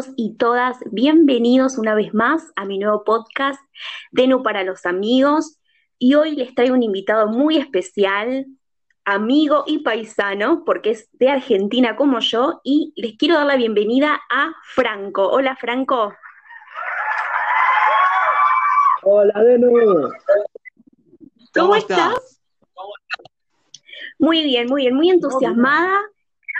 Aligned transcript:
todos 0.00 0.14
y 0.16 0.36
todas 0.36 0.78
bienvenidos 0.92 1.76
una 1.76 1.94
vez 1.94 2.14
más 2.14 2.52
a 2.56 2.64
mi 2.64 2.78
nuevo 2.78 3.04
podcast 3.04 3.60
Denu 4.12 4.42
para 4.42 4.62
los 4.62 4.86
amigos. 4.86 5.58
Y 5.98 6.14
hoy 6.14 6.36
les 6.36 6.54
traigo 6.54 6.74
un 6.74 6.82
invitado 6.82 7.26
muy 7.26 7.58
especial, 7.58 8.46
amigo 9.04 9.64
y 9.66 9.80
paisano, 9.80 10.64
porque 10.64 10.90
es 10.90 11.08
de 11.12 11.28
Argentina 11.28 11.96
como 11.96 12.20
yo, 12.20 12.60
y 12.64 12.94
les 12.96 13.16
quiero 13.18 13.34
dar 13.34 13.46
la 13.46 13.56
bienvenida 13.56 14.20
a 14.30 14.54
Franco. 14.74 15.28
Hola 15.28 15.56
Franco. 15.56 16.14
Hola 19.02 19.42
Denu. 19.42 20.08
¿Cómo, 21.52 21.74
estás? 21.74 22.40
Muy 24.18 24.44
bien, 24.44 24.66
muy 24.66 24.82
bien, 24.82 24.94
muy 24.94 25.10
entusiasmada. 25.10 26.00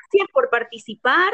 Gracias 0.02 0.28
por 0.32 0.50
participar. 0.50 1.32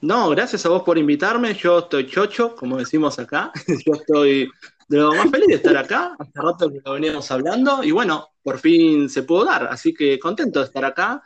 No, 0.00 0.30
gracias 0.30 0.64
a 0.64 0.68
vos 0.68 0.84
por 0.84 0.96
invitarme. 0.96 1.54
Yo 1.54 1.80
estoy 1.80 2.06
chocho, 2.06 2.54
como 2.54 2.76
decimos 2.76 3.18
acá. 3.18 3.50
Yo 3.84 3.94
estoy 3.94 4.48
de 4.88 4.96
lo 4.96 5.12
más 5.12 5.28
feliz 5.30 5.48
de 5.48 5.54
estar 5.54 5.76
acá. 5.76 6.14
Hace 6.18 6.32
rato 6.34 6.70
que 6.70 6.80
lo 6.84 6.92
veníamos 6.92 7.28
hablando 7.32 7.82
y 7.82 7.90
bueno, 7.90 8.28
por 8.42 8.58
fin 8.58 9.08
se 9.08 9.24
pudo 9.24 9.44
dar. 9.44 9.66
Así 9.66 9.92
que 9.92 10.18
contento 10.20 10.60
de 10.60 10.66
estar 10.66 10.84
acá 10.84 11.20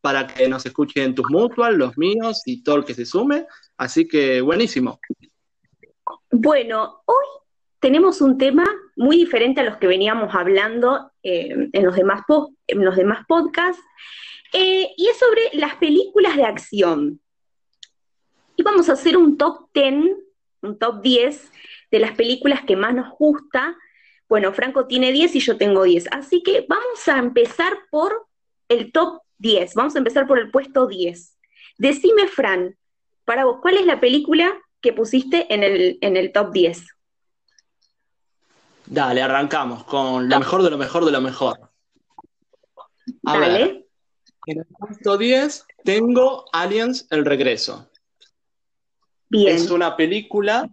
para 0.00 0.26
que 0.26 0.48
nos 0.48 0.64
escuchen 0.64 1.14
tus 1.14 1.28
mutual, 1.28 1.76
los 1.76 1.98
míos 1.98 2.40
y 2.46 2.62
todo 2.62 2.76
el 2.76 2.84
que 2.86 2.94
se 2.94 3.04
sume. 3.04 3.46
Así 3.76 4.08
que 4.08 4.40
buenísimo. 4.40 4.98
Bueno, 6.30 7.02
hoy 7.04 7.26
tenemos 7.80 8.22
un 8.22 8.38
tema 8.38 8.64
muy 8.96 9.16
diferente 9.18 9.60
a 9.60 9.64
los 9.64 9.76
que 9.76 9.86
veníamos 9.86 10.34
hablando 10.34 11.12
eh, 11.22 11.68
en, 11.70 11.84
los 11.84 11.94
demás 11.94 12.22
en 12.66 12.82
los 12.82 12.96
demás 12.96 13.26
podcasts. 13.28 13.82
Eh, 14.54 14.88
y 14.96 15.06
es 15.08 15.18
sobre 15.18 15.50
las 15.52 15.74
películas 15.74 16.34
de 16.36 16.44
acción 16.44 17.20
y 18.56 18.62
vamos 18.62 18.88
a 18.88 18.94
hacer 18.94 19.16
un 19.16 19.36
top 19.36 19.68
10, 19.74 19.94
un 20.62 20.78
top 20.78 21.02
10 21.02 21.52
de 21.90 21.98
las 21.98 22.12
películas 22.12 22.62
que 22.66 22.76
más 22.76 22.94
nos 22.94 23.10
gusta. 23.18 23.76
Bueno, 24.28 24.52
Franco 24.52 24.86
tiene 24.86 25.12
10 25.12 25.36
y 25.36 25.40
yo 25.40 25.56
tengo 25.56 25.84
10, 25.84 26.08
así 26.12 26.42
que 26.42 26.66
vamos 26.68 27.06
a 27.06 27.18
empezar 27.18 27.74
por 27.90 28.26
el 28.68 28.90
top 28.90 29.20
10, 29.38 29.74
vamos 29.74 29.94
a 29.94 29.98
empezar 29.98 30.26
por 30.26 30.38
el 30.38 30.50
puesto 30.50 30.86
10. 30.86 31.38
Decime, 31.78 32.26
Fran, 32.26 32.76
para 33.24 33.44
vos, 33.44 33.58
¿cuál 33.60 33.76
es 33.76 33.86
la 33.86 34.00
película 34.00 34.56
que 34.80 34.92
pusiste 34.92 35.52
en 35.52 35.62
el, 35.62 35.98
en 36.00 36.16
el 36.16 36.32
top 36.32 36.52
10? 36.52 36.86
Dale, 38.86 39.20
arrancamos 39.20 39.84
con 39.84 40.28
lo 40.28 40.38
mejor 40.38 40.62
de 40.62 40.70
lo 40.70 40.78
mejor 40.78 41.04
de 41.04 41.12
lo 41.12 41.20
mejor. 41.20 41.70
Dale. 43.22 43.86
en 44.46 44.58
el 44.58 44.66
puesto 44.78 45.18
10 45.18 45.66
tengo 45.84 46.46
Aliens, 46.52 47.06
el 47.10 47.24
regreso. 47.24 47.88
Es 49.30 49.70
una 49.70 49.96
película 49.96 50.70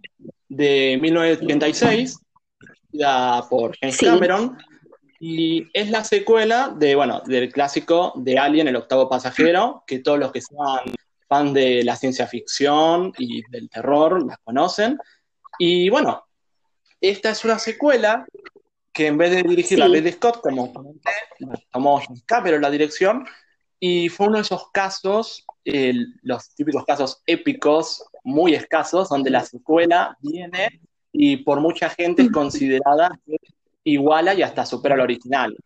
de 0.48 0.98
1986, 1.00 2.18
por 3.50 3.76
James 3.78 3.98
Cameron, 3.98 4.56
y 5.18 5.66
es 5.72 5.90
la 5.90 6.04
secuela 6.04 6.72
de, 6.76 6.94
bueno, 6.94 7.22
del 7.26 7.50
clásico 7.52 8.12
de 8.16 8.38
Alien, 8.38 8.68
el 8.68 8.76
octavo 8.76 9.08
pasajero, 9.08 9.82
que 9.86 10.00
todos 10.00 10.18
los 10.18 10.32
que 10.32 10.40
sean 10.40 10.94
fan 11.26 11.52
de 11.52 11.82
la 11.82 11.96
ciencia 11.96 12.26
ficción 12.26 13.12
y 13.18 13.42
del 13.50 13.68
terror 13.70 14.24
la 14.24 14.38
conocen. 14.44 14.98
Y 15.58 15.88
bueno, 15.88 16.24
esta 17.00 17.30
es 17.30 17.44
una 17.44 17.58
secuela 17.58 18.26
que 18.92 19.08
en 19.08 19.18
vez 19.18 19.30
de 19.30 19.42
dirigir 19.42 19.82
a 19.82 19.88
Ridley 19.88 20.12
Scott, 20.12 20.40
como 20.40 20.72
comenté, 20.72 21.10
tomó 21.72 22.00
James 22.00 22.22
Cameron 22.26 22.62
la 22.62 22.70
dirección, 22.70 23.26
y 23.80 24.08
fue 24.08 24.28
uno 24.28 24.36
de 24.36 24.42
esos 24.42 24.70
casos, 24.70 25.44
los 26.22 26.54
típicos 26.54 26.84
casos 26.84 27.22
épicos 27.26 28.04
muy 28.24 28.54
escasos, 28.54 29.08
donde 29.08 29.30
la 29.30 29.44
secuela 29.44 30.16
viene 30.20 30.80
y 31.12 31.36
por 31.38 31.60
mucha 31.60 31.88
gente 31.90 32.22
es 32.22 32.30
considerada 32.32 33.10
iguala 33.84 34.34
y 34.34 34.42
hasta 34.42 34.66
supera 34.66 34.94
al 34.94 35.02
original. 35.02 35.56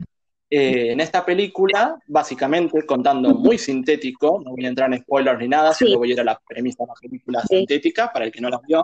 Eh, 0.50 0.92
en 0.92 1.00
esta 1.00 1.24
película, 1.24 1.98
básicamente, 2.06 2.84
contando 2.86 3.30
muy 3.34 3.58
sintético, 3.58 4.40
no 4.42 4.52
voy 4.52 4.64
a 4.64 4.68
entrar 4.68 4.92
en 4.92 5.00
spoilers 5.00 5.38
ni 5.38 5.48
nada, 5.48 5.74
solo 5.74 5.98
voy 5.98 6.10
a 6.10 6.12
ir 6.14 6.20
a 6.20 6.24
la 6.24 6.40
premisa 6.46 6.84
de 6.84 6.88
la 6.88 6.94
película 6.94 7.42
sintética 7.42 8.10
para 8.12 8.24
el 8.24 8.32
que 8.32 8.40
no 8.40 8.48
la 8.48 8.60
vio, 8.66 8.82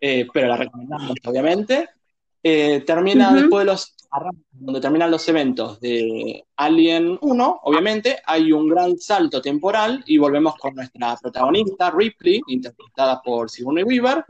eh, 0.00 0.26
pero 0.32 0.48
la 0.48 0.56
recomendamos 0.56 1.16
obviamente. 1.24 1.88
Eh, 2.42 2.82
termina 2.86 3.32
después 3.32 3.64
de 3.64 3.72
los 3.72 3.94
donde 4.50 4.80
terminan 4.80 5.10
los 5.10 5.26
eventos 5.28 5.80
de 5.80 6.44
Alien 6.56 7.18
1, 7.20 7.60
obviamente, 7.64 8.18
hay 8.26 8.52
un 8.52 8.68
gran 8.68 8.98
salto 8.98 9.40
temporal 9.40 10.02
y 10.06 10.18
volvemos 10.18 10.56
con 10.56 10.74
nuestra 10.74 11.16
protagonista, 11.16 11.90
Ripley, 11.90 12.40
interpretada 12.48 13.22
por 13.22 13.50
Sigourney 13.50 13.84
Weaver, 13.84 14.24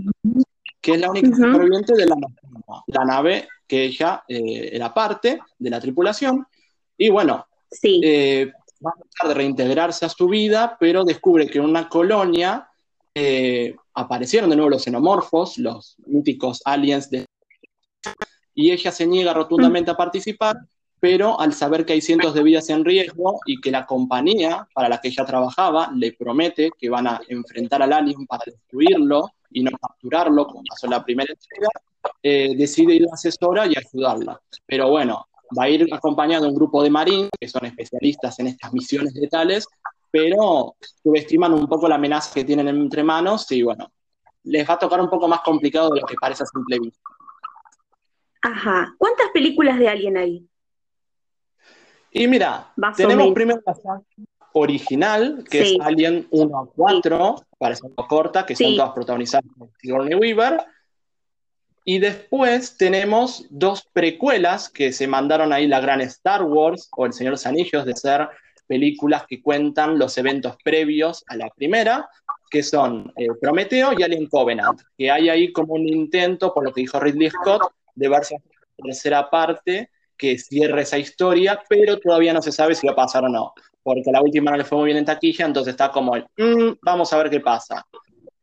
que 0.81 0.92
es 0.92 1.00
la 1.00 1.10
única 1.10 1.34
superviviente 1.34 1.94
de 1.94 2.06
la, 2.06 2.16
la, 2.87 3.04
nave 3.04 3.48
que 3.66 3.84
ella 3.84 4.22
eh, 4.28 4.71
era 4.72 4.94
parte 4.94 5.41
de 5.59 5.71
la 5.71 5.81
tripulación. 5.81 6.47
Y 6.97 7.10
bueno, 7.10 7.47
eh, 7.82 8.53
va 8.84 8.91
a 8.91 9.00
tratar 9.00 9.28
de 9.28 9.34
reintegrarse 9.34 10.04
a 10.04 10.09
su 10.09 10.28
vida, 10.28 10.76
pero 10.78 11.04
descubre 11.04 11.48
que 11.48 11.59
en 11.59 11.65
una 11.65 11.88
colonia 11.88 12.69
eh, 13.15 13.75
aparecieron 13.94 14.48
de 14.50 14.56
nuevo 14.56 14.71
los 14.71 14.84
xenomorfos, 14.84 15.59
los 15.59 15.97
míticos 16.06 16.62
aliens 16.65 17.10
de 17.10 17.26
y 18.54 18.70
ella 18.70 18.90
se 18.90 19.06
niega 19.06 19.32
rotundamente 19.32 19.90
a 19.90 19.96
participar, 19.96 20.56
pero 21.00 21.40
al 21.40 21.52
saber 21.52 21.84
que 21.84 21.94
hay 21.94 22.00
cientos 22.00 22.34
de 22.34 22.42
vidas 22.42 22.70
en 22.70 22.84
riesgo 22.84 23.40
y 23.46 23.60
que 23.60 23.70
la 23.70 23.86
compañía 23.86 24.68
para 24.72 24.88
la 24.88 25.00
que 25.00 25.08
ella 25.08 25.24
trabajaba 25.24 25.90
le 25.94 26.12
promete 26.12 26.70
que 26.78 26.88
van 26.88 27.06
a 27.08 27.20
enfrentar 27.28 27.82
al 27.82 27.92
alien 27.92 28.26
para 28.26 28.44
destruirlo 28.46 29.30
y 29.50 29.62
no 29.64 29.72
capturarlo, 29.72 30.46
como 30.46 30.62
pasó 30.68 30.86
en 30.86 30.92
la 30.92 31.04
primera 31.04 31.32
entrega, 31.32 31.68
eh, 32.22 32.54
decide 32.56 32.94
ir 32.94 33.06
a 33.10 33.14
asesora 33.14 33.66
y 33.66 33.74
ayudarla. 33.76 34.41
Pero 34.66 34.91
bueno, 34.91 35.26
va 35.58 35.64
a 35.64 35.68
ir 35.68 35.92
acompañado 35.92 36.44
de 36.44 36.50
un 36.50 36.54
grupo 36.54 36.82
de 36.82 36.91
marines 36.91 37.30
que 37.38 37.48
son 37.48 37.66
especialistas 37.66 38.38
en 38.38 38.48
estas 38.48 38.72
misiones 38.72 39.14
letales, 39.14 39.66
pero 40.10 40.76
subestiman 41.02 41.52
un 41.52 41.66
poco 41.66 41.88
la 41.88 41.96
amenaza 41.96 42.32
que 42.32 42.44
tienen 42.44 42.68
entre 42.68 43.02
manos 43.02 43.50
y 43.50 43.62
bueno, 43.62 43.91
les 44.44 44.68
va 44.68 44.74
a 44.74 44.78
tocar 44.78 45.00
un 45.00 45.08
poco 45.08 45.28
más 45.28 45.41
complicado 45.41 45.91
de 45.91 46.00
lo 46.00 46.06
que 46.06 46.16
parece 46.20 46.44
a 46.44 46.46
simple 46.46 46.78
vista. 46.78 47.00
Ajá. 48.42 48.94
¿Cuántas 48.98 49.28
películas 49.30 49.78
de 49.78 49.88
Alien 49.88 50.16
hay? 50.16 50.47
Y 52.10 52.26
mira, 52.26 52.72
tenemos 52.97 53.32
primero 53.32 53.62
la 53.64 54.03
original, 54.53 55.44
que 55.48 55.62
es 55.62 55.80
Alien 55.80 56.26
1 56.30 56.58
a 56.58 56.66
4, 56.66 57.36
parece 57.58 57.86
un 57.86 57.94
poco 57.94 58.08
corta, 58.08 58.44
que 58.44 58.54
son 58.54 58.76
todas 58.76 58.92
protagonizadas 58.92 59.47
por 59.56 59.70
Sigourney 59.80 60.14
Weaver. 60.14 60.62
Y 61.84 61.98
después 61.98 62.76
tenemos 62.76 63.47
dos 63.50 63.88
precuelas 63.92 64.69
que 64.69 64.92
se 64.92 65.06
mandaron 65.06 65.53
ahí 65.53 65.66
la 65.66 65.80
gran 65.80 66.00
Star 66.03 66.42
Wars 66.42 66.88
o 66.97 67.06
El 67.06 67.12
Señor 67.12 67.30
de 67.30 67.34
los 67.34 67.47
Anillos, 67.47 67.84
de 67.84 67.97
ser 67.97 68.28
películas 68.66 69.24
que 69.26 69.42
cuentan 69.42 69.98
los 69.98 70.16
eventos 70.19 70.56
previos 70.62 71.24
a 71.28 71.36
la 71.36 71.48
primera, 71.50 72.09
que 72.50 72.62
son 72.62 73.12
eh, 73.16 73.28
Prometeo 73.41 73.98
y 73.98 74.03
Alien 74.03 74.28
Covenant, 74.28 74.80
que 74.97 75.10
hay 75.10 75.28
ahí 75.28 75.53
como 75.53 75.74
un 75.74 75.88
intento, 75.88 76.53
por 76.53 76.64
lo 76.64 76.72
que 76.72 76.82
dijo 76.82 77.00
Ridley 77.00 77.30
Scott, 77.30 77.72
de 77.94 78.08
verse 78.08 78.36
tercera 78.76 79.28
parte 79.30 79.91
que 80.16 80.38
cierre 80.38 80.82
esa 80.82 80.98
historia, 80.98 81.60
pero 81.69 81.98
todavía 81.98 82.32
no 82.32 82.42
se 82.42 82.53
sabe 82.53 82.75
si 82.75 82.86
va 82.86 82.92
a 82.92 82.97
pasar 82.97 83.25
o 83.25 83.28
no, 83.28 83.53
porque 83.82 84.12
la 84.12 84.22
última 84.22 84.50
no 84.50 84.56
le 84.56 84.64
fue 84.64 84.78
muy 84.78 84.86
bien 84.86 84.98
en 84.98 85.04
taquilla, 85.04 85.47
entonces 85.47 85.72
está 85.72 85.91
como 85.91 86.14
el, 86.14 86.25
mm, 86.36 86.78
vamos 86.82 87.12
a 87.12 87.19
ver 87.19 87.30
qué 87.30 87.41
pasa. 87.41 87.84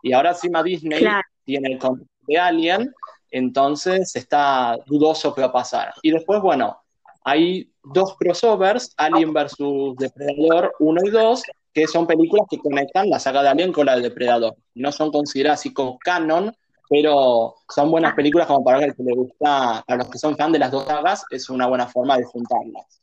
Y 0.02 0.14
ahora 0.14 0.32
encima 0.32 0.64
Disney 0.64 1.06
tiene 1.46 1.74
el 1.74 1.80
control 1.80 2.08
de 2.28 2.38
Alien, 2.38 2.94
entonces 3.32 4.16
está 4.16 4.78
dudoso 4.86 5.34
qué 5.34 5.42
va 5.42 5.48
a 5.48 5.54
pasar. 5.54 5.94
Y 6.02 6.12
después, 6.12 6.42
bueno, 6.42 6.82
hay 7.24 7.72
dos 7.84 8.16
crossovers, 8.18 8.94
Alien 8.98 9.34
versus 9.34 9.96
Depredador 9.98 10.74
1 10.80 11.02
y 11.06 11.10
2, 11.10 11.44
que 11.74 11.88
son 11.88 12.08
películas 12.08 12.46
que 12.50 12.58
conectan 12.58 13.10
la 13.10 13.20
saga 13.20 13.44
de 13.44 13.50
Alien 13.50 13.72
con 13.72 13.86
la 13.86 13.96
de 13.96 14.02
Depredador. 14.02 14.56
No 14.76 14.92
son 14.92 15.12
consideradas 15.12 15.60
así 15.60 15.74
como 15.74 15.98
canon, 16.00 16.54
pero 16.90 17.56
son 17.70 17.92
buenas 17.92 18.16
películas 18.16 18.48
como 18.48 18.64
para 18.64 18.84
el 18.84 18.96
que 18.96 19.04
le 19.04 19.14
gusta, 19.14 19.84
para 19.86 20.00
los 20.00 20.10
que 20.10 20.18
son 20.18 20.36
fan 20.36 20.52
de 20.52 20.60
las 20.60 20.72
dos 20.72 20.86
sagas, 20.86 21.24
es 21.30 21.48
una 21.50 21.68
buena 21.68 21.88
forma 21.88 22.18
de 22.18 22.24
juntarlas. 22.24 23.02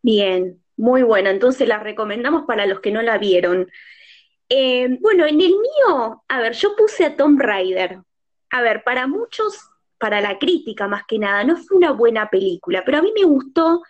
Bien, 0.00 0.60
muy 0.76 1.02
buena, 1.02 1.30
entonces 1.30 1.68
la 1.68 1.78
recomendamos 1.78 2.44
para 2.46 2.66
los 2.66 2.80
que 2.80 2.90
no 2.90 3.02
la 3.02 3.18
vieron. 3.18 3.70
Eh, 4.48 4.98
bueno, 5.00 5.26
en 5.26 5.40
el 5.40 5.50
mío, 5.50 6.24
a 6.26 6.40
ver, 6.40 6.54
yo 6.54 6.74
puse 6.74 7.04
a 7.04 7.16
Tom 7.16 7.38
Raider. 7.38 8.00
A 8.50 8.62
ver, 8.62 8.82
para 8.82 9.06
muchos, 9.06 9.58
para 9.98 10.20
la 10.22 10.38
crítica 10.38 10.88
más 10.88 11.02
que 11.06 11.18
nada, 11.18 11.44
no 11.44 11.56
fue 11.58 11.76
una 11.76 11.92
buena 11.92 12.30
película, 12.30 12.82
pero 12.84 12.98
a 12.98 13.02
mí 13.02 13.12
me 13.14 13.24
gustó 13.24 13.82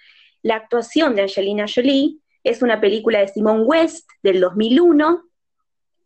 la 0.42 0.56
actuación 0.56 1.14
de 1.14 1.22
Angelina 1.22 1.66
Jolie. 1.72 2.18
Es 2.42 2.60
una 2.60 2.80
película 2.80 3.20
de 3.20 3.28
Simone 3.28 3.62
West 3.62 4.10
del 4.22 4.40
2001 4.40 5.31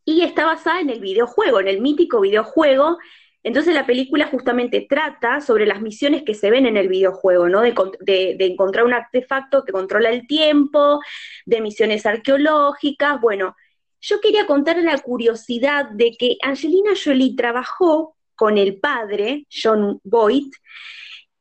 y 0.06 0.22
está 0.22 0.46
basada 0.46 0.80
en 0.80 0.88
el 0.88 1.00
videojuego, 1.00 1.60
en 1.60 1.68
el 1.68 1.80
mítico 1.82 2.20
videojuego. 2.20 2.96
Entonces 3.42 3.74
la 3.74 3.86
película 3.86 4.28
justamente 4.28 4.86
trata 4.88 5.40
sobre 5.40 5.66
las 5.66 5.82
misiones 5.82 6.22
que 6.22 6.34
se 6.34 6.48
ven 6.48 6.64
en 6.64 6.76
el 6.76 6.88
videojuego, 6.88 7.48
¿no? 7.48 7.60
De, 7.60 8.36
encontrar 8.38 8.84
un 8.86 8.94
artefacto 8.94 9.64
que 9.64 9.72
controla 9.72 10.10
el 10.10 10.26
tiempo, 10.28 11.00
de 11.44 11.60
misiones 11.60 12.06
arqueológicas. 12.06 13.20
Bueno, 13.20 13.56
yo 14.00 14.20
quería 14.20 14.46
contar 14.46 14.78
la 14.78 14.96
curiosidad 14.98 15.90
de 15.90 16.12
que 16.16 16.36
Angelina 16.42 16.92
Jolie 17.04 17.34
trabajó 17.36 18.16
con 18.36 18.58
el 18.58 18.78
padre, 18.78 19.46
John 19.50 20.00
Boyd, 20.04 20.52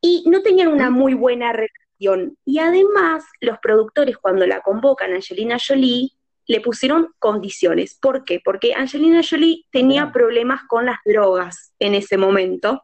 y 0.02 0.24
no 0.28 0.42
tenían 0.42 0.70
una 0.70 0.90
muy 0.90 1.14
buena 1.14 1.54
relación. 1.54 2.36
Y 2.46 2.60
además, 2.60 3.26
los 3.42 3.60
productores, 3.60 4.18
cuando 4.18 4.48
la 4.48 4.62
convocan 4.62 5.14
Angelina 5.14 5.58
Jolie, 5.60 6.15
le 6.47 6.62
pusieron 6.62 7.13
condiciones. 7.19 7.97
¿Por 8.00 8.24
qué? 8.24 8.39
Porque 8.44 8.74
Angelina 8.74 9.21
Jolie 9.27 9.65
tenía 9.71 10.12
problemas 10.12 10.62
con 10.68 10.86
las 10.86 11.00
drogas 11.06 11.74
en 11.80 11.95
ese 11.95 12.18
momento. 12.18 12.83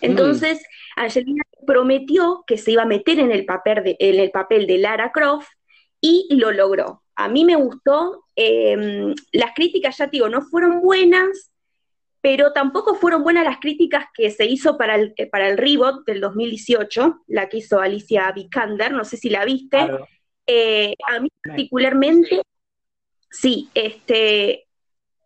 Entonces, 0.00 0.62
Angelina 0.96 1.42
prometió 1.66 2.44
que 2.46 2.58
se 2.58 2.72
iba 2.72 2.82
a 2.82 2.86
meter 2.86 3.18
en 3.18 3.32
el 3.32 3.44
papel 3.44 3.82
de, 3.82 3.96
en 3.98 4.20
el 4.20 4.30
papel 4.30 4.66
de 4.66 4.78
Lara 4.78 5.10
Croft 5.12 5.48
y 6.00 6.28
lo 6.36 6.52
logró. 6.52 7.02
A 7.16 7.28
mí 7.28 7.44
me 7.44 7.56
gustó. 7.56 8.24
Em, 8.36 9.14
las 9.32 9.52
críticas, 9.54 9.96
ya 9.98 10.06
digo, 10.06 10.28
no 10.28 10.42
fueron 10.42 10.80
buenas, 10.80 11.50
pero 12.20 12.52
tampoco 12.52 12.94
fueron 12.94 13.22
buenas 13.22 13.44
las 13.44 13.58
críticas 13.58 14.06
que 14.14 14.30
se 14.30 14.46
hizo 14.46 14.76
para 14.76 14.96
el, 14.96 15.14
eh, 15.16 15.26
para 15.26 15.48
el 15.48 15.56
reboot 15.56 16.04
del 16.06 16.20
2018, 16.20 17.22
la 17.28 17.48
que 17.48 17.58
hizo 17.58 17.80
Alicia 17.80 18.30
Vikander, 18.32 18.92
no 18.92 19.04
sé 19.04 19.16
si 19.16 19.30
la 19.30 19.44
viste. 19.44 19.78
Eh, 20.46 20.94
a 21.08 21.20
mí 21.20 21.28
particularmente, 21.42 22.42
sí, 23.30 23.68
este, 23.74 24.66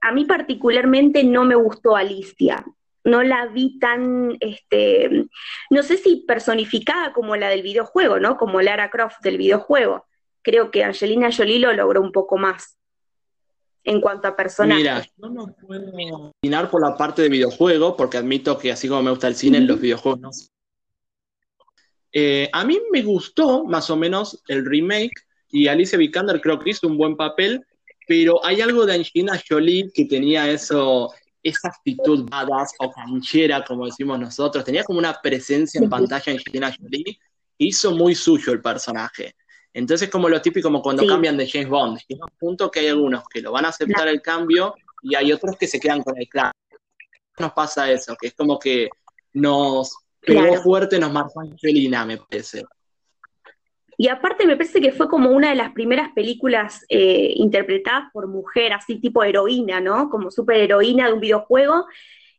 a 0.00 0.12
mí 0.12 0.24
particularmente 0.24 1.24
no 1.24 1.44
me 1.44 1.54
gustó 1.54 1.96
Alicia. 1.96 2.64
No 3.02 3.22
la 3.22 3.46
vi 3.46 3.78
tan, 3.78 4.36
este, 4.40 5.26
no 5.70 5.82
sé 5.82 5.96
si 5.96 6.16
personificada 6.26 7.12
como 7.12 7.34
la 7.36 7.48
del 7.48 7.62
videojuego, 7.62 8.18
¿no? 8.18 8.36
Como 8.36 8.60
Lara 8.60 8.90
Croft 8.90 9.22
del 9.22 9.38
videojuego. 9.38 10.06
Creo 10.42 10.70
que 10.70 10.84
Angelina 10.84 11.30
Jolie 11.34 11.58
lo 11.58 11.72
logró 11.72 12.00
un 12.02 12.12
poco 12.12 12.36
más 12.36 12.76
en 13.84 14.00
cuanto 14.00 14.28
a 14.28 14.36
personaje. 14.36 14.80
Mira, 14.80 15.02
yo 15.16 15.28
no 15.30 15.46
puedo 15.54 16.32
opinar 16.40 16.70
por 16.70 16.82
la 16.82 16.96
parte 16.96 17.22
de 17.22 17.30
videojuego, 17.30 17.96
porque 17.96 18.18
admito 18.18 18.58
que 18.58 18.72
así 18.72 18.88
como 18.88 19.02
me 19.02 19.10
gusta 19.10 19.28
el 19.28 19.34
cine, 19.34 19.58
en 19.58 19.66
los 19.66 19.80
videojuegos 19.80 20.20
no 20.20 20.30
eh, 22.12 22.48
a 22.52 22.64
mí 22.64 22.78
me 22.90 23.02
gustó 23.02 23.64
más 23.64 23.90
o 23.90 23.96
menos 23.96 24.42
el 24.48 24.64
remake 24.64 25.14
y 25.50 25.68
Alicia 25.68 25.98
Vikander 25.98 26.40
creo 26.40 26.58
que 26.58 26.70
hizo 26.70 26.86
un 26.86 26.96
buen 26.96 27.16
papel, 27.16 27.64
pero 28.06 28.44
hay 28.44 28.60
algo 28.60 28.86
de 28.86 28.94
Angelina 28.94 29.40
Jolie 29.48 29.90
que 29.92 30.04
tenía 30.06 30.50
eso, 30.50 31.12
esa 31.42 31.68
actitud 31.68 32.28
badass 32.28 32.74
o 32.78 32.90
canchera, 32.90 33.64
como 33.64 33.86
decimos 33.86 34.18
nosotros, 34.18 34.64
tenía 34.64 34.84
como 34.84 34.98
una 34.98 35.20
presencia 35.20 35.80
en 35.80 35.88
pantalla 35.88 36.32
Angelina 36.32 36.74
Jolie, 36.76 37.18
hizo 37.58 37.92
muy 37.92 38.14
suyo 38.14 38.52
el 38.52 38.60
personaje. 38.60 39.34
Entonces, 39.72 40.08
como 40.08 40.28
lo 40.28 40.42
típico, 40.42 40.66
como 40.66 40.82
cuando 40.82 41.06
cambian 41.06 41.36
de 41.36 41.48
James 41.48 41.68
Bond, 41.68 42.00
llega 42.08 42.24
un 42.24 42.36
punto 42.36 42.70
que 42.70 42.80
hay 42.80 42.88
algunos 42.88 43.22
que 43.28 43.40
lo 43.40 43.52
van 43.52 43.66
a 43.66 43.68
aceptar 43.68 44.08
el 44.08 44.20
cambio 44.20 44.74
y 45.02 45.14
hay 45.14 45.32
otros 45.32 45.56
que 45.56 45.68
se 45.68 45.78
quedan 45.78 46.02
con 46.02 46.18
el 46.18 46.28
clan. 46.28 46.50
Nos 47.38 47.52
pasa 47.52 47.90
eso, 47.90 48.16
que 48.20 48.28
es 48.28 48.34
como 48.34 48.58
que 48.58 48.88
nos 49.32 49.94
pegó 50.20 50.56
fuerte, 50.62 50.98
nos 50.98 51.12
marcó 51.12 51.40
Angelina, 51.40 52.04
me 52.04 52.18
parece. 52.18 52.64
Y 53.96 54.08
aparte 54.08 54.46
me 54.46 54.56
parece 54.56 54.80
que 54.80 54.92
fue 54.92 55.08
como 55.08 55.30
una 55.30 55.50
de 55.50 55.56
las 55.56 55.72
primeras 55.72 56.10
películas 56.12 56.86
eh, 56.88 57.34
interpretadas 57.36 58.10
por 58.14 58.28
mujer, 58.28 58.72
así 58.72 58.98
tipo 58.98 59.22
heroína, 59.22 59.80
¿no? 59.80 60.08
Como 60.08 60.30
superheroína 60.30 61.08
de 61.08 61.12
un 61.12 61.20
videojuego, 61.20 61.84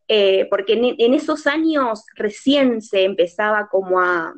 eh, 0.07 0.47
porque 0.49 0.73
en, 0.73 1.13
esos 1.13 1.45
años 1.45 2.03
recién 2.15 2.81
se 2.81 3.03
empezaba 3.03 3.67
como 3.69 3.99
a, 3.99 4.33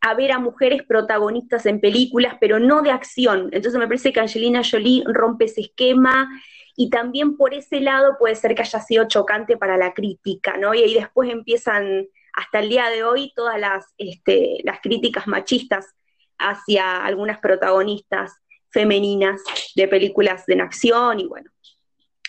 a 0.00 0.14
ver 0.14 0.32
a 0.32 0.38
mujeres 0.38 0.82
protagonistas 0.84 1.66
en 1.66 1.80
películas, 1.80 2.38
pero 2.40 2.58
no 2.58 2.80
de 2.80 2.92
acción. 2.92 3.50
Entonces 3.52 3.78
me 3.78 3.86
parece 3.86 4.10
que 4.10 4.20
Angelina 4.20 4.62
Jolie 4.64 5.04
rompe 5.06 5.44
ese 5.44 5.60
esquema 5.60 6.30
y 6.76 6.88
también 6.88 7.36
por 7.36 7.52
ese 7.52 7.80
lado 7.80 8.16
puede 8.18 8.36
ser 8.36 8.54
que 8.54 8.62
haya 8.62 8.80
sido 8.80 9.06
chocante 9.06 9.58
para 9.58 9.76
la 9.76 9.92
crítica, 9.92 10.56
¿no? 10.56 10.72
Y 10.72 10.82
ahí 10.82 10.94
después 10.94 11.30
empiezan 11.30 12.08
hasta 12.32 12.60
el 12.60 12.68
día 12.68 12.88
de 12.88 13.04
hoy 13.04 13.32
todas 13.34 13.58
las, 13.58 13.86
este, 13.98 14.58
las 14.64 14.80
críticas 14.80 15.26
machistas 15.26 15.86
hacia 16.38 17.04
algunas 17.04 17.38
protagonistas 17.38 18.32
femeninas 18.70 19.40
de 19.74 19.88
películas 19.88 20.46
de 20.46 20.60
acción 20.60 21.20
y 21.20 21.26
bueno. 21.26 21.50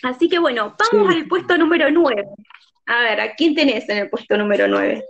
Así 0.04 0.28
que 0.28 0.40
bueno, 0.40 0.76
vamos 0.92 1.14
al 1.14 1.28
puesto 1.28 1.58
número 1.58 1.90
9. 1.90 2.26
A 2.86 3.00
ver, 3.02 3.22
¿a 3.22 3.36
quién 3.36 3.56
tenés 3.56 3.88
en 3.88 4.00
el 4.00 4.10
puesto 4.10 4.38
número 4.38 4.68
9? 4.68 5.06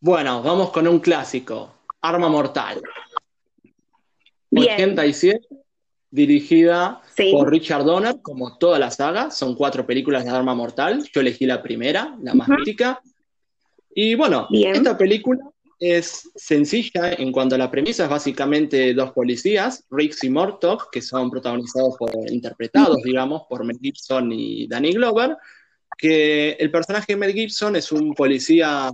Bueno, 0.00 0.42
vamos 0.42 0.70
con 0.70 0.86
un 0.86 1.00
clásico, 1.00 1.74
Arma 2.02 2.28
Mortal. 2.28 2.82
Bien. 4.50 4.74
87, 4.74 5.40
dirigida 6.10 7.02
por 7.32 7.50
Richard 7.50 7.84
Donner, 7.84 8.20
como 8.20 8.58
toda 8.58 8.78
la 8.78 8.90
saga, 8.90 9.30
son 9.30 9.54
cuatro 9.54 9.86
películas 9.86 10.24
de 10.24 10.30
Arma 10.30 10.54
Mortal, 10.54 11.08
yo 11.12 11.20
elegí 11.22 11.46
la 11.46 11.62
primera, 11.62 12.14
la 12.22 12.34
más 12.34 12.48
mítica. 12.48 13.00
Y 13.98 14.14
bueno, 14.14 14.46
esta 14.52 14.98
película 14.98 15.40
es 15.80 16.30
sencilla 16.34 17.14
en 17.14 17.32
cuanto 17.32 17.54
a 17.54 17.58
la 17.58 17.70
premisa, 17.70 18.04
es 18.04 18.10
básicamente 18.10 18.92
dos 18.92 19.12
policías, 19.12 19.86
Riggs 19.90 20.22
y 20.22 20.28
Mortok, 20.28 20.90
que 20.92 21.00
son 21.00 21.30
protagonizados 21.30 21.96
por, 21.96 22.10
interpretados, 22.30 22.98
digamos, 23.02 23.44
por 23.48 23.64
Mel 23.64 23.78
Gibson 23.80 24.30
y 24.32 24.68
Danny 24.68 24.92
Glover, 24.92 25.38
que 25.96 26.50
el 26.60 26.70
personaje 26.70 27.14
de 27.14 27.16
Mel 27.16 27.32
Gibson 27.32 27.74
es 27.74 27.90
un 27.90 28.12
policía 28.12 28.90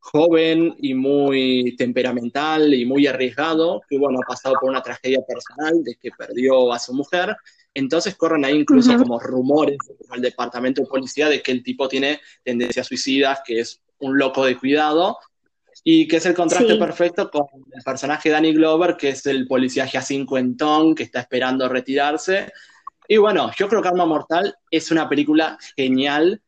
joven 0.00 0.74
y 0.78 0.94
muy 0.94 1.76
temperamental 1.76 2.74
y 2.74 2.84
muy 2.84 3.06
arriesgado, 3.06 3.82
que 3.88 3.98
bueno, 3.98 4.18
ha 4.20 4.26
pasado 4.26 4.56
por 4.60 4.68
una 4.68 4.82
tragedia 4.82 5.20
personal 5.28 5.84
de 5.84 5.94
que 5.94 6.10
perdió 6.18 6.72
a 6.72 6.80
su 6.80 6.92
mujer, 6.92 7.36
entonces 7.72 8.16
corren 8.16 8.44
ahí 8.44 8.56
incluso 8.56 8.96
como 8.96 9.20
rumores 9.20 9.78
al 10.08 10.20
departamento 10.20 10.82
de 10.82 10.88
policía 10.88 11.28
de 11.28 11.40
que 11.40 11.52
el 11.52 11.62
tipo 11.62 11.86
tiene 11.86 12.20
tendencias 12.42 12.88
suicidas, 12.88 13.42
que 13.46 13.60
es 13.60 13.80
un 14.00 14.18
loco 14.18 14.44
de 14.44 14.56
cuidado, 14.56 15.18
y 15.82 16.06
que 16.06 16.16
es 16.16 16.26
el 16.26 16.34
contraste 16.34 16.76
perfecto 16.76 17.30
con 17.30 17.46
el 17.72 17.82
personaje 17.82 18.28
Danny 18.30 18.52
Glover, 18.52 18.96
que 18.96 19.10
es 19.10 19.24
el 19.26 19.46
policía 19.46 19.86
ya 19.86 20.02
cincuentón, 20.02 20.94
que 20.94 21.04
está 21.04 21.20
esperando 21.20 21.68
retirarse. 21.68 22.52
Y 23.08 23.16
bueno, 23.16 23.50
yo 23.56 23.68
creo 23.68 23.80
que 23.80 23.88
Arma 23.88 24.06
Mortal 24.06 24.54
es 24.70 24.90
una 24.90 25.08
película 25.08 25.58
genial, 25.76 26.42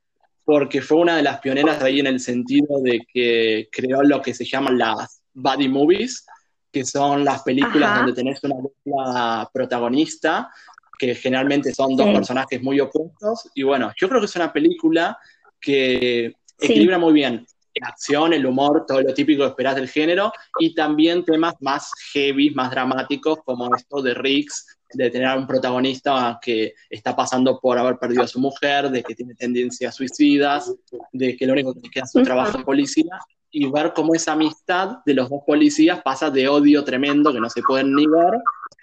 porque 0.45 0.83
fue 0.83 0.99
una 0.99 1.17
de 1.17 1.23
las 1.23 1.41
pioneras 1.41 1.81
de 1.81 1.87
ahí 1.87 2.01
en 2.01 2.09
el 2.09 2.21
sentido 2.21 2.81
de 2.83 3.01
que 3.13 3.69
creó 3.73 4.03
lo 4.03 4.21
que 4.21 4.35
se 4.35 4.45
llaman 4.45 4.77
las 4.77 5.23
body 5.33 5.69
movies, 5.69 6.27
que 6.71 6.85
son 6.85 7.25
las 7.25 7.43
películas 7.43 7.99
donde 7.99 8.13
tenés 8.13 8.43
una 8.45 8.57
dupla 8.57 9.51
protagonista, 9.53 10.51
que 10.99 11.15
generalmente 11.15 11.73
son 11.75 11.97
dos 11.97 12.09
personajes 12.09 12.63
muy 12.63 12.81
opuestos. 12.81 13.51
Y 13.55 13.63
bueno, 13.63 13.93
yo 13.97 14.09
creo 14.09 14.21
que 14.21 14.27
es 14.27 14.37
una 14.37 14.53
película 14.53 15.19
que 15.61 16.35
equilibra 16.67 16.99
muy 16.99 17.13
bien 17.13 17.47
la 17.81 17.89
acción, 17.89 18.33
el 18.33 18.47
humor, 18.47 18.85
todo 18.87 19.01
lo 19.01 19.15
típico 19.15 19.43
que 19.43 19.49
esperás 19.51 19.77
del 19.77 19.89
género, 19.89 20.33
y 20.59 20.75
también 20.75 21.25
temas 21.25 21.55
más 21.61 21.91
heavy, 22.13 22.51
más 22.51 22.71
dramáticos, 22.71 23.39
como 23.45 23.75
esto 23.75 24.03
de 24.03 24.15
Riggs, 24.15 24.79
de 24.95 25.11
tener 25.11 25.29
a 25.29 25.37
un 25.37 25.47
protagonista 25.47 26.39
que 26.43 26.75
está 26.91 27.17
pasando 27.17 27.59
por 27.59 27.79
haber 27.79 27.99
perdido 27.99 28.25
a 28.25 28.29
su 28.29 28.39
mujer, 28.41 28.91
de 28.91 29.03
que 29.03 29.15
tiene 29.15 29.35
tendencias 29.35 29.95
suicidas, 29.95 30.75
de 31.13 31.37
que 31.37 31.47
lo 31.47 31.55
único 31.55 31.75
que 31.75 31.89
queda 31.89 32.05
es 32.05 32.13
su 32.13 32.23
trabajo 32.23 32.59
de 32.59 32.65
policía, 32.65 33.19
y 33.51 33.71
ver 33.71 33.93
cómo 33.95 34.15
esa 34.15 34.33
amistad 34.33 34.99
de 35.05 35.15
los 35.15 35.29
dos 35.29 35.41
policías 35.47 36.03
pasa 36.03 36.31
de 36.31 36.49
odio 36.49 36.85
tremendo 36.85 37.33
que 37.33 37.41
no 37.41 37.51
se 37.51 37.63
pueden 37.63 37.95
ni 37.95 38.07
ver 38.07 38.35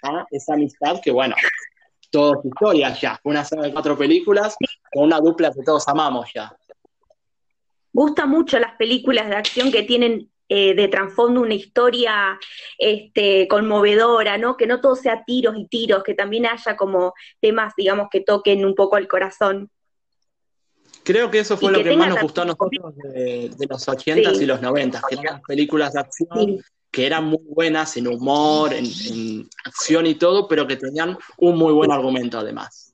a 0.02 0.24
esa 0.30 0.54
amistad 0.54 1.00
que, 1.02 1.10
bueno, 1.10 1.34
toda 2.10 2.40
su 2.40 2.48
historia 2.48 2.94
ya, 2.94 3.20
una 3.24 3.44
saga 3.44 3.62
de 3.62 3.72
cuatro 3.72 3.98
películas 3.98 4.56
con 4.92 5.04
una 5.04 5.18
dupla 5.18 5.52
que 5.52 5.62
todos 5.62 5.86
amamos 5.88 6.28
ya 6.34 6.52
gusta 7.92 8.26
mucho 8.26 8.58
las 8.58 8.76
películas 8.76 9.28
de 9.28 9.36
acción 9.36 9.70
que 9.70 9.82
tienen 9.82 10.30
eh, 10.52 10.74
de 10.74 10.88
trasfondo 10.88 11.42
una 11.42 11.54
historia 11.54 12.38
este, 12.76 13.46
conmovedora, 13.46 14.36
¿no? 14.36 14.56
Que 14.56 14.66
no 14.66 14.80
todo 14.80 14.96
sea 14.96 15.24
tiros 15.24 15.54
y 15.56 15.66
tiros, 15.68 16.02
que 16.02 16.14
también 16.14 16.46
haya 16.46 16.76
como 16.76 17.14
temas, 17.40 17.72
digamos, 17.76 18.08
que 18.10 18.20
toquen 18.20 18.64
un 18.64 18.74
poco 18.74 18.96
el 18.96 19.06
corazón. 19.06 19.70
Creo 21.04 21.30
que 21.30 21.38
eso 21.38 21.56
fue 21.56 21.70
lo 21.70 21.82
que, 21.84 21.96
más 21.96 22.08
nos 22.08 22.22
gustó 22.22 22.42
a 22.42 22.46
nosotros 22.46 22.96
de, 22.96 23.66
los 23.68 23.88
80s 23.88 24.42
y 24.42 24.46
los 24.46 24.60
90 24.60 25.00
que 25.08 25.14
eran 25.14 25.40
películas 25.42 25.92
de 25.92 26.00
acción 26.00 26.64
que 26.90 27.06
eran 27.06 27.24
muy 27.26 27.42
buenas 27.44 27.96
en 27.96 28.08
humor, 28.08 28.72
en, 28.72 28.84
en, 28.84 29.48
acción 29.64 30.06
y 30.06 30.16
todo, 30.16 30.48
pero 30.48 30.66
que 30.66 30.76
tenían 30.76 31.16
un 31.38 31.56
muy 31.56 31.72
buen 31.72 31.92
argumento 31.92 32.40
además. 32.40 32.92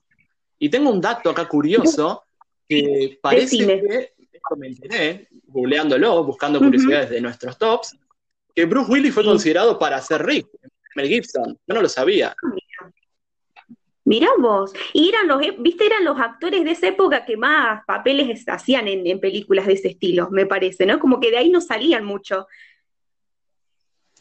Y 0.59 0.69
tengo 0.69 0.91
un 0.91 1.01
dato 1.01 1.31
acá 1.31 1.47
curioso 1.47 2.23
que 2.69 3.17
parece 3.21 3.57
que 3.57 4.13
me 4.55 4.67
enteré, 4.67 5.27
googleándolo, 5.47 6.23
buscando 6.23 6.59
curiosidades 6.59 7.09
de 7.09 7.21
nuestros 7.21 7.57
tops, 7.57 7.97
que 8.55 8.65
Bruce 8.65 8.91
Willis 8.91 9.13
fue 9.13 9.23
considerado 9.23 9.77
para 9.77 10.01
ser 10.01 10.25
Rick, 10.25 10.47
Mel 10.95 11.07
Gibson. 11.07 11.57
Yo 11.67 11.75
no 11.75 11.81
lo 11.81 11.89
sabía. 11.89 12.35
Mirá 14.07 14.29
vos, 14.39 14.71
y 14.93 15.09
eran 15.09 15.27
los, 15.27 15.41
viste, 15.59 15.85
eran 15.85 16.05
los 16.05 16.17
actores 16.17 16.63
de 16.63 16.71
esa 16.71 16.87
época 16.87 17.25
que 17.25 17.35
más 17.35 17.83
papeles 17.85 18.45
hacían 18.47 18.87
en, 18.87 19.19
películas 19.19 19.67
de 19.67 19.73
ese 19.73 19.89
estilo, 19.89 20.29
me 20.31 20.45
parece, 20.45 20.85
¿no? 20.85 20.97
Como 20.97 21.19
que 21.19 21.29
de 21.29 21.37
ahí 21.37 21.49
no 21.49 21.59
salían 21.59 22.05
mucho. 22.05 22.47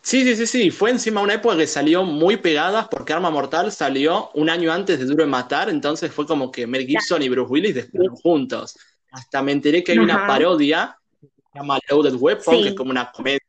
Sí, 0.02 0.24
sí, 0.24 0.34
sí, 0.34 0.46
sí. 0.46 0.70
Fue 0.72 0.90
encima 0.90 1.20
una 1.20 1.34
época 1.34 1.56
que 1.56 1.68
salió 1.68 2.02
muy 2.02 2.36
pegadas 2.36 2.88
porque 2.88 3.12
Arma 3.12 3.30
Mortal 3.30 3.70
salió 3.70 4.30
un 4.34 4.50
año 4.50 4.72
antes 4.72 4.98
de 4.98 5.04
Duro 5.04 5.22
de 5.22 5.30
Matar, 5.30 5.68
entonces 5.68 6.12
fue 6.12 6.26
como 6.26 6.50
que 6.50 6.66
Mel 6.66 6.84
Gibson 6.84 7.22
y 7.22 7.28
Bruce 7.28 7.52
Willis 7.52 7.74
despegaron 7.76 8.16
juntos. 8.16 8.76
Hasta 9.12 9.42
me 9.42 9.52
enteré 9.52 9.82
que 9.82 9.92
hay 9.92 9.98
una 9.98 10.26
parodia 10.26 10.98
que 11.20 11.26
se 11.26 11.58
llama 11.58 11.78
Loaded 11.88 12.14
Weapon, 12.14 12.62
que 12.62 12.68
es 12.68 12.74
como 12.74 12.90
una 12.90 13.10
comedia 13.10 13.40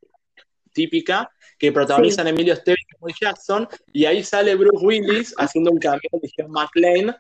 típica, 0.71 1.29
que 1.57 1.71
protagonizan 1.71 2.27
Emilio 2.27 2.53
Estevez 2.53 2.79
y 3.07 3.13
Jackson, 3.19 3.67
y 3.91 4.05
ahí 4.05 4.23
sale 4.23 4.55
Bruce 4.55 4.85
Willis 4.85 5.33
haciendo 5.37 5.71
un 5.71 5.79
cambio 5.79 6.09
de 6.21 6.29
John 6.37 6.51
McClane 6.51 7.15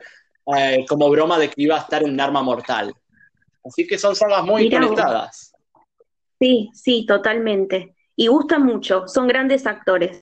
eh, 0.55 0.85
como 0.87 1.09
broma 1.09 1.39
de 1.39 1.49
que 1.49 1.63
iba 1.63 1.75
a 1.75 1.79
estar 1.79 2.03
en 2.03 2.19
Arma 2.19 2.43
Mortal. 2.43 2.93
Así 3.65 3.85
que 3.85 3.97
son 3.97 4.15
sagas 4.15 4.43
muy 4.43 4.69
conectadas. 4.69 5.53
Sí, 6.39 6.69
sí, 6.73 7.05
totalmente 7.05 7.95
y 8.17 8.27
gustan 8.27 8.63
mucho, 8.63 9.07
son 9.07 9.27
grandes 9.27 9.65
actores. 9.65 10.21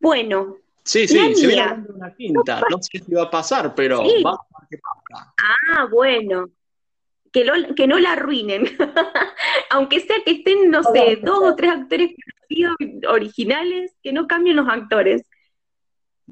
Bueno. 0.00 0.56
Sí, 0.82 1.06
sí, 1.06 1.34
se 1.34 1.46
viene 1.46 1.84
una 1.94 2.12
quinta, 2.14 2.62
no 2.68 2.78
sé 2.80 2.98
si 3.04 3.12
va 3.12 3.24
a 3.24 3.30
pasar, 3.30 3.74
pero 3.74 3.98
vamos 3.98 4.40
a 4.54 4.60
ver 4.60 4.68
qué 4.70 4.78
pasa. 4.78 5.34
Ah, 5.38 5.86
bueno. 5.90 6.48
Que, 7.32 7.46
que 7.76 7.86
no 7.86 7.98
la 7.98 8.12
arruinen, 8.12 8.64
aunque 9.70 10.00
sea 10.00 10.16
que 10.24 10.32
estén, 10.32 10.68
no 10.68 10.82
sé, 10.82 11.20
dos 11.22 11.40
o 11.42 11.54
tres 11.54 11.70
actores 11.70 12.10
originales, 13.08 13.94
que 14.02 14.12
no 14.12 14.26
cambien 14.26 14.56
los 14.56 14.68
actores. 14.68 15.22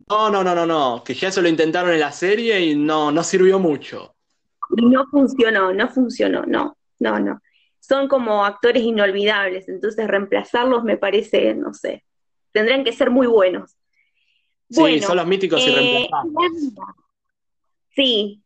No, 0.08 0.28
no, 0.28 0.42
no, 0.42 0.54
no, 0.56 0.66
no, 0.66 1.04
que 1.04 1.14
ya 1.14 1.30
se 1.30 1.40
lo 1.40 1.48
intentaron 1.48 1.92
en 1.92 2.00
la 2.00 2.10
serie 2.10 2.60
y 2.60 2.74
no, 2.74 3.12
no 3.12 3.22
sirvió 3.22 3.60
mucho. 3.60 4.16
No 4.70 5.06
funcionó, 5.06 5.72
no 5.72 5.88
funcionó, 5.88 6.44
no, 6.46 6.76
no, 6.98 7.20
no 7.20 7.40
son 7.88 8.06
como 8.06 8.44
actores 8.44 8.82
inolvidables, 8.82 9.68
entonces 9.68 10.06
reemplazarlos 10.06 10.84
me 10.84 10.98
parece, 10.98 11.54
no 11.54 11.72
sé, 11.72 12.04
tendrían 12.52 12.84
que 12.84 12.92
ser 12.92 13.10
muy 13.10 13.26
buenos. 13.26 13.76
Sí, 14.70 15.00
son 15.00 15.16
los 15.16 15.26
míticos 15.26 15.62
y 15.66 15.70
eh, 15.70 15.74
reemplazables. 15.74 16.74
Sí, 17.96 18.42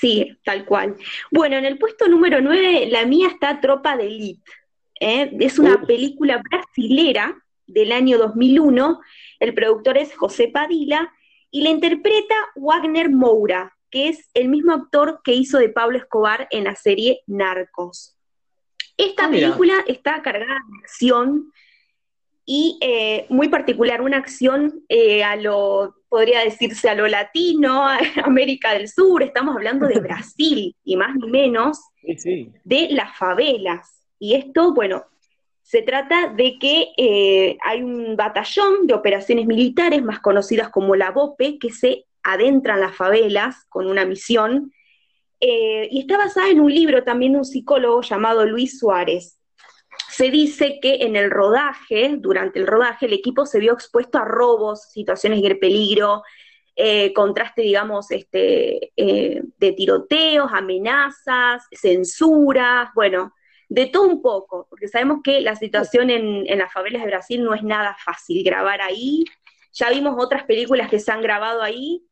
sí, 0.00 0.38
tal 0.44 0.64
cual. 0.64 0.96
Bueno, 1.30 1.56
en 1.56 1.64
el 1.64 1.78
puesto 1.78 2.08
número 2.08 2.40
9, 2.40 2.88
la 2.90 3.04
mía 3.06 3.28
está 3.28 3.60
Tropa 3.60 3.96
de 3.96 4.06
Elite. 4.06 4.50
¿eh? 5.00 5.30
Es 5.40 5.58
una 5.58 5.82
película 5.82 6.42
brasilera 6.42 7.36
del 7.66 7.92
año 7.92 8.18
2001. 8.18 9.00
El 9.40 9.54
productor 9.54 9.98
es 9.98 10.14
José 10.16 10.48
Padilla 10.48 11.12
y 11.50 11.62
la 11.62 11.70
interpreta 11.70 12.34
Wagner 12.56 13.10
Moura, 13.10 13.76
que 13.90 14.08
es 14.08 14.28
el 14.34 14.48
mismo 14.48 14.72
actor 14.72 15.20
que 15.24 15.32
hizo 15.32 15.58
de 15.58 15.68
Pablo 15.68 15.98
Escobar 15.98 16.46
en 16.50 16.64
la 16.64 16.74
serie 16.74 17.20
Narcos. 17.26 18.16
Esta 18.96 19.26
ah, 19.26 19.30
película 19.30 19.74
está 19.86 20.22
cargada 20.22 20.54
de 20.54 20.78
acción 20.82 21.52
y 22.50 22.78
eh, 22.80 23.26
muy 23.28 23.50
particular, 23.50 24.00
una 24.00 24.16
acción 24.16 24.82
eh, 24.88 25.22
a 25.22 25.36
lo, 25.36 25.96
podría 26.08 26.40
decirse, 26.40 26.88
a 26.88 26.94
lo 26.94 27.06
latino, 27.06 27.86
a 27.86 27.98
América 28.24 28.72
del 28.72 28.88
Sur, 28.88 29.22
estamos 29.22 29.54
hablando 29.54 29.86
de 29.86 30.00
Brasil, 30.00 30.74
y 30.82 30.96
más 30.96 31.14
ni 31.14 31.28
menos, 31.28 31.78
de 32.64 32.88
las 32.90 33.14
favelas. 33.18 34.02
Y 34.18 34.32
esto, 34.32 34.72
bueno, 34.72 35.04
se 35.60 35.82
trata 35.82 36.32
de 36.34 36.58
que 36.58 36.88
eh, 36.96 37.58
hay 37.62 37.82
un 37.82 38.16
batallón 38.16 38.86
de 38.86 38.94
operaciones 38.94 39.44
militares, 39.44 40.02
más 40.02 40.20
conocidas 40.20 40.70
como 40.70 40.96
la 40.96 41.10
BOPE, 41.10 41.58
que 41.58 41.70
se 41.70 42.06
adentra 42.22 42.76
en 42.76 42.80
las 42.80 42.96
favelas 42.96 43.66
con 43.68 43.86
una 43.88 44.06
misión 44.06 44.72
y 45.40 46.00
está 46.00 46.16
basada 46.16 46.48
en 46.48 46.60
un 46.60 46.74
libro 46.74 47.04
también 47.04 47.32
de 47.32 47.38
un 47.38 47.44
psicólogo 47.44 48.00
llamado 48.00 48.44
Luis 48.44 48.78
Suárez. 48.78 49.37
Se 50.18 50.32
dice 50.32 50.80
que 50.82 50.96
en 51.02 51.14
el 51.14 51.30
rodaje, 51.30 52.16
durante 52.18 52.58
el 52.58 52.66
rodaje, 52.66 53.06
el 53.06 53.12
equipo 53.12 53.46
se 53.46 53.60
vio 53.60 53.72
expuesto 53.72 54.18
a 54.18 54.24
robos, 54.24 54.90
situaciones 54.90 55.40
de 55.40 55.54
peligro, 55.54 56.24
eh, 56.74 57.12
contraste, 57.12 57.62
digamos, 57.62 58.10
este, 58.10 58.90
eh, 58.96 59.40
de 59.58 59.72
tiroteos, 59.74 60.50
amenazas, 60.52 61.62
censuras, 61.70 62.90
bueno, 62.96 63.32
de 63.68 63.86
todo 63.86 64.08
un 64.08 64.20
poco, 64.20 64.66
porque 64.68 64.88
sabemos 64.88 65.20
que 65.22 65.40
la 65.40 65.54
situación 65.54 66.10
en, 66.10 66.50
en 66.50 66.58
las 66.58 66.72
favelas 66.72 67.02
de 67.02 67.10
Brasil 67.10 67.44
no 67.44 67.54
es 67.54 67.62
nada 67.62 67.96
fácil 68.04 68.42
grabar 68.42 68.80
ahí. 68.82 69.24
Ya 69.72 69.88
vimos 69.88 70.16
otras 70.18 70.42
películas 70.42 70.90
que 70.90 70.98
se 70.98 71.12
han 71.12 71.22
grabado 71.22 71.62
ahí 71.62 72.02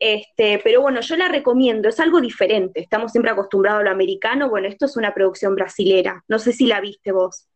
este, 0.00 0.58
pero 0.64 0.80
bueno, 0.80 1.02
yo 1.02 1.14
la 1.16 1.28
recomiendo, 1.28 1.90
es 1.90 2.00
algo 2.00 2.22
diferente. 2.22 2.80
Estamos 2.80 3.12
siempre 3.12 3.30
acostumbrados 3.30 3.82
a 3.82 3.84
lo 3.84 3.90
americano. 3.90 4.48
Bueno, 4.48 4.66
esto 4.66 4.86
es 4.86 4.96
una 4.96 5.12
producción 5.12 5.54
brasilera. 5.54 6.24
No 6.26 6.38
sé 6.38 6.52
si 6.52 6.66
la 6.66 6.80
viste 6.80 7.12
vos. 7.12 7.46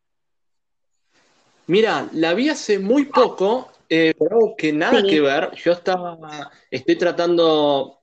Mira, 1.66 2.06
la 2.12 2.34
vi 2.34 2.50
hace 2.50 2.78
muy 2.78 3.06
poco, 3.06 3.70
eh, 3.88 4.12
pero 4.18 4.54
que 4.58 4.74
nada 4.74 5.02
que 5.02 5.22
ver. 5.22 5.52
Yo 5.54 5.72
estaba, 5.72 6.50
estoy 6.70 6.96
tratando, 6.96 8.00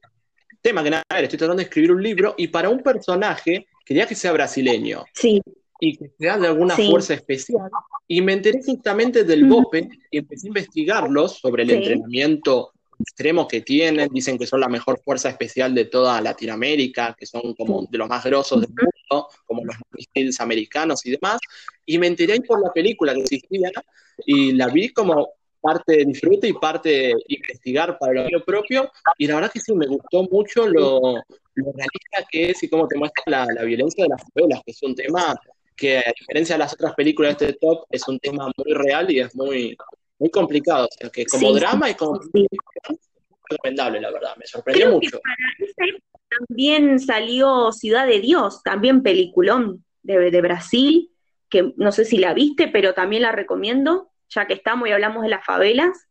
tema 0.59 0.83
que 0.83 0.89
nada 0.89 1.03
que 1.07 1.15
ver, 1.15 1.23
estoy 1.25 1.37
tratando 1.37 1.59
de 1.59 1.65
escribir 1.65 1.91
un 1.91 2.01
libro 2.01 2.33
y 2.35 2.47
para 2.47 2.69
un 2.69 2.81
personaje 2.81 3.67
quería 3.85 4.07
que 4.07 4.15
sea 4.15 4.31
brasileño. 4.31 5.05
Sí. 5.13 5.39
Y 5.79 5.97
que 5.97 6.09
sea 6.17 6.39
de 6.39 6.47
alguna 6.47 6.75
fuerza 6.75 7.13
especial. 7.13 7.69
Y 8.07 8.21
me 8.21 8.33
enteré 8.33 8.59
justamente 8.65 9.23
del 9.23 9.45
BOPE 9.45 9.87
y 10.09 10.17
empecé 10.17 10.47
a 10.47 10.49
investigarlos 10.49 11.37
sobre 11.37 11.61
el 11.61 11.69
entrenamiento 11.69 12.71
extremos 13.01 13.47
que 13.47 13.61
tienen, 13.61 14.09
dicen 14.11 14.37
que 14.37 14.47
son 14.47 14.59
la 14.59 14.67
mejor 14.67 15.01
fuerza 15.03 15.29
especial 15.29 15.73
de 15.73 15.85
toda 15.85 16.21
Latinoamérica, 16.21 17.15
que 17.17 17.25
son 17.25 17.53
como 17.55 17.87
de 17.89 17.97
los 17.97 18.07
más 18.07 18.23
grosos 18.23 18.61
del 18.61 18.69
mundo, 18.69 19.27
como 19.45 19.65
los 19.65 19.75
misiles 19.91 20.39
americanos 20.39 21.05
y 21.05 21.11
demás, 21.11 21.39
y 21.85 21.97
me 21.97 22.07
enteré 22.07 22.39
por 22.41 22.61
la 22.61 22.71
película 22.71 23.13
que 23.13 23.21
existía 23.21 23.71
y 24.25 24.53
la 24.53 24.67
vi 24.67 24.89
como 24.89 25.29
parte 25.59 25.97
de 25.97 26.05
disfrute 26.05 26.47
y 26.47 26.53
parte 26.53 26.89
de 26.89 27.15
investigar 27.27 27.97
para 27.99 28.13
lo 28.13 28.25
mío 28.25 28.43
propio, 28.45 28.91
y 29.17 29.27
la 29.27 29.35
verdad 29.35 29.51
que 29.51 29.59
sí, 29.59 29.73
me 29.73 29.87
gustó 29.87 30.23
mucho 30.23 30.67
lo, 30.67 31.15
realista 31.55 32.27
que 32.31 32.49
es 32.49 32.63
y 32.63 32.69
cómo 32.69 32.87
te 32.87 32.97
muestra 32.97 33.45
la, 33.45 33.63
violencia 33.63 34.05
de 34.05 34.09
las 34.09 34.23
escuelas, 34.23 34.61
que 34.65 34.71
es 34.71 34.83
un 34.83 34.95
tema 34.95 35.39
que 35.75 35.97
a 35.97 36.13
diferencia 36.19 36.55
de 36.55 36.59
las 36.59 36.73
otras 36.73 36.93
películas 36.95 37.37
de 37.37 37.47
este 37.47 37.59
top, 37.59 37.85
es 37.89 38.07
un 38.07 38.19
tema 38.19 38.51
muy 38.57 38.73
real 38.73 39.11
y 39.11 39.19
es 39.19 39.35
muy, 39.35 39.77
muy 40.21 40.29
complicado. 40.29 40.85
O 40.85 40.97
sea, 40.97 41.09
que 41.09 41.25
como 41.25 41.51
drama 41.53 41.89
y 41.89 41.95
como 41.95 42.19
recomendable, 43.49 43.99
la 43.99 44.11
verdad, 44.11 44.35
me 44.37 44.45
sorprendió 44.45 44.91
mucho. 44.91 45.19
también 46.47 46.99
salió 46.99 47.71
Ciudad 47.71 48.05
de 48.05 48.19
Dios, 48.19 48.61
también 48.63 49.01
peliculón 49.01 49.83
de, 50.03 50.29
de, 50.29 50.41
Brasil, 50.41 51.11
que 51.49 51.73
no 51.75 51.91
sé 51.91 52.05
si 52.05 52.17
la 52.17 52.35
viste, 52.35 52.67
pero 52.67 52.93
también 52.93 53.23
la 53.23 53.31
recomiendo, 53.31 54.11
ya 54.29 54.45
que 54.45 54.53
estamos 54.53 54.87
y 54.87 54.91
hablamos 54.91 55.23
de 55.23 55.29
las 55.29 55.43
favelas. 55.43 56.07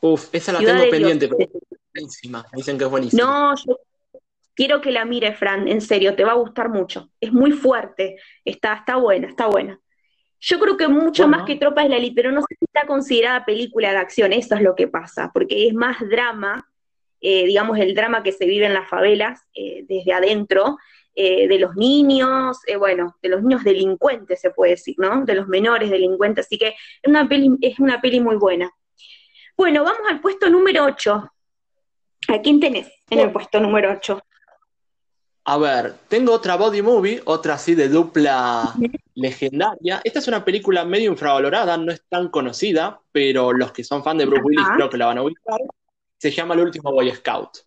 Uf, 0.00 0.28
esa 0.32 0.52
la 0.52 0.58
tengo 0.58 0.90
pendiente, 0.90 1.28
pero 1.28 1.48
buenísima, 1.94 2.44
dicen 2.52 2.76
que 2.76 2.84
es 2.84 2.90
buenísima. 2.90 3.22
No, 3.22 3.54
yo 3.56 3.78
quiero 4.54 4.80
que 4.80 4.90
la 4.90 5.04
mire, 5.04 5.32
Fran, 5.32 5.68
en 5.68 5.80
serio, 5.80 6.16
te 6.16 6.24
va 6.24 6.32
a 6.32 6.36
gustar 6.36 6.70
mucho. 6.70 7.10
Es 7.20 7.32
muy 7.32 7.52
fuerte, 7.52 8.16
está, 8.44 8.74
está 8.74 8.96
buena, 8.96 9.28
está 9.28 9.46
buena. 9.46 9.80
Yo 10.40 10.58
creo 10.58 10.76
que 10.76 10.88
mucho 10.88 11.26
más 11.28 11.44
que 11.44 11.56
Tropa 11.56 11.82
es 11.82 11.90
la 11.90 11.96
Elite, 11.96 12.14
pero 12.14 12.30
no 12.30 12.40
sé 12.42 12.56
si 12.58 12.64
está 12.66 12.86
considerada 12.86 13.44
película 13.44 13.90
de 13.90 13.98
acción, 13.98 14.32
eso 14.32 14.54
es 14.54 14.62
lo 14.62 14.74
que 14.74 14.86
pasa, 14.86 15.30
porque 15.32 15.66
es 15.66 15.74
más 15.74 15.96
drama, 16.08 16.68
eh, 17.20 17.46
digamos, 17.46 17.78
el 17.78 17.94
drama 17.94 18.22
que 18.22 18.32
se 18.32 18.46
vive 18.46 18.66
en 18.66 18.74
las 18.74 18.88
favelas 18.88 19.40
eh, 19.54 19.84
desde 19.88 20.12
adentro, 20.12 20.76
eh, 21.14 21.48
de 21.48 21.58
los 21.58 21.74
niños, 21.74 22.58
bueno, 22.78 23.16
de 23.22 23.30
los 23.30 23.42
niños 23.42 23.64
delincuentes 23.64 24.38
se 24.38 24.50
puede 24.50 24.72
decir, 24.72 24.94
¿no? 24.98 25.24
De 25.24 25.34
los 25.34 25.48
menores 25.48 25.90
delincuentes, 25.90 26.44
así 26.44 26.58
que 26.58 26.68
es 26.68 27.08
una 27.08 27.26
peli, 27.26 27.56
es 27.62 27.78
una 27.78 28.02
peli 28.02 28.20
muy 28.20 28.36
buena. 28.36 28.70
Bueno, 29.56 29.82
vamos 29.82 30.02
al 30.10 30.20
puesto 30.20 30.50
número 30.50 30.84
8. 30.84 31.32
¿A 32.28 32.42
quién 32.42 32.60
tenés 32.60 32.92
en 33.08 33.20
el 33.20 33.32
puesto 33.32 33.58
número 33.60 33.90
8? 33.92 34.20
A 35.48 35.58
ver, 35.58 35.94
tengo 36.08 36.32
otra 36.32 36.56
body 36.56 36.82
movie, 36.82 37.22
otra 37.24 37.54
así 37.54 37.76
de 37.76 37.88
dupla 37.88 38.74
legendaria. 39.14 40.00
Esta 40.02 40.18
es 40.18 40.26
una 40.26 40.44
película 40.44 40.84
medio 40.84 41.08
infravalorada, 41.08 41.76
no 41.76 41.92
es 41.92 42.02
tan 42.08 42.30
conocida, 42.30 43.00
pero 43.12 43.52
los 43.52 43.70
que 43.70 43.84
son 43.84 44.02
fan 44.02 44.18
de 44.18 44.26
Bruce 44.26 44.42
Willis 44.42 44.66
creo 44.74 44.90
que 44.90 44.96
la 44.96 45.06
van 45.06 45.18
a 45.18 45.22
ubicar. 45.22 45.60
Se 46.18 46.32
llama 46.32 46.54
El 46.54 46.62
último 46.62 46.90
Boy 46.90 47.12
Scout. 47.12 47.58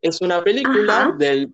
Es 0.00 0.22
una 0.22 0.42
película 0.42 1.14
del 1.18 1.52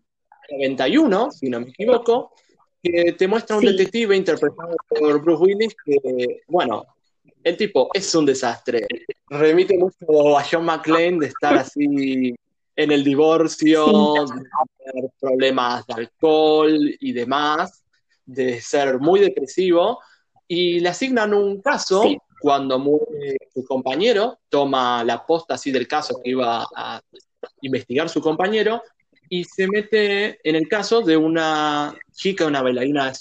91, 0.52 1.32
si 1.32 1.50
no 1.50 1.60
me 1.62 1.70
equivoco, 1.70 2.32
que 2.80 3.14
te 3.14 3.26
muestra 3.26 3.56
un 3.56 3.64
detective 3.64 4.14
interpretado 4.16 4.76
por 4.88 5.20
Bruce 5.20 5.42
Willis 5.42 5.74
que, 5.84 6.42
bueno, 6.46 6.86
el 7.42 7.56
tipo 7.56 7.90
es 7.92 8.14
un 8.14 8.24
desastre. 8.24 8.86
Remite 9.30 9.76
mucho 9.78 10.38
a 10.38 10.44
John 10.48 10.64
McClane 10.64 11.18
de 11.18 11.26
estar 11.26 11.56
así 11.58 12.36
en 12.78 12.92
el 12.92 13.02
divorcio, 13.02 14.14
de 14.24 14.44
tener 14.84 15.10
problemas 15.18 15.84
de 15.88 15.94
alcohol 15.94 16.96
y 17.00 17.12
demás, 17.12 17.82
de 18.24 18.60
ser 18.60 19.00
muy 19.00 19.18
depresivo, 19.18 19.98
y 20.46 20.78
le 20.78 20.90
asignan 20.90 21.34
un 21.34 21.60
caso 21.60 22.04
cuando 22.40 22.78
muere 22.78 23.36
su 23.52 23.64
compañero, 23.64 24.38
toma 24.48 25.02
la 25.02 25.26
posta 25.26 25.54
así 25.54 25.72
del 25.72 25.88
caso 25.88 26.20
que 26.22 26.30
iba 26.30 26.68
a 26.76 27.00
investigar 27.62 28.08
su 28.08 28.20
compañero, 28.20 28.80
y 29.28 29.42
se 29.42 29.66
mete 29.66 30.38
en 30.48 30.54
el 30.54 30.68
caso 30.68 31.00
de 31.00 31.16
una 31.16 31.98
chica, 32.12 32.46
una 32.46 32.62
bailarina 32.62 33.12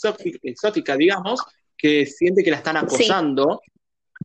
exótica, 0.44 0.96
digamos, 0.96 1.42
que 1.76 2.06
siente 2.06 2.44
que 2.44 2.52
la 2.52 2.58
están 2.58 2.78
acosando 2.78 3.60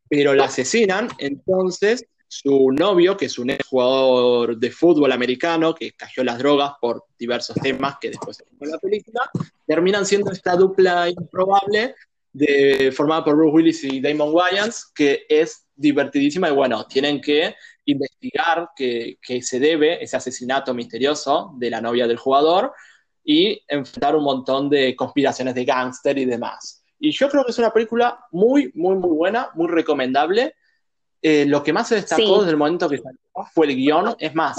pero 0.09 0.35
la 0.35 0.45
asesinan, 0.45 1.09
entonces 1.17 2.05
su 2.33 2.71
novio, 2.73 3.15
que 3.15 3.27
es 3.27 3.39
un 3.39 3.51
ex 3.51 3.67
jugador 3.67 4.57
de 4.57 4.71
fútbol 4.71 5.13
americano, 5.13 5.75
que 5.75 5.93
cayó 5.93 6.25
las 6.25 6.39
drogas 6.39 6.73
por 6.81 7.05
diversos 7.19 7.55
temas 7.57 7.97
que 8.01 8.09
después 8.09 8.39
se 8.39 8.45
en 8.59 8.71
la 8.71 8.79
película, 8.79 9.31
terminan 9.67 10.07
siendo 10.07 10.33
esta 10.33 10.57
dupla 10.57 11.11
improbable 11.11 11.95
de, 12.33 12.91
formada 12.91 13.23
por 13.25 13.37
Bruce 13.37 13.55
Willis 13.55 13.85
y 13.85 14.01
Damon 14.01 14.31
Wayans, 14.33 14.91
que 14.95 15.27
es 15.29 15.67
divertidísima 15.75 16.49
y 16.49 16.55
bueno, 16.55 16.87
tienen 16.87 17.21
que 17.21 17.55
investigar 17.85 18.71
qué 18.75 19.19
se 19.43 19.61
debe 19.61 20.03
ese 20.03 20.17
asesinato 20.17 20.73
misterioso 20.73 21.53
de 21.59 21.69
la 21.69 21.83
novia 21.83 22.07
del 22.07 22.17
jugador 22.17 22.73
y 23.23 23.63
enfrentar 23.69 24.17
un 24.17 24.25
montón 24.25 24.71
de 24.71 24.97
conspiraciones 24.97 25.55
de 25.55 25.67
gángster 25.67 26.17
y 26.17 26.25
demás. 26.25 26.83
Y 26.99 27.11
yo 27.13 27.29
creo 27.29 27.45
que 27.45 27.51
es 27.51 27.59
una 27.59 27.75
película 27.75 28.25
muy, 28.31 28.73
muy, 28.75 28.97
muy 28.97 29.11
buena, 29.11 29.51
muy 29.55 29.69
recomendable 29.69 30.55
eh, 31.23 31.47
lo 31.47 31.63
que 31.63 31.73
más 31.73 31.89
se 31.89 31.95
destacó 31.95 32.39
desde 32.39 32.51
el 32.51 32.57
momento 32.57 32.89
que 32.89 32.99
salió 32.99 33.19
fue 33.55 33.67
el 33.67 33.77
guion. 33.77 34.17
Es 34.19 34.35
más, 34.35 34.57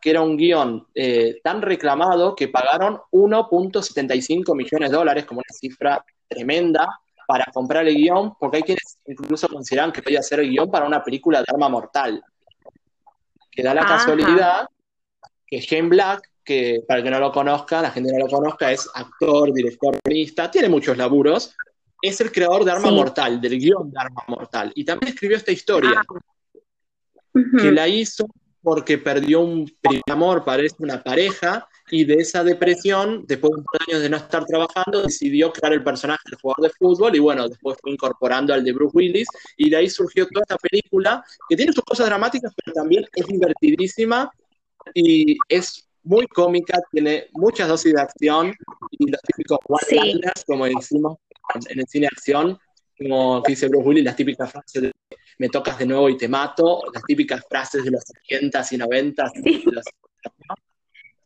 que 0.00 0.10
era 0.10 0.22
un 0.22 0.36
guion 0.36 0.86
eh, 0.94 1.40
tan 1.42 1.60
reclamado 1.60 2.36
que 2.36 2.48
pagaron 2.48 3.00
1.75 3.10 4.54
millones 4.54 4.90
de 4.90 4.96
dólares, 4.96 5.24
como 5.24 5.40
una 5.40 5.52
cifra 5.52 6.04
tremenda, 6.28 7.00
para 7.26 7.46
comprar 7.52 7.86
el 7.86 7.96
guion, 7.96 8.34
porque 8.38 8.58
hay 8.58 8.62
quienes 8.62 8.98
incluso 9.06 9.48
consideran 9.48 9.92
que 9.92 10.02
podía 10.02 10.22
ser 10.22 10.40
el 10.40 10.50
guion 10.50 10.70
para 10.70 10.86
una 10.86 11.02
película 11.02 11.40
de 11.40 11.46
arma 11.48 11.68
mortal. 11.68 12.22
Que 13.50 13.62
da 13.62 13.74
la 13.74 13.84
casualidad 13.84 14.66
que 15.50 15.60
Shane 15.60 15.88
Black, 15.88 16.30
que 16.44 16.82
para 16.86 16.98
el 16.98 17.04
que 17.04 17.10
no 17.10 17.18
lo 17.18 17.32
conozca, 17.32 17.82
la 17.82 17.90
gente 17.90 18.12
no 18.12 18.18
lo 18.20 18.28
conozca, 18.28 18.70
es 18.70 18.88
actor, 18.94 19.52
director, 19.52 19.98
guionista, 20.04 20.50
tiene 20.50 20.68
muchos 20.68 20.96
laburos, 20.96 21.56
es 22.02 22.20
el 22.20 22.32
creador 22.32 22.64
de 22.64 22.72
Arma 22.72 22.90
Mortal, 22.90 23.40
del 23.40 23.58
guion 23.58 23.90
de 23.90 23.98
Arma 23.98 24.24
Mortal. 24.28 24.72
Y 24.74 24.84
también 24.84 25.12
escribió 25.12 25.36
esta 25.36 25.52
historia, 25.52 26.02
ah. 26.08 27.40
que 27.60 27.70
la 27.70 27.88
hizo 27.88 28.26
porque 28.62 28.98
perdió 28.98 29.40
un 29.40 29.70
amor, 30.10 30.44
parece 30.44 30.76
una 30.80 31.02
pareja, 31.02 31.66
y 31.90 32.04
de 32.04 32.14
esa 32.14 32.44
depresión, 32.44 33.24
después 33.26 33.52
de 33.52 33.58
un 33.58 33.64
par 33.64 33.80
de 33.80 33.92
años 33.92 34.02
de 34.02 34.10
no 34.10 34.16
estar 34.18 34.44
trabajando, 34.44 35.02
decidió 35.02 35.52
crear 35.52 35.72
el 35.72 35.82
personaje 35.82 36.22
del 36.26 36.38
jugador 36.40 36.70
de 36.70 36.76
fútbol, 36.78 37.16
y 37.16 37.18
bueno, 37.18 37.48
después 37.48 37.78
fue 37.80 37.92
incorporando 37.92 38.52
al 38.52 38.62
de 38.62 38.72
Bruce 38.72 38.96
Willis, 38.96 39.28
y 39.56 39.70
de 39.70 39.76
ahí 39.76 39.88
surgió 39.88 40.26
toda 40.28 40.42
esta 40.42 40.58
película, 40.58 41.24
que 41.48 41.56
tiene 41.56 41.72
sus 41.72 41.84
cosas 41.84 42.06
dramáticas, 42.06 42.52
pero 42.62 42.74
también 42.74 43.04
es 43.14 43.26
divertidísima, 43.26 44.30
y 44.94 45.36
es 45.48 45.88
muy 46.02 46.26
cómica, 46.26 46.80
tiene 46.92 47.28
muchas 47.32 47.68
dosis 47.68 47.94
de 47.94 48.00
acción, 48.00 48.54
y 48.90 49.10
los 49.10 49.20
típicos 49.22 49.58
sí. 49.88 50.20
como 50.46 50.66
decimos, 50.66 51.18
en 51.68 51.80
el 51.80 51.86
cine 51.86 52.06
de 52.06 52.16
acción, 52.16 52.58
como 52.96 53.42
dice 53.46 53.68
Bruce 53.68 53.88
Willis, 53.88 54.04
las 54.04 54.16
típicas 54.16 54.50
frases 54.50 54.82
de 54.82 54.92
me 55.40 55.48
tocas 55.48 55.78
de 55.78 55.86
nuevo 55.86 56.10
y 56.10 56.18
te 56.18 56.28
mato, 56.28 56.82
las 56.92 57.02
típicas 57.02 57.42
frases 57.48 57.82
de 57.82 57.90
los 57.90 58.04
80 58.26 58.62
y 58.72 58.76
90 58.76 59.32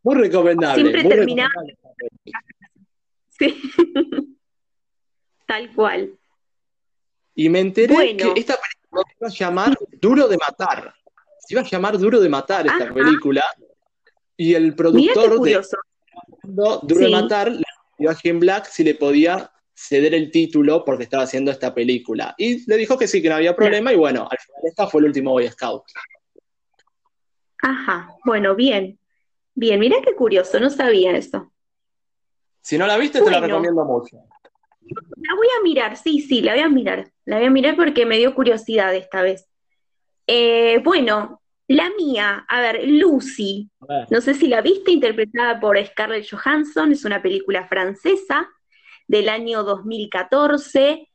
Muy 0.04 0.14
recomendable. 0.14 0.90
Siempre 0.92 1.16
terminaba. 1.16 1.50
Sí. 3.28 3.60
Tal 5.48 5.74
cual. 5.74 6.16
Y 7.34 7.48
me 7.48 7.58
enteré 7.58 8.16
que 8.16 8.34
esta 8.36 8.56
película 8.56 9.02
se 9.04 9.16
iba 9.18 9.26
a 9.26 9.30
llamar 9.30 9.78
Duro 10.00 10.28
de 10.28 10.36
Matar. 10.36 10.94
Se 11.40 11.54
iba 11.54 11.62
a 11.62 11.64
llamar 11.64 11.98
Duro 11.98 12.20
de 12.20 12.28
Matar 12.28 12.68
esta 12.68 12.94
película. 12.94 13.42
Y 14.36 14.54
el 14.54 14.76
productor 14.76 15.40
de 15.40 15.60
Duro 16.44 17.00
de 17.00 17.08
Matar 17.08 17.50
le 17.50 17.64
pidió 17.96 18.10
a 18.10 18.14
Jim 18.14 18.38
Black 18.38 18.66
si 18.66 18.84
le 18.84 18.94
podía 18.94 19.50
ceder 19.74 20.14
el 20.14 20.30
título 20.30 20.84
porque 20.84 21.04
estaba 21.04 21.24
haciendo 21.24 21.50
esta 21.50 21.74
película. 21.74 22.34
Y 22.38 22.68
le 22.68 22.76
dijo 22.76 22.96
que 22.96 23.08
sí, 23.08 23.20
que 23.20 23.28
no 23.28 23.34
había 23.34 23.56
problema, 23.56 23.92
y 23.92 23.96
bueno, 23.96 24.28
al 24.30 24.38
final 24.38 24.60
esta 24.64 24.86
fue 24.86 25.00
el 25.00 25.06
último 25.06 25.32
Boy 25.32 25.48
Scout. 25.48 25.82
Ajá, 27.62 28.14
bueno, 28.24 28.54
bien. 28.54 28.98
Bien, 29.54 29.78
mira 29.80 29.96
qué 30.04 30.14
curioso, 30.14 30.58
no 30.60 30.70
sabía 30.70 31.16
eso. 31.16 31.52
Si 32.60 32.78
no 32.78 32.86
la 32.86 32.96
viste, 32.96 33.20
te 33.20 33.30
la 33.30 33.40
recomiendo 33.40 33.84
mucho. 33.84 34.16
La 34.86 35.34
voy 35.34 35.46
a 35.58 35.62
mirar, 35.62 35.96
sí, 35.96 36.20
sí, 36.20 36.40
la 36.40 36.54
voy 36.54 36.62
a 36.62 36.68
mirar. 36.68 37.10
La 37.24 37.38
voy 37.38 37.46
a 37.46 37.50
mirar 37.50 37.76
porque 37.76 38.06
me 38.06 38.18
dio 38.18 38.34
curiosidad 38.34 38.94
esta 38.94 39.22
vez. 39.22 39.48
Eh, 40.26 40.80
bueno, 40.82 41.42
la 41.68 41.90
mía, 41.90 42.44
a 42.48 42.60
ver, 42.60 42.86
Lucy. 42.86 43.70
No 44.10 44.20
sé 44.20 44.34
si 44.34 44.48
la 44.48 44.60
viste, 44.60 44.92
interpretada 44.92 45.60
por 45.60 45.82
Scarlett 45.84 46.28
Johansson, 46.30 46.92
es 46.92 47.04
una 47.04 47.22
película 47.22 47.66
francesa 47.66 48.48
del 49.06 49.28
año 49.28 49.62
2014. 49.62 51.08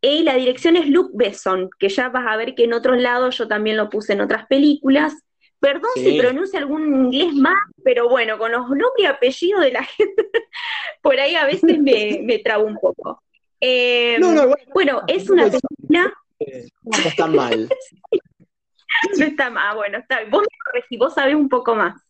Y 0.00 0.22
la 0.22 0.34
dirección 0.34 0.76
es 0.76 0.88
Luke 0.88 1.12
Besson, 1.14 1.70
que 1.78 1.88
ya 1.88 2.08
vas 2.08 2.26
a 2.26 2.36
ver 2.36 2.54
que 2.54 2.64
en 2.64 2.72
otros 2.72 2.98
lados 3.00 3.38
yo 3.38 3.46
también 3.46 3.76
lo 3.76 3.88
puse 3.88 4.14
en 4.14 4.20
otras 4.20 4.46
películas. 4.46 5.14
Perdón 5.60 5.90
si 5.94 6.18
pronuncia 6.18 6.58
algún 6.58 7.06
inglés 7.06 7.34
más, 7.34 7.58
pero 7.84 8.08
bueno, 8.08 8.36
con 8.36 8.50
los 8.50 8.62
nombres 8.62 8.90
y 8.98 9.04
apellidos 9.04 9.60
de 9.60 9.72
la 9.72 9.84
gente, 9.96 10.28
por 11.00 11.20
ahí 11.20 11.36
a 11.36 11.46
veces 11.46 11.78
me, 11.78 12.20
me 12.24 12.38
trabo 12.40 12.64
un 12.64 12.76
poco. 12.78 13.22
Eh, 13.60 14.18
bueno, 14.74 15.02
es 15.06 15.30
una 15.30 15.44
película. 15.44 16.12
No 16.82 17.08
está 17.08 17.26
mal. 17.28 17.68
no 19.18 19.24
está 19.24 19.50
mal, 19.50 19.76
bueno, 19.76 19.98
está 19.98 20.18
bien. 20.18 20.30
Vos 20.32 20.42
me 20.90 20.98
vos 20.98 21.14
sabés 21.14 21.36
un 21.36 21.48
poco 21.48 21.76
más. 21.76 22.02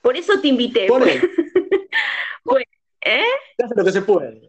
Por 0.00 0.16
eso 0.16 0.40
te 0.40 0.48
invité. 0.48 0.86
Pues. 0.88 1.22
bueno, 2.44 2.64
¿Eh? 3.00 3.22
lo 3.76 3.84
que 3.84 3.92
se 3.92 4.02
puede. 4.02 4.48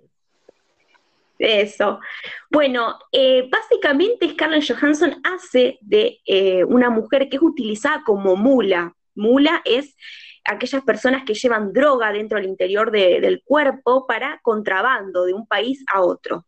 Eso. 1.39 2.01
Bueno, 2.49 2.99
eh, 3.13 3.49
básicamente 3.49 4.29
Scarlett 4.29 4.67
Johansson 4.67 5.21
hace 5.23 5.77
de 5.81 6.19
eh, 6.25 6.65
una 6.65 6.89
mujer 6.89 7.29
que 7.29 7.37
es 7.37 7.41
utilizada 7.41 8.03
como 8.05 8.35
mula. 8.35 8.93
Mula 9.15 9.61
es 9.63 9.95
aquellas 10.43 10.83
personas 10.83 11.23
que 11.23 11.33
llevan 11.33 11.71
droga 11.71 12.11
dentro 12.11 12.37
del 12.37 12.49
interior 12.49 12.91
del 12.91 13.41
cuerpo 13.45 14.05
para 14.05 14.39
contrabando 14.41 15.25
de 15.25 15.33
un 15.33 15.47
país 15.47 15.83
a 15.93 16.01
otro, 16.01 16.45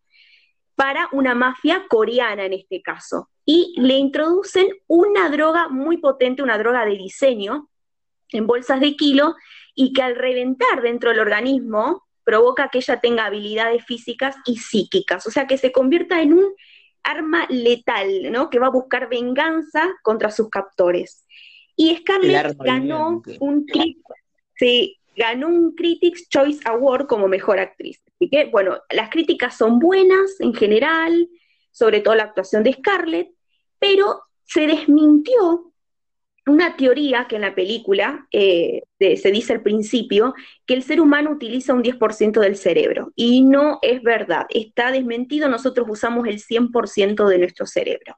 para 0.75 1.07
una 1.13 1.35
mafia 1.35 1.85
coreana 1.87 2.45
en 2.45 2.53
este 2.53 2.81
caso. 2.81 3.29
Y 3.45 3.73
le 3.77 3.95
introducen 3.95 4.67
una 4.87 5.29
droga 5.29 5.69
muy 5.69 5.97
potente, 5.97 6.43
una 6.43 6.57
droga 6.57 6.85
de 6.85 6.97
diseño, 6.97 7.69
en 8.29 8.47
bolsas 8.47 8.79
de 8.79 8.95
kilo, 8.95 9.35
y 9.75 9.93
que 9.93 10.01
al 10.01 10.15
reventar 10.15 10.81
dentro 10.81 11.09
del 11.09 11.19
organismo 11.19 12.03
provoca 12.23 12.69
que 12.69 12.79
ella 12.79 12.99
tenga 12.99 13.25
habilidades 13.25 13.85
físicas 13.85 14.35
y 14.45 14.57
psíquicas, 14.57 15.25
o 15.25 15.31
sea, 15.31 15.47
que 15.47 15.57
se 15.57 15.71
convierta 15.71 16.21
en 16.21 16.33
un 16.33 16.53
arma 17.03 17.47
letal, 17.49 18.31
¿no? 18.31 18.49
Que 18.49 18.59
va 18.59 18.67
a 18.67 18.71
buscar 18.71 19.09
venganza 19.09 19.89
contra 20.03 20.29
sus 20.31 20.49
captores. 20.49 21.25
Y 21.75 21.95
Scarlett 21.95 22.55
ganó 22.59 23.23
un, 23.39 23.65
sí, 24.55 24.99
ganó 25.15 25.47
un 25.47 25.73
Critics 25.73 26.29
Choice 26.29 26.61
Award 26.65 27.07
como 27.07 27.27
mejor 27.27 27.59
actriz. 27.59 28.03
Así 28.15 28.29
que, 28.29 28.45
bueno, 28.45 28.77
las 28.91 29.09
críticas 29.09 29.57
son 29.57 29.79
buenas 29.79 30.39
en 30.39 30.53
general, 30.53 31.27
sobre 31.71 32.01
todo 32.01 32.15
la 32.15 32.23
actuación 32.23 32.63
de 32.63 32.73
Scarlett, 32.73 33.29
pero 33.79 34.21
se 34.43 34.67
desmintió 34.67 35.70
una 36.47 36.75
teoría 36.75 37.27
que 37.27 37.35
en 37.35 37.43
la 37.43 37.53
película 37.53 38.27
eh, 38.31 38.83
se 38.99 39.31
dice 39.31 39.53
al 39.53 39.61
principio, 39.61 40.33
que 40.65 40.73
el 40.73 40.83
ser 40.83 40.99
humano 40.99 41.31
utiliza 41.31 41.73
un 41.73 41.83
10% 41.83 42.39
del 42.39 42.55
cerebro. 42.55 43.11
Y 43.15 43.41
no 43.41 43.79
es 43.81 44.01
verdad, 44.01 44.45
está 44.49 44.91
desmentido, 44.91 45.49
nosotros 45.49 45.87
usamos 45.89 46.27
el 46.27 46.39
100% 46.39 47.27
de 47.27 47.37
nuestro 47.37 47.65
cerebro. 47.65 48.17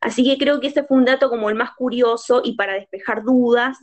Así 0.00 0.24
que 0.24 0.36
creo 0.36 0.60
que 0.60 0.66
ese 0.66 0.84
fue 0.84 0.96
un 0.98 1.04
dato 1.04 1.30
como 1.30 1.48
el 1.48 1.54
más 1.54 1.70
curioso 1.76 2.42
y 2.44 2.56
para 2.56 2.74
despejar 2.74 3.22
dudas, 3.22 3.78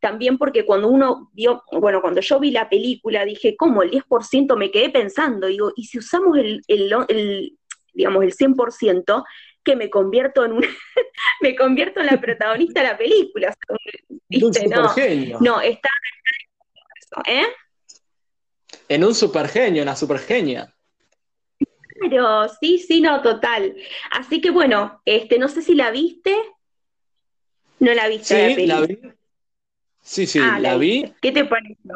también 0.00 0.36
porque 0.36 0.66
cuando 0.66 0.88
uno 0.88 1.30
vio, 1.32 1.62
bueno, 1.72 2.00
cuando 2.00 2.20
yo 2.20 2.38
vi 2.38 2.50
la 2.50 2.68
película 2.68 3.24
dije, 3.24 3.56
¿cómo 3.56 3.82
el 3.82 3.90
10%? 3.90 4.56
Me 4.56 4.70
quedé 4.70 4.90
pensando, 4.90 5.46
digo, 5.46 5.72
¿y 5.76 5.84
si 5.84 5.98
usamos 5.98 6.36
el, 6.36 6.60
el, 6.68 6.92
el 7.08 7.58
digamos, 7.94 8.22
el 8.24 8.34
100%? 8.34 9.24
Que 9.64 9.76
me 9.76 9.90
convierto 9.90 10.44
en 10.44 10.52
un, 10.52 10.64
me 11.40 11.54
convierto 11.54 12.00
en 12.00 12.06
la 12.06 12.20
protagonista 12.20 12.82
de 12.82 12.88
la 12.88 12.98
película. 12.98 13.54
¿Viste? 14.28 14.66
Un 14.66 14.70
no, 14.70 15.40
no, 15.40 15.60
está 15.60 15.88
¿eh? 17.26 17.46
En 18.88 19.04
un 19.04 19.14
supergenio, 19.14 19.82
una 19.82 19.96
supergenia. 19.96 20.74
Pero 22.00 22.48
sí, 22.60 22.78
sí, 22.78 23.00
no, 23.00 23.22
total. 23.22 23.76
Así 24.10 24.40
que 24.40 24.50
bueno, 24.50 25.00
este, 25.04 25.38
no 25.38 25.48
sé 25.48 25.62
si 25.62 25.74
la 25.74 25.90
viste. 25.90 26.36
No 27.78 27.92
la 27.94 28.08
viste. 28.08 28.54
Sí, 28.54 28.66
la, 28.66 28.80
vi. 28.80 28.98
Sí, 30.00 30.26
sí, 30.26 30.40
ah, 30.42 30.58
la, 30.58 30.76
vi. 30.76 31.12
¿Qué 31.20 31.32
te 31.32 31.44
pareció? 31.44 31.94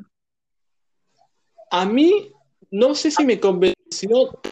A 1.71 1.85
mí 1.85 2.33
no 2.71 2.95
sé 2.95 3.11
si 3.11 3.25
me 3.25 3.41
convenció 3.41 3.76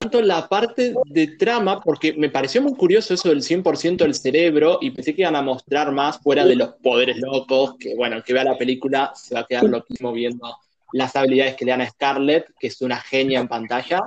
tanto 0.01 0.23
la 0.23 0.49
parte 0.49 0.94
de 1.07 1.27
trama, 1.37 1.81
porque 1.81 2.12
me 2.14 2.31
pareció 2.31 2.62
muy 2.62 2.75
curioso 2.75 3.14
eso 3.14 3.29
del 3.29 3.42
100% 3.42 3.99
del 3.99 4.14
cerebro 4.14 4.79
y 4.81 4.90
pensé 4.90 5.14
que 5.14 5.23
iban 5.23 5.37
a 5.37 5.42
mostrar 5.42 5.92
más 5.92 6.18
fuera 6.18 6.44
de 6.44 6.57
los 6.57 6.75
poderes 6.83 7.18
locos, 7.18 7.77
que 7.79 7.94
bueno, 7.94 8.16
el 8.16 8.23
que 8.23 8.33
vea 8.33 8.44
la 8.44 8.59
película 8.59 9.12
se 9.14 9.35
va 9.35 9.40
a 9.40 9.47
quedar 9.47 9.64
loquísimo 9.64 10.12
viendo 10.12 10.57
las 10.92 11.16
habilidades 11.16 11.57
que 11.57 11.64
le 11.64 11.73
dan 11.73 11.81
a 11.81 11.90
Scarlett, 11.90 12.47
que 12.59 12.68
es 12.68 12.81
una 12.81 12.97
genia 12.97 13.40
en 13.40 13.49
pantalla. 13.49 14.03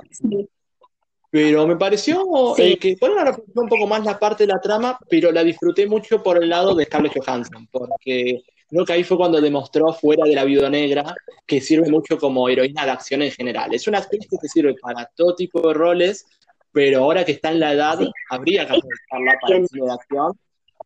Pero 1.30 1.66
me 1.66 1.76
pareció 1.76 2.56
eh, 2.56 2.78
que 2.78 2.96
bueno, 2.98 3.18
ahora 3.18 3.36
un 3.54 3.68
poco 3.68 3.86
más 3.86 4.02
la 4.04 4.18
parte 4.18 4.44
de 4.44 4.52
la 4.52 4.60
trama, 4.60 4.98
pero 5.10 5.30
la 5.30 5.44
disfruté 5.44 5.86
mucho 5.86 6.22
por 6.22 6.42
el 6.42 6.48
lado 6.48 6.74
de 6.74 6.86
Scarlett 6.86 7.18
Johansson, 7.18 7.68
porque 7.70 8.42
creo 8.68 8.84
que 8.84 8.92
ahí 8.92 9.04
fue 9.04 9.16
cuando 9.16 9.40
demostró 9.40 9.92
fuera 9.92 10.24
de 10.24 10.34
la 10.34 10.44
viuda 10.44 10.68
negra 10.68 11.14
que 11.46 11.60
sirve 11.60 11.90
mucho 11.90 12.18
como 12.18 12.48
heroína 12.48 12.84
de 12.84 12.90
acción 12.90 13.22
en 13.22 13.32
general. 13.32 13.74
Es 13.74 13.86
una 13.88 13.98
actriz 13.98 14.26
que 14.28 14.48
sirve 14.48 14.74
para 14.74 15.06
todo 15.16 15.34
tipo 15.34 15.66
de 15.66 15.74
roles, 15.74 16.26
pero 16.70 17.04
ahora 17.04 17.24
que 17.24 17.32
está 17.32 17.50
en 17.50 17.60
la 17.60 17.72
edad, 17.72 17.98
habría 18.30 18.66
que 18.66 18.76
aprovecharla 18.76 19.38
para 19.40 19.56
el 19.56 19.68
cine 19.68 19.86
de 19.86 19.92
acción. 19.92 20.32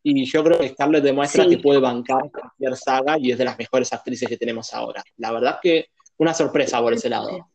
Y 0.05 0.25
yo 0.25 0.42
creo 0.42 0.59
que 0.59 0.68
Scarlett 0.68 1.05
demuestra 1.05 1.47
que 1.47 1.59
puede 1.59 1.81
bancar 1.81 2.31
cualquier 2.31 2.77
saga 2.77 3.18
y 3.18 3.31
es 3.31 3.38
de 3.38 3.45
las 3.45 3.59
mejores 3.59 3.92
actrices 3.92 4.29
que 4.29 4.37
tenemos 4.37 4.73
ahora. 4.75 5.03
La 5.16 5.33
verdad 5.33 5.59
que 5.62 5.88
una 6.18 6.35
sorpresa 6.35 6.81
por 6.81 6.92
ese 6.92 7.09
lado. 7.09 7.51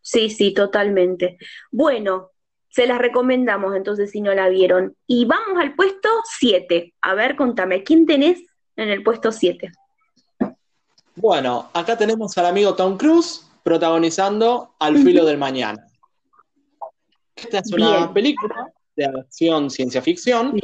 Sí, 0.00 0.30
sí, 0.30 0.52
totalmente. 0.52 1.38
Bueno, 1.70 2.30
se 2.68 2.86
las 2.86 2.98
recomendamos 2.98 3.76
entonces 3.76 4.10
si 4.10 4.20
no 4.20 4.34
la 4.34 4.48
vieron. 4.48 4.96
Y 5.06 5.24
vamos 5.24 5.60
al 5.60 5.74
puesto 5.74 6.08
7. 6.38 6.94
A 7.02 7.14
ver, 7.14 7.36
contame, 7.36 7.84
¿quién 7.84 8.06
tenés 8.06 8.42
en 8.76 8.88
el 8.88 9.02
puesto 9.02 9.32
7? 9.32 9.72
Bueno, 11.16 11.70
acá 11.72 11.96
tenemos 11.96 12.36
al 12.38 12.46
amigo 12.46 12.74
Tom 12.74 12.96
Cruise 12.96 13.46
protagonizando 13.62 14.74
Al 14.78 14.98
filo 14.98 15.24
del 15.24 15.38
mañana. 15.38 15.86
Esta 17.34 17.58
es 17.58 17.72
una 17.72 18.12
película 18.12 18.72
de 18.96 19.06
acción 19.06 19.70
ciencia 19.70 20.02
ficción 20.02 20.58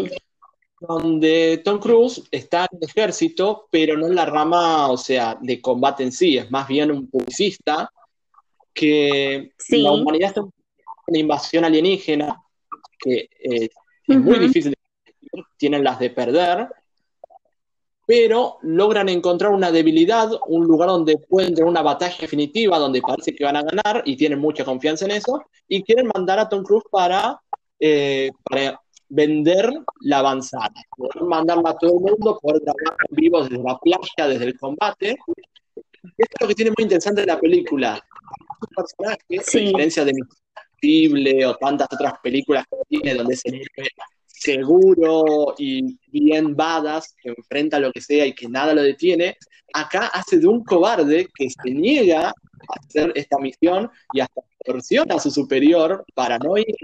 donde 0.80 1.60
Tom 1.62 1.78
Cruise 1.78 2.22
está 2.30 2.66
en 2.70 2.78
el 2.80 2.88
ejército, 2.88 3.68
pero 3.70 3.98
no 3.98 4.06
en 4.06 4.14
la 4.14 4.24
rama, 4.24 4.90
o 4.90 4.96
sea, 4.96 5.36
de 5.40 5.60
combate 5.60 6.02
en 6.02 6.10
sí, 6.10 6.38
es 6.38 6.50
más 6.50 6.66
bien 6.66 6.90
un 6.90 7.08
publicista 7.08 7.90
que 8.72 9.52
la 9.68 9.92
humanidad 9.92 10.28
está 10.28 10.40
en 10.40 10.50
una 11.06 11.18
invasión 11.18 11.64
alienígena 11.64 12.42
que 12.98 13.28
eh, 13.40 13.68
es 14.06 14.18
muy 14.18 14.38
difícil 14.38 14.74
tienen 15.56 15.84
las 15.84 15.98
de 15.98 16.10
perder, 16.10 16.66
pero 18.10 18.58
logran 18.62 19.08
encontrar 19.08 19.52
una 19.52 19.70
debilidad, 19.70 20.32
un 20.48 20.64
lugar 20.64 20.88
donde 20.88 21.16
pueden 21.16 21.54
tener 21.54 21.70
una 21.70 21.80
batalla 21.80 22.16
definitiva, 22.20 22.76
donde 22.76 23.00
parece 23.00 23.32
que 23.32 23.44
van 23.44 23.54
a 23.54 23.62
ganar 23.62 24.02
y 24.04 24.16
tienen 24.16 24.40
mucha 24.40 24.64
confianza 24.64 25.04
en 25.04 25.12
eso, 25.12 25.44
y 25.68 25.84
quieren 25.84 26.10
mandar 26.12 26.40
a 26.40 26.48
Tom 26.48 26.64
Cruise 26.64 26.82
para, 26.90 27.40
eh, 27.78 28.32
para 28.42 28.80
vender 29.08 29.72
la 30.00 30.18
avanzada, 30.18 30.72
poder 30.96 31.22
mandarla 31.22 31.70
a 31.70 31.78
todo 31.78 31.92
el 31.98 32.00
mundo, 32.00 32.36
poder 32.42 32.60
trabajar 32.62 32.96
en 33.10 33.14
vivo 33.14 33.44
desde 33.44 33.62
la 33.62 33.78
playa, 33.78 34.28
desde 34.28 34.44
el 34.44 34.58
combate. 34.58 35.10
Esto 35.10 36.34
es 36.34 36.40
lo 36.40 36.48
que 36.48 36.54
tiene 36.56 36.72
muy 36.76 36.82
interesante 36.82 37.24
la 37.24 37.38
película. 37.38 38.04
Personaje, 38.74 39.20
a 39.30 39.60
diferencia 39.60 40.04
de 40.04 40.12
Mi 40.82 41.44
o 41.44 41.54
tantas 41.54 41.86
otras 41.92 42.14
películas 42.20 42.64
que 42.68 42.76
tiene 42.88 43.14
donde 43.14 43.36
se 43.36 43.50
seguro 44.40 45.54
y 45.58 45.98
bien 46.08 46.56
badass, 46.56 47.14
que 47.22 47.30
enfrenta 47.30 47.78
lo 47.78 47.92
que 47.92 48.00
sea 48.00 48.26
y 48.26 48.34
que 48.34 48.48
nada 48.48 48.74
lo 48.74 48.82
detiene, 48.82 49.36
acá 49.72 50.06
hace 50.08 50.38
de 50.38 50.46
un 50.46 50.64
cobarde 50.64 51.28
que 51.34 51.48
se 51.50 51.70
niega 51.70 52.28
a 52.28 52.32
hacer 52.86 53.12
esta 53.14 53.38
misión 53.38 53.90
y 54.12 54.20
hasta 54.20 54.40
torsiona 54.64 55.16
a 55.16 55.20
su 55.20 55.30
superior 55.30 56.04
para 56.14 56.38
no 56.38 56.56
ir. 56.56 56.76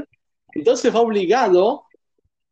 Entonces 0.53 0.95
va 0.95 1.01
obligado 1.01 1.85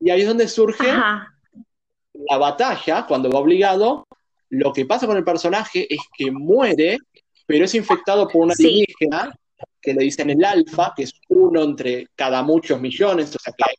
y 0.00 0.10
ahí 0.10 0.22
es 0.22 0.28
donde 0.28 0.48
surge 0.48 0.88
la 0.88 2.38
batalla, 2.38 3.06
cuando 3.06 3.30
va 3.30 3.40
obligado. 3.40 4.06
Lo 4.50 4.72
que 4.72 4.86
pasa 4.86 5.06
con 5.06 5.16
el 5.16 5.24
personaje 5.24 5.92
es 5.92 6.00
que 6.16 6.30
muere 6.30 6.98
pero 7.46 7.64
es 7.64 7.74
infectado 7.74 8.28
por 8.28 8.44
una 8.44 8.54
alienígena 8.54 9.34
que 9.80 9.92
le 9.92 10.04
dicen 10.04 10.30
el 10.30 10.44
alfa, 10.44 10.92
que 10.96 11.04
es 11.04 11.12
uno 11.28 11.62
entre 11.62 12.08
cada 12.14 12.42
muchos 12.42 12.80
millones, 12.80 13.34
o 13.36 13.38
sea 13.38 13.52
que 13.56 13.64
hay 13.68 13.76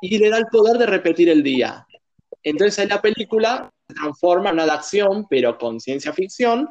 y 0.00 0.18
le 0.18 0.30
da 0.30 0.38
el 0.38 0.46
poder 0.46 0.78
de 0.78 0.86
repetir 0.86 1.28
el 1.28 1.42
día. 1.42 1.86
Entonces 2.42 2.78
en 2.78 2.88
la 2.90 3.00
película 3.00 3.70
se 3.86 3.94
transforma 3.94 4.50
en 4.50 4.54
una 4.54 4.64
de 4.64 4.72
acción, 4.72 5.26
pero 5.28 5.58
con 5.58 5.80
ciencia 5.80 6.12
ficción, 6.12 6.68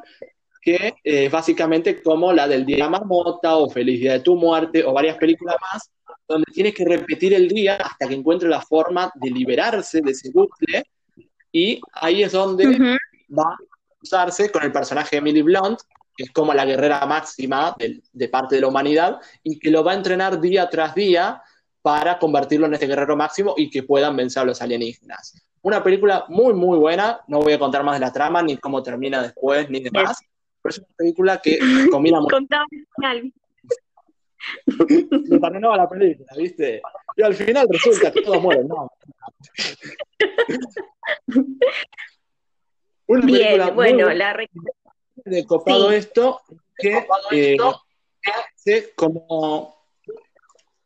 que 0.60 0.94
es 1.02 1.30
básicamente 1.30 2.02
como 2.02 2.32
la 2.32 2.48
del 2.48 2.66
Día 2.66 2.88
Marmota 2.88 3.56
o 3.56 3.70
Feliz 3.70 4.00
Día 4.00 4.14
de 4.14 4.20
tu 4.20 4.36
Muerte 4.36 4.84
o 4.84 4.92
varias 4.92 5.16
películas 5.16 5.56
más, 5.72 5.90
donde 6.26 6.50
tiene 6.52 6.72
que 6.72 6.84
repetir 6.84 7.32
el 7.32 7.48
día 7.48 7.76
hasta 7.76 8.06
que 8.08 8.14
encuentre 8.14 8.48
la 8.48 8.60
forma 8.60 9.10
de 9.14 9.30
liberarse 9.30 10.00
de 10.02 10.10
ese 10.10 10.30
bucle 10.30 10.84
y 11.52 11.80
ahí 11.92 12.22
es 12.22 12.32
donde 12.32 12.98
va 13.30 13.56
usarse 14.02 14.50
con 14.50 14.62
el 14.62 14.72
personaje 14.72 15.10
de 15.12 15.18
Emily 15.18 15.42
Blunt, 15.42 15.80
que 16.16 16.24
es 16.24 16.30
como 16.30 16.54
la 16.54 16.64
guerrera 16.64 17.04
máxima 17.06 17.74
de, 17.78 18.28
parte 18.28 18.56
de 18.56 18.60
la 18.60 18.68
humanidad, 18.68 19.20
y 19.42 19.58
que 19.58 19.70
lo 19.70 19.84
va 19.84 19.92
a 19.92 19.96
entrenar 19.96 20.40
día 20.40 20.68
tras 20.68 20.94
día 20.94 21.42
para 21.82 22.18
convertirlo 22.18 22.66
en 22.66 22.74
este 22.74 22.86
guerrero 22.86 23.16
máximo 23.16 23.54
y 23.56 23.70
que 23.70 23.82
puedan 23.82 24.16
vencer 24.16 24.42
a 24.42 24.46
los 24.46 24.60
alienígenas. 24.60 25.34
Una 25.62 25.82
película 25.82 26.24
muy, 26.28 26.54
muy 26.54 26.78
buena, 26.78 27.20
no 27.28 27.40
voy 27.40 27.52
a 27.52 27.58
contar 27.58 27.82
más 27.82 27.96
de 27.96 28.00
la 28.00 28.12
trama, 28.12 28.42
ni 28.42 28.56
cómo 28.56 28.82
termina 28.82 29.22
después, 29.22 29.68
ni 29.70 29.80
demás, 29.80 30.18
pero 30.62 30.70
es 30.70 30.78
una 30.78 30.88
película 30.96 31.38
que 31.38 31.58
combina 31.90 32.20
mucho. 32.20 32.36
Me 35.28 35.38
terminó 35.40 35.74
la 35.76 35.88
película, 35.88 36.32
¿viste? 36.36 36.80
Y 37.16 37.22
al 37.22 37.34
final 37.34 37.66
resulta 37.70 38.12
que 38.12 38.22
todos 38.22 38.40
mueren, 38.40 38.68
no. 38.68 38.88
Una 43.06 43.26
Bien, 43.26 43.74
bueno, 43.74 44.12
la 44.12 44.36
de 45.24 45.46
copado 45.46 45.90
esto 45.90 46.40
que 46.76 47.06
eh, 47.32 47.56
hace 48.54 48.92
como 48.94 49.77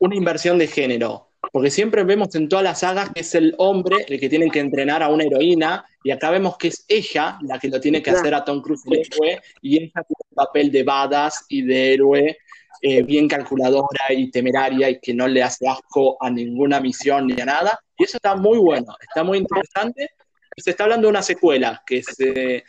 una 0.02 0.16
inversión 0.16 0.58
de 0.58 0.66
género. 0.66 1.28
Porque 1.52 1.70
siempre 1.70 2.04
vemos 2.04 2.34
en 2.34 2.48
todas 2.48 2.64
las 2.64 2.80
sagas 2.80 3.10
que 3.10 3.20
es 3.20 3.34
el 3.34 3.54
hombre 3.58 4.04
el 4.08 4.18
que 4.18 4.28
tiene 4.28 4.50
que 4.50 4.60
entrenar 4.60 5.02
a 5.02 5.08
una 5.08 5.24
heroína, 5.24 5.84
y 6.04 6.10
acá 6.10 6.30
vemos 6.30 6.56
que 6.56 6.68
es 6.68 6.84
ella 6.88 7.38
la 7.42 7.58
que 7.58 7.68
lo 7.68 7.80
tiene 7.80 8.02
que 8.02 8.10
hacer 8.10 8.34
a 8.34 8.44
Tom 8.44 8.62
Cruise 8.62 8.82
el 8.86 9.00
héroe, 9.00 9.40
y 9.60 9.76
ella 9.76 10.02
tiene 10.02 10.22
el 10.30 10.34
papel 10.34 10.70
de 10.70 10.82
badass 10.82 11.46
y 11.48 11.62
de 11.62 11.94
héroe 11.94 12.38
eh, 12.80 13.02
bien 13.02 13.28
calculadora 13.28 14.06
y 14.10 14.30
temeraria 14.30 14.90
y 14.90 14.98
que 14.98 15.14
no 15.14 15.28
le 15.28 15.42
hace 15.42 15.68
asco 15.68 16.16
a 16.20 16.30
ninguna 16.30 16.80
misión 16.80 17.26
ni 17.26 17.40
a 17.40 17.44
nada. 17.44 17.80
Y 17.96 18.04
eso 18.04 18.16
está 18.16 18.34
muy 18.34 18.58
bueno, 18.58 18.96
está 19.00 19.22
muy 19.22 19.38
interesante 19.38 20.10
se 20.56 20.70
está 20.70 20.84
hablando 20.84 21.06
de 21.06 21.10
una 21.10 21.22
secuela 21.22 21.82
que 21.86 22.02
se, 22.02 22.64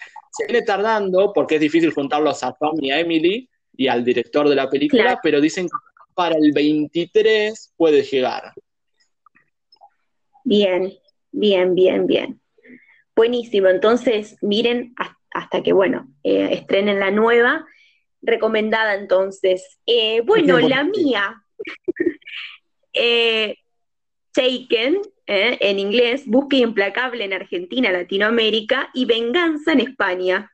viene 0.47 0.61
tardando 0.65 1.31
porque 1.33 1.55
es 1.55 1.61
difícil 1.61 1.91
juntarlos 1.91 2.43
a 2.43 2.53
Tom 2.53 2.75
y 2.81 2.91
a 2.91 2.99
Emily 2.99 3.49
y 3.75 3.87
al 3.87 4.03
director 4.03 4.47
de 4.47 4.55
la 4.55 4.69
película, 4.69 5.19
pero 5.21 5.41
dicen 5.41 5.65
que 5.65 5.71
para 6.13 6.35
el 6.35 6.51
23 6.51 7.73
puede 7.75 8.03
llegar. 8.03 8.53
Bien, 10.43 10.93
bien, 11.31 11.75
bien, 11.75 12.07
bien. 12.07 12.41
Buenísimo. 13.15 13.67
Entonces, 13.67 14.37
miren 14.41 14.93
hasta 15.31 15.63
que, 15.63 15.73
bueno, 15.73 16.07
eh, 16.23 16.49
estrenen 16.51 16.99
la 16.99 17.11
nueva. 17.11 17.65
Recomendada 18.21 18.95
entonces. 18.95 19.79
Eh, 19.85 20.21
bueno, 20.21 20.59
la 20.59 20.83
mía. 20.83 21.43
eh, 22.93 23.57
Taken, 24.33 25.01
¿eh? 25.27 25.57
en 25.61 25.79
inglés, 25.79 26.23
Búsqueda 26.25 26.61
Implacable 26.61 27.23
en 27.23 27.33
Argentina, 27.33 27.91
Latinoamérica 27.91 28.89
y 28.93 29.05
Venganza 29.05 29.73
en 29.73 29.81
España. 29.81 30.51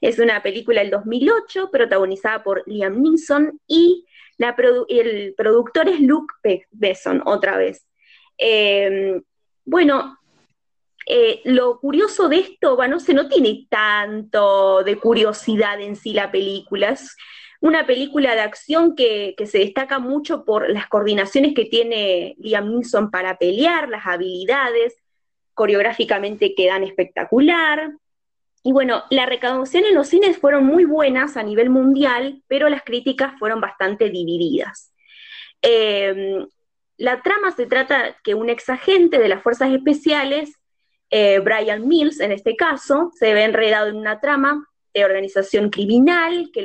Es 0.00 0.18
una 0.18 0.42
película 0.42 0.82
del 0.82 0.90
2008 0.90 1.70
protagonizada 1.70 2.42
por 2.42 2.62
Liam 2.66 3.00
Neeson 3.00 3.60
y 3.66 4.04
el 4.88 5.34
productor 5.36 5.88
es 5.88 6.00
Luke 6.00 6.34
Besson, 6.70 7.22
otra 7.24 7.56
vez. 7.56 7.86
Em, 8.38 9.22
bueno, 9.64 10.18
eh, 11.06 11.40
lo 11.44 11.80
curioso 11.80 12.28
de 12.28 12.38
esto, 12.38 12.76
bueno, 12.76 13.00
se 13.00 13.14
no 13.14 13.28
tiene 13.28 13.66
tanto 13.68 14.84
de 14.84 14.96
curiosidad 14.96 15.80
en 15.80 15.96
sí 15.96 16.12
la 16.12 16.30
película, 16.30 16.96
una 17.60 17.86
película 17.86 18.34
de 18.34 18.40
acción 18.40 18.94
que, 18.94 19.34
se 19.46 19.58
destaca 19.58 19.98
mucho 19.98 20.44
por 20.44 20.68
las 20.68 20.88
coordinaciones 20.88 21.54
que 21.54 21.64
tiene 21.64 22.34
Liam 22.38 22.70
Neeson 22.70 23.10
para 23.10 23.38
pelear, 23.38 23.88
las 23.88 24.06
habilidades, 24.06 24.96
coreográficamente 25.54 26.54
quedan 26.54 26.82
espectacular. 26.82 27.92
Y 28.62 28.72
bueno, 28.72 29.02
la 29.10 29.26
recaudación 29.26 29.84
en 29.84 29.94
los 29.94 30.08
cines 30.08 30.38
fueron 30.38 30.64
muy 30.64 30.84
buenas 30.84 31.36
a 31.36 31.42
nivel 31.42 31.68
mundial, 31.70 32.42
pero 32.46 32.68
las 32.68 32.82
críticas 32.82 33.32
fueron 33.38 33.60
bastante 33.60 34.08
divididas. 34.08 34.92
Em, 35.60 36.46
la 36.96 37.22
trama 37.22 37.50
se 37.50 37.66
trata 37.66 38.16
que 38.22 38.34
un 38.34 38.48
ex 38.48 38.68
agente 38.68 39.18
de 39.18 39.28
las 39.28 39.42
fuerzas 39.42 39.72
especiales, 39.72 40.52
eh, 41.10 41.40
Brian 41.40 41.88
Mills 41.88 42.20
en 42.20 42.32
este 42.32 42.54
caso, 42.54 43.10
se 43.14 43.34
ve 43.34 43.44
enredado 43.44 43.88
en 43.88 43.96
una 43.96 44.20
trama 44.20 44.68
de 44.94 45.04
organización 45.04 45.70
criminal 45.70 46.50
que, 46.52 46.64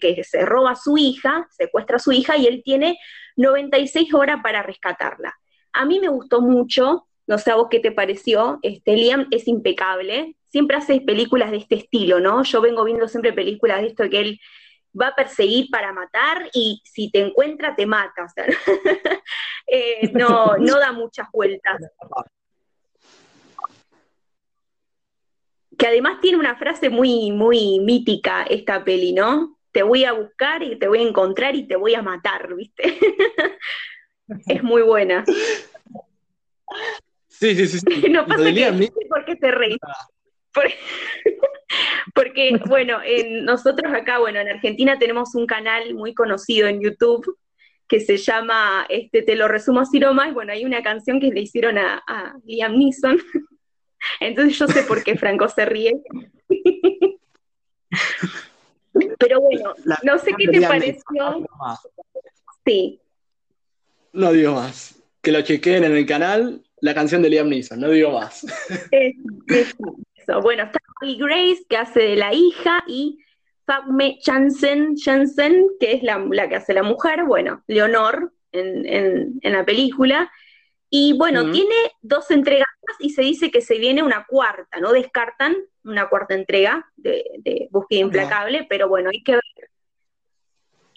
que, 0.00 0.24
se 0.24 0.46
roba 0.46 0.72
a 0.72 0.76
su 0.76 0.96
hija, 0.96 1.48
secuestra 1.50 1.96
a 1.96 2.00
su 2.00 2.12
hija 2.12 2.36
y 2.36 2.46
él 2.46 2.62
tiene 2.64 2.98
96 3.36 4.14
horas 4.14 4.40
para 4.42 4.62
rescatarla. 4.62 5.34
A 5.72 5.84
mí 5.84 6.00
me 6.00 6.08
gustó 6.08 6.40
mucho, 6.40 7.06
no 7.26 7.38
sé 7.38 7.50
a 7.50 7.56
vos 7.56 7.68
qué 7.70 7.80
te 7.80 7.92
pareció, 7.92 8.58
este, 8.62 8.96
Liam 8.96 9.26
es 9.30 9.48
impecable, 9.48 10.36
siempre 10.50 10.76
hace 10.76 11.00
películas 11.00 11.50
de 11.50 11.58
este 11.58 11.76
estilo, 11.76 12.20
¿no? 12.20 12.42
Yo 12.42 12.60
vengo 12.60 12.84
viendo 12.84 13.08
siempre 13.08 13.32
películas 13.32 13.80
de 13.80 13.88
esto 13.88 14.08
que 14.10 14.20
él 14.20 14.40
va 15.00 15.08
a 15.08 15.14
perseguir 15.14 15.70
para 15.70 15.92
matar 15.92 16.50
y 16.52 16.82
si 16.84 17.10
te 17.10 17.20
encuentra 17.20 17.74
te 17.74 17.86
mata. 17.86 18.26
Eh, 19.72 20.10
no, 20.14 20.56
no 20.58 20.80
da 20.80 20.90
muchas 20.90 21.28
vueltas. 21.32 21.80
Que 25.78 25.86
además 25.86 26.20
tiene 26.20 26.38
una 26.38 26.56
frase 26.56 26.90
muy, 26.90 27.30
muy 27.30 27.78
mítica 27.78 28.42
esta 28.50 28.82
peli, 28.82 29.12
¿no? 29.12 29.58
Te 29.70 29.84
voy 29.84 30.04
a 30.04 30.12
buscar 30.12 30.64
y 30.64 30.76
te 30.76 30.88
voy 30.88 30.98
a 30.98 31.08
encontrar 31.08 31.54
y 31.54 31.68
te 31.68 31.76
voy 31.76 31.94
a 31.94 32.02
matar, 32.02 32.52
¿viste? 32.56 32.98
es 34.48 34.62
muy 34.64 34.82
buena. 34.82 35.24
Sí, 37.28 37.54
sí, 37.54 37.78
sí. 37.78 37.80
No 38.10 38.26
pasa 38.26 38.52
que, 38.52 38.92
¿por 39.08 39.24
qué 39.24 39.36
te 39.36 39.50
reís? 39.50 39.78
Porque, 42.14 42.58
bueno, 42.66 42.98
nosotros 43.42 43.92
acá, 43.92 44.18
bueno, 44.18 44.40
en 44.40 44.48
Argentina 44.48 44.98
tenemos 44.98 45.34
un 45.34 45.46
canal 45.46 45.94
muy 45.94 46.14
conocido 46.14 46.66
en 46.68 46.80
YouTube 46.80 47.38
que 47.90 48.00
se 48.00 48.16
llama, 48.16 48.86
este, 48.88 49.22
te 49.22 49.34
lo 49.34 49.48
resumo 49.48 49.80
así 49.80 49.98
nomás, 49.98 50.32
bueno, 50.32 50.52
hay 50.52 50.64
una 50.64 50.80
canción 50.80 51.18
que 51.18 51.30
le 51.30 51.40
hicieron 51.40 51.76
a, 51.76 52.00
Liam 52.44 52.78
Neeson, 52.78 53.18
entonces 54.20 54.56
yo 54.56 54.68
sé 54.68 54.84
por 54.84 55.02
qué 55.02 55.16
Franco 55.16 55.48
se 55.48 55.64
ríe. 55.64 56.00
Pero 59.18 59.40
bueno, 59.40 59.74
no 60.04 60.18
sé 60.18 60.30
qué 60.38 60.46
te 60.48 60.60
pareció. 60.60 61.48
Sí. 62.64 63.00
No 64.12 64.32
digo 64.32 64.54
más. 64.54 64.96
Que 65.20 65.32
lo 65.32 65.42
chequeen 65.42 65.84
en 65.84 65.96
el 65.96 66.06
canal, 66.06 66.62
la 66.80 66.94
canción 66.94 67.22
de 67.22 67.30
Liam 67.30 67.48
Neeson, 67.48 67.80
no 67.80 67.90
digo 67.90 68.12
más. 68.12 68.46
Bueno, 70.38 70.64
está 70.64 70.78
Maggie 71.00 71.18
Grace, 71.18 71.64
que 71.68 71.76
hace 71.76 72.00
de 72.00 72.16
la 72.16 72.32
hija, 72.32 72.84
y 72.86 73.18
Fatme 73.70 74.18
Jansen, 74.24 74.96
Jansen 74.96 75.66
que 75.78 75.92
es 75.92 76.02
la, 76.02 76.48
que 76.48 76.56
hace 76.56 76.74
la 76.74 76.82
mujer, 76.82 77.24
bueno, 77.24 77.62
Leonor 77.66 78.32
en, 78.52 79.40
la 79.42 79.64
película. 79.64 80.30
Y 80.88 81.16
bueno, 81.16 81.52
tiene 81.52 81.74
dos 82.02 82.32
entregas 82.32 82.66
más 82.88 82.96
y 82.98 83.10
se 83.10 83.22
dice 83.22 83.52
que 83.52 83.60
se 83.60 83.78
viene 83.78 84.02
una 84.02 84.26
cuarta, 84.26 84.80
no 84.80 84.90
descartan 84.90 85.56
una 85.84 86.08
cuarta 86.08 86.34
entrega 86.34 86.90
de, 86.96 87.24
de 87.38 87.68
Búsqueda 87.70 88.00
Implacable, 88.00 88.66
pero 88.68 88.88
bueno, 88.88 89.10
hay 89.12 89.22
que 89.22 89.34
ver. 89.34 89.70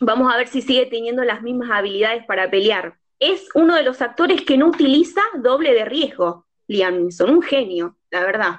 Vamos 0.01 0.33
a 0.33 0.37
ver 0.37 0.47
si 0.47 0.63
sigue 0.63 0.87
teniendo 0.87 1.23
las 1.23 1.43
mismas 1.43 1.69
habilidades 1.69 2.25
para 2.25 2.49
pelear. 2.49 2.97
Es 3.19 3.47
uno 3.53 3.75
de 3.75 3.83
los 3.83 4.01
actores 4.01 4.41
que 4.41 4.57
no 4.57 4.67
utiliza 4.67 5.21
doble 5.35 5.73
de 5.73 5.85
riesgo, 5.85 6.47
Liam 6.67 7.03
Neeson, 7.03 7.29
un 7.29 7.41
genio, 7.43 7.97
la 8.09 8.21
verdad. 8.21 8.55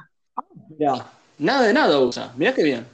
Nada 1.39 1.67
de 1.67 1.73
nada 1.73 2.01
usa. 2.01 2.33
Mira 2.37 2.55
qué 2.55 2.63
bien. 2.63 2.87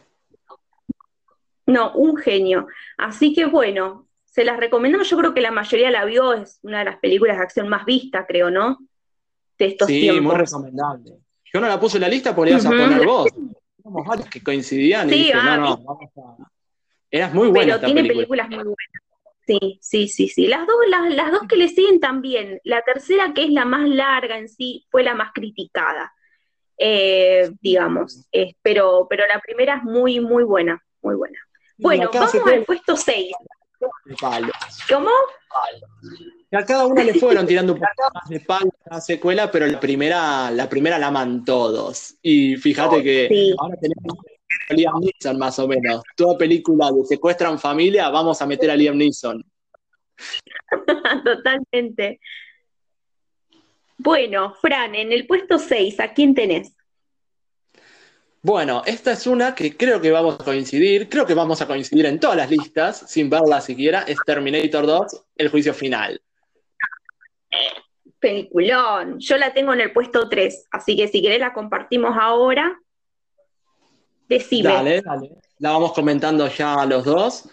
No, 1.66 1.92
un 1.92 2.16
genio. 2.16 2.66
Así 2.96 3.32
que 3.32 3.46
bueno, 3.46 4.08
se 4.24 4.44
las 4.44 4.58
recomendamos. 4.58 5.08
Yo 5.08 5.16
creo 5.18 5.34
que 5.34 5.40
la 5.40 5.50
mayoría 5.50 5.90
la 5.90 6.04
vio. 6.04 6.32
Es 6.34 6.58
una 6.62 6.80
de 6.80 6.86
las 6.86 6.98
películas 6.98 7.36
de 7.36 7.42
acción 7.42 7.68
más 7.68 7.84
vistas, 7.84 8.24
creo, 8.26 8.50
¿no? 8.50 8.78
De 9.58 9.66
estos 9.66 9.88
sí, 9.88 10.10
muy 10.20 10.34
recomendable. 10.34 11.12
Yo 11.52 11.60
no 11.60 11.68
la 11.68 11.78
puse 11.78 11.98
en 11.98 12.02
la 12.02 12.08
lista, 12.08 12.34
podrías 12.34 12.64
a 12.64 12.70
poner 12.70 13.04
vos. 13.04 13.28
Varios 13.82 14.28
que 14.28 14.42
coincidían 14.42 15.08
y 15.08 15.12
dije, 15.12 15.34
no, 15.34 15.56
no, 15.56 15.76
vamos 15.78 16.10
a... 16.16 16.50
Eras 17.10 17.34
muy 17.34 17.48
buena 17.48 17.74
Pero 17.80 17.92
tiene 17.92 18.08
películas 18.08 18.48
muy 18.48 18.58
buenas. 18.58 18.78
Sí, 19.46 19.78
sí, 19.80 20.06
sí, 20.06 20.28
sí. 20.28 20.46
Las 20.46 20.64
dos, 20.64 20.76
las, 20.88 21.12
las 21.12 21.32
dos 21.32 21.42
que 21.48 21.56
le 21.56 21.68
siguen 21.68 21.98
también. 21.98 22.60
La 22.62 22.82
tercera, 22.82 23.32
que 23.34 23.44
es 23.44 23.50
la 23.50 23.64
más 23.64 23.88
larga 23.88 24.38
en 24.38 24.48
sí, 24.48 24.86
fue 24.90 25.02
la 25.02 25.14
más 25.14 25.32
criticada. 25.34 26.12
Eh, 26.82 27.50
digamos. 27.60 28.26
pero, 28.62 29.06
pero 29.08 29.26
la 29.26 29.38
primera 29.40 29.76
es 29.76 29.82
muy, 29.82 30.18
muy 30.18 30.44
buena, 30.44 30.82
muy 31.02 31.14
buena. 31.14 31.38
Bueno, 31.76 32.10
vamos 32.12 32.34
al 32.34 32.64
puesto 32.64 32.96
6. 32.96 33.32
¿Cómo? 34.88 35.10
A 36.52 36.64
cada 36.64 36.86
una 36.86 37.04
le 37.04 37.14
fueron 37.14 37.46
tirando 37.46 37.74
un 37.74 37.78
poco 37.78 38.10
más 38.14 38.28
de 38.28 38.40
palo 38.40 38.70
a 38.86 38.94
la 38.94 39.00
secuela, 39.00 39.50
pero 39.50 39.66
la 39.66 39.78
primera, 39.78 40.50
la 40.50 40.68
primera 40.68 40.98
la 40.98 41.08
aman 41.08 41.44
todos. 41.44 42.16
Y 42.22 42.56
fíjate 42.56 43.02
que 43.02 43.54
ahora 43.58 43.76
tenemos 43.76 44.18
a 44.68 44.74
Liam 44.74 45.00
Neeson 45.00 45.38
más 45.38 45.58
o 45.58 45.68
menos. 45.68 46.02
Toda 46.16 46.38
película 46.38 46.90
de 46.90 47.04
secuestran 47.04 47.58
familia, 47.58 48.08
vamos 48.08 48.40
a 48.40 48.46
meter 48.46 48.70
a 48.70 48.76
Liam 48.76 48.96
Neeson. 48.96 49.44
Totalmente. 51.24 52.20
Bueno, 54.02 54.54
Fran, 54.54 54.94
en 54.94 55.12
el 55.12 55.26
puesto 55.26 55.58
6, 55.58 56.00
¿a 56.00 56.14
quién 56.14 56.34
tenés? 56.34 56.74
Bueno, 58.40 58.82
esta 58.86 59.12
es 59.12 59.26
una 59.26 59.54
que 59.54 59.76
creo 59.76 60.00
que 60.00 60.10
vamos 60.10 60.40
a 60.40 60.44
coincidir, 60.44 61.10
creo 61.10 61.26
que 61.26 61.34
vamos 61.34 61.60
a 61.60 61.66
coincidir 61.66 62.06
en 62.06 62.18
todas 62.18 62.38
las 62.38 62.50
listas, 62.50 63.04
sin 63.10 63.28
verla 63.28 63.60
siquiera, 63.60 64.04
es 64.08 64.16
Terminator 64.24 64.86
2, 64.86 65.24
El 65.36 65.50
juicio 65.50 65.74
final. 65.74 66.18
Peliculón, 68.18 69.18
yo 69.18 69.36
la 69.36 69.52
tengo 69.52 69.74
en 69.74 69.82
el 69.82 69.92
puesto 69.92 70.30
3, 70.30 70.68
así 70.70 70.96
que 70.96 71.06
si 71.08 71.20
querés 71.20 71.40
la 71.40 71.52
compartimos 71.52 72.16
ahora, 72.18 72.80
decime. 74.26 74.70
Dale, 74.70 75.02
dale, 75.02 75.30
la 75.58 75.72
vamos 75.72 75.92
comentando 75.92 76.48
ya 76.48 76.86
los 76.86 77.04
dos. 77.04 77.50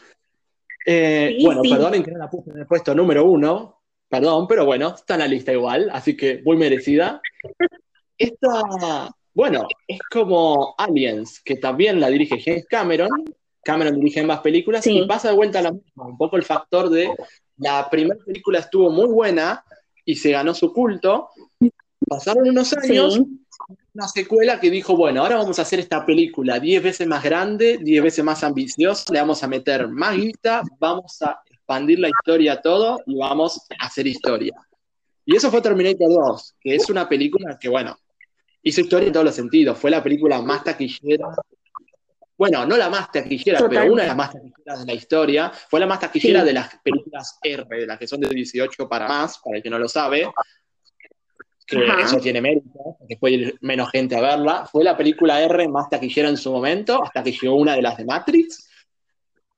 Eh, 0.85 1.39
bueno, 1.43 1.61
perdonen 1.61 2.01
que 2.01 2.11
no 2.11 2.19
la 2.19 2.29
puse 2.29 2.51
en 2.51 2.59
el 2.59 2.65
puesto 2.65 2.95
número 2.95 3.25
1, 3.25 3.76
Perdón, 4.09 4.47
pero 4.47 4.65
bueno, 4.65 4.93
está 4.95 5.15
en 5.15 5.19
la 5.19 5.27
lista 5.27 5.51
igual, 5.51 5.89
así 5.91 6.15
que 6.15 6.41
muy 6.43 6.55
merecida. 6.55 7.21
Esta, 8.17 9.11
bueno, 9.33 9.67
es 9.87 9.99
como 10.09 10.75
Aliens, 10.77 11.41
que 11.43 11.57
también 11.57 11.99
la 11.99 12.09
dirige 12.09 12.41
James 12.41 12.65
Cameron. 12.69 13.09
Cameron 13.63 13.99
dirige 13.99 14.23
más 14.23 14.39
películas 14.39 14.87
y 14.87 15.05
pasa 15.05 15.29
de 15.29 15.35
vuelta 15.35 15.59
a 15.59 15.63
la 15.63 15.71
misma. 15.73 16.07
Un 16.07 16.17
poco 16.17 16.37
el 16.37 16.43
factor 16.43 16.89
de 16.89 17.09
la 17.57 17.89
primera 17.89 18.19
película 18.25 18.59
estuvo 18.59 18.89
muy 18.89 19.07
buena 19.07 19.63
y 20.05 20.15
se 20.15 20.31
ganó 20.31 20.53
su 20.53 20.71
culto. 20.71 21.29
Pasaron 22.07 22.47
unos 22.47 22.71
años, 22.77 23.19
una 23.93 24.07
secuela 24.07 24.59
que 24.61 24.71
dijo, 24.71 24.95
bueno, 24.95 25.21
ahora 25.21 25.35
vamos 25.35 25.59
a 25.59 25.63
hacer 25.63 25.79
esta 25.79 26.05
película 26.05 26.61
10 26.61 26.81
veces 26.81 27.07
más 27.07 27.21
grande, 27.21 27.77
10 27.81 28.03
veces 28.03 28.23
más 28.23 28.41
ambiciosa, 28.43 29.11
le 29.11 29.19
vamos 29.19 29.43
a 29.43 29.47
meter 29.47 29.89
más 29.89 30.15
guita, 30.15 30.61
vamos 30.79 31.21
a 31.21 31.41
expandir 31.67 31.99
la 31.99 32.07
historia 32.07 32.61
todo 32.61 33.01
y 33.05 33.17
vamos 33.17 33.67
a 33.77 33.85
hacer 33.85 34.07
historia. 34.07 34.53
Y 35.25 35.35
eso 35.35 35.51
fue 35.51 35.61
Terminator 35.61 36.09
2, 36.09 36.55
que 36.61 36.75
es 36.75 36.89
una 36.89 37.09
película 37.09 37.57
que, 37.59 37.67
bueno, 37.67 37.97
hizo 38.63 38.79
historia 38.79 39.07
en 39.07 39.13
todos 39.13 39.25
los 39.25 39.35
sentidos. 39.35 39.77
Fue 39.77 39.91
la 39.91 40.01
película 40.01 40.41
más 40.41 40.63
taquillera. 40.63 41.27
Bueno, 42.37 42.65
no 42.65 42.77
la 42.77 42.89
más 42.89 43.11
taquillera, 43.11 43.67
pero 43.67 43.91
una 43.91 44.03
de 44.03 44.07
las 44.07 44.15
más 44.15 44.31
taquilleras 44.31 44.79
de 44.79 44.85
la 44.85 44.93
historia. 44.93 45.51
Fue 45.69 45.81
la 45.81 45.87
más 45.87 45.99
taquillera 45.99 46.45
de 46.45 46.53
las 46.53 46.79
películas 46.81 47.37
R, 47.43 47.65
de 47.69 47.85
las 47.85 47.99
que 47.99 48.07
son 48.07 48.21
de 48.21 48.29
18 48.29 48.87
para 48.87 49.07
más, 49.07 49.39
para 49.43 49.57
el 49.57 49.63
que 49.63 49.69
no 49.69 49.77
lo 49.77 49.89
sabe. 49.89 50.29
Que 51.65 51.85
eso 52.01 52.17
tiene 52.21 52.39
mérito, 52.39 52.95
porque 52.97 53.17
puede 53.17 53.35
ir 53.35 53.57
menos 53.59 53.91
gente 53.91 54.15
a 54.15 54.21
verla. 54.21 54.65
Fue 54.71 54.85
la 54.85 54.95
película 54.95 55.41
R 55.41 55.67
más 55.67 55.89
taquillera 55.89 56.29
en 56.29 56.37
su 56.37 56.49
momento, 56.49 57.03
hasta 57.03 57.21
que 57.21 57.33
llegó 57.33 57.57
una 57.57 57.75
de 57.75 57.81
las 57.81 57.97
de 57.97 58.05
Matrix. 58.05 58.66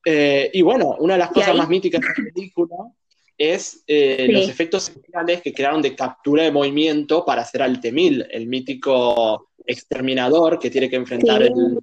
Eh, 0.06 0.50
y 0.54 0.62
bueno, 0.62 0.96
una 1.00 1.14
de 1.14 1.20
las 1.20 1.32
cosas 1.32 1.56
más 1.56 1.70
míticas 1.70 2.02
de 2.02 2.08
la 2.08 2.32
película 2.34 2.76
es 3.38 3.84
eh, 3.88 4.28
los 4.30 4.50
efectos 4.50 4.90
especiales 4.90 5.42
que 5.42 5.54
crearon 5.54 5.82
de 5.82 5.96
captura 5.96 6.44
de 6.44 6.52
movimiento 6.52 7.26
para 7.26 7.42
hacer 7.42 7.62
al 7.62 7.80
Temil, 7.80 8.28
el 8.30 8.48
mítico 8.48 9.52
exterminador 9.66 10.60
que 10.60 10.70
tiene 10.70 10.90
que 10.90 10.98
enfrentar 10.98 11.44
el 11.44 11.80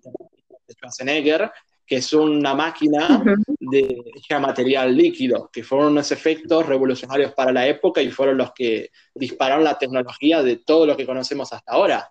Schwarzenegger, 0.71 1.51
que 1.87 1.97
es 1.97 2.13
una 2.13 2.55
máquina 2.55 3.23
de 3.61 4.03
material 4.41 4.95
líquido, 4.97 5.49
que 5.53 5.63
fueron 5.63 5.93
unos 5.93 6.11
efectos 6.11 6.67
revolucionarios 6.67 7.33
para 7.33 7.53
la 7.53 7.67
época 7.67 8.03
y 8.03 8.11
fueron 8.11 8.37
los 8.37 8.53
que 8.53 8.91
dispararon 9.15 9.65
la 9.65 9.79
tecnología 9.79 10.43
de 10.43 10.57
todo 10.57 10.85
lo 10.85 10.97
que 10.97 11.07
conocemos 11.07 11.53
hasta 11.53 11.73
ahora. 11.73 12.11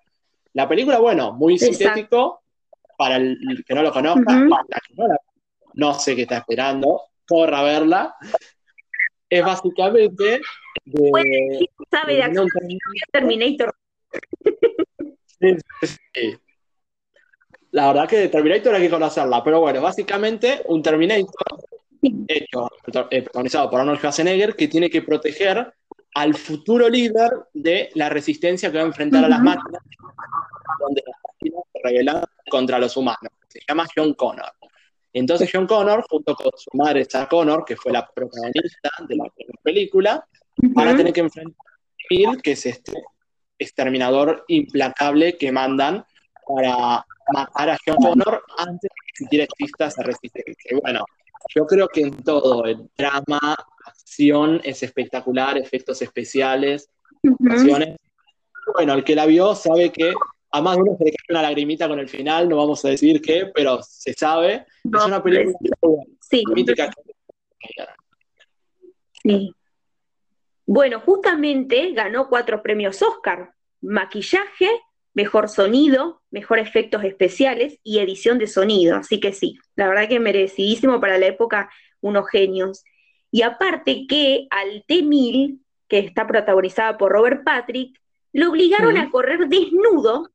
La 0.53 0.67
película, 0.67 0.97
bueno, 0.99 1.33
muy 1.33 1.59
sintético, 1.59 2.41
para 2.97 3.17
el 3.17 3.63
que 3.67 3.75
no 3.75 3.83
lo 3.83 3.91
conozca, 3.91 4.33
no, 4.33 4.57
sé 5.93 6.15
qué 6.15 6.23
está 6.23 6.37
esperando, 6.37 7.01
corra 7.27 7.59
a 7.59 7.63
verla. 7.63 8.15
Es 9.29 9.43
básicamente 9.43 10.41
de, 10.85 11.69
sabe 11.91 12.15
de 12.15 12.23
acción 12.23 12.47
Terminator. 13.11 13.75
La 17.71 17.87
verdad 17.87 18.07
que 18.07 18.29
Terminator 18.29 18.75
hay 18.75 18.83
que 18.83 18.89
conocerla, 18.89 19.43
pero 19.43 19.59
bueno, 19.59 19.81
básicamente 19.81 20.61
un 20.65 20.81
Terminator 20.81 21.33
hecho, 22.27 22.69
eh, 23.09 23.21
protagonizado 23.23 23.69
por 23.69 23.81
Arnold 23.81 23.99
Schwarzenegger 23.99 24.55
que 24.55 24.67
tiene 24.67 24.89
que 24.89 25.01
proteger 25.01 25.73
al 26.13 26.33
futuro 26.35 26.87
líder 26.87 27.31
de 27.53 27.89
la 27.95 28.09
resistencia 28.09 28.71
que 28.71 28.77
va 28.77 28.83
a 28.83 28.87
enfrentar 28.87 29.25
a 29.25 29.29
las 29.29 29.41
máquinas, 29.41 29.81
donde 30.79 31.03
las 31.05 31.15
máquinas 31.23 31.63
se 31.73 31.79
rebelan 31.83 32.23
contra 32.49 32.79
los 32.79 32.95
humanos. 32.95 33.31
Se 33.47 33.59
llama 33.67 33.85
John 33.93 34.13
Connor. 34.13 34.53
Entonces 35.15 35.49
John 35.51 35.65
Connor, 35.65 36.03
junto 36.09 36.35
con 36.35 36.51
su 36.57 36.69
madre 36.73 37.05
Sarah 37.05 37.29
Connor, 37.29 37.63
que 37.63 37.77
fue 37.77 37.93
la 37.93 38.05
protagonista 38.05 38.89
de 39.07 39.15
la 39.15 39.23
película, 39.63 40.27
van 40.57 40.89
a 40.89 40.97
tener 40.97 41.13
que 41.13 41.21
enfrentar 41.21 41.55
a 41.55 42.03
Bill, 42.09 42.41
que 42.41 42.51
es 42.51 42.65
este 42.65 42.91
exterminador 43.57 44.43
implacable 44.49 45.37
que 45.37 45.53
mandan 45.53 46.03
para 46.45 47.05
matar 47.33 47.69
a 47.69 47.77
John 47.85 47.95
Connor 47.95 48.43
antes 48.57 48.81
de 48.81 48.89
que 48.89 49.23
siquiera 49.23 49.45
exista 49.45 49.85
esa 49.85 50.03
resistencia. 50.03 50.71
Y 50.71 50.81
bueno, 50.81 51.05
Yo 51.55 51.65
creo 51.65 51.87
que 51.87 52.01
en 52.01 52.21
todo, 52.21 52.65
el 52.65 52.89
drama, 52.97 53.39
acción 53.85 54.59
es 54.65 54.83
espectacular, 54.83 55.57
efectos 55.57 56.01
especiales, 56.01 56.89
Bueno, 58.73 58.93
el 58.95 59.03
que 59.05 59.15
la 59.15 59.27
vio 59.27 59.55
sabe 59.55 59.91
que 59.91 60.11
a 60.55 60.61
más 60.61 60.77
de 60.77 60.83
uno 60.83 60.97
se 60.97 61.03
le 61.03 61.11
cae 61.11 61.25
una 61.35 61.41
lagrimita 61.41 61.87
con 61.89 61.99
el 61.99 62.07
final, 62.07 62.47
no 62.47 62.55
vamos 62.55 62.83
a 62.85 62.89
decir 62.89 63.21
qué, 63.21 63.51
pero 63.53 63.83
se 63.83 64.13
sabe. 64.13 64.65
es 64.83 65.05
una 65.05 65.21
película 65.21 65.53
sí. 66.21 66.43
Sí. 69.21 69.51
Bueno, 70.65 71.01
justamente 71.01 71.91
ganó 71.91 72.29
cuatro 72.29 72.63
premios 72.63 73.01
Oscar: 73.01 73.53
maquillaje, 73.81 74.69
mejor 75.13 75.49
sonido, 75.49 76.21
mejor 76.31 76.59
efectos 76.59 77.03
especiales 77.03 77.77
y 77.83 77.99
edición 77.99 78.37
de 78.37 78.47
sonido. 78.47 78.95
Así 78.95 79.19
que 79.19 79.33
sí, 79.33 79.57
la 79.75 79.89
verdad 79.89 80.07
que 80.07 80.21
merecidísimo 80.21 81.01
para 81.01 81.17
la 81.17 81.27
época, 81.27 81.69
unos 81.99 82.29
genios. 82.29 82.85
Y 83.29 83.41
aparte 83.41 84.05
que 84.07 84.47
al 84.51 84.85
T-1000, 84.87 85.59
que 85.89 85.99
está 85.99 86.25
protagonizada 86.25 86.97
por 86.97 87.11
Robert 87.11 87.43
Patrick, 87.43 87.99
lo 88.31 88.49
obligaron 88.49 88.97
a 88.97 89.09
correr 89.09 89.47
desnudo, 89.47 90.29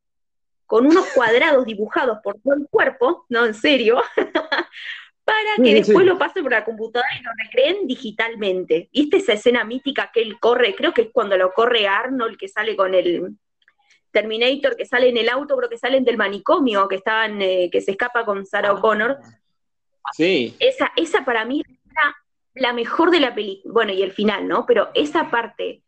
con 0.71 0.87
unos 0.87 1.05
cuadrados 1.09 1.67
dibujados 1.67 2.19
por 2.23 2.41
todo 2.41 2.55
el 2.55 2.69
cuerpo, 2.71 3.27
no, 3.29 3.45
en 3.45 3.55
serio, 3.55 4.01
para 5.25 5.57
que 5.57 5.75
después 5.75 6.07
lo 6.07 6.17
pase 6.17 6.43
por 6.43 6.53
la 6.53 6.65
computadora 6.65 7.09
y 7.19 7.23
lo 7.25 7.31
recreen 7.45 7.89
digitalmente. 7.89 8.89
¿Viste 8.93 9.17
esa 9.17 9.33
escena 9.33 9.65
mítica 9.65 10.13
que 10.15 10.23
él 10.23 10.39
corre? 10.39 10.77
Creo 10.77 10.95
que 10.95 11.03
es 11.03 11.09
cuando 11.13 11.37
lo 11.37 11.53
corre 11.53 11.89
Arnold, 11.89 12.37
que 12.37 12.47
sale 12.47 12.77
con 12.77 12.95
el, 12.95 13.37
Terminator 14.13 14.77
que 14.77 14.87
sale 14.87 15.09
en 15.09 15.17
el 15.17 15.29
auto, 15.29 15.57
creo 15.57 15.69
que 15.69 15.77
salen 15.77 16.05
del 16.05 16.17
manicomio, 16.17 16.87
que 16.87 16.97
estaban, 16.97 17.43
eh, 17.43 17.69
que 17.71 17.81
se 17.81 17.93
escapa 17.93 18.25
con 18.25 18.47
Sarah 18.47 18.71
ah. 18.71 18.75
O'Connor. 18.75 19.19
Sí. 20.13 20.55
Esa, 20.61 20.93
esa 20.95 21.25
para 21.25 21.45
mí 21.45 21.63
era 21.91 22.17
la 22.55 22.73
mejor 22.73 23.11
de 23.11 23.19
la 23.19 23.35
película. 23.35 23.75
Bueno, 23.75 23.93
y 23.93 24.03
el 24.03 24.13
final, 24.13 24.47
¿no? 24.47 24.67
Pero 24.67 24.91
esa 24.95 25.31
parte 25.31 25.83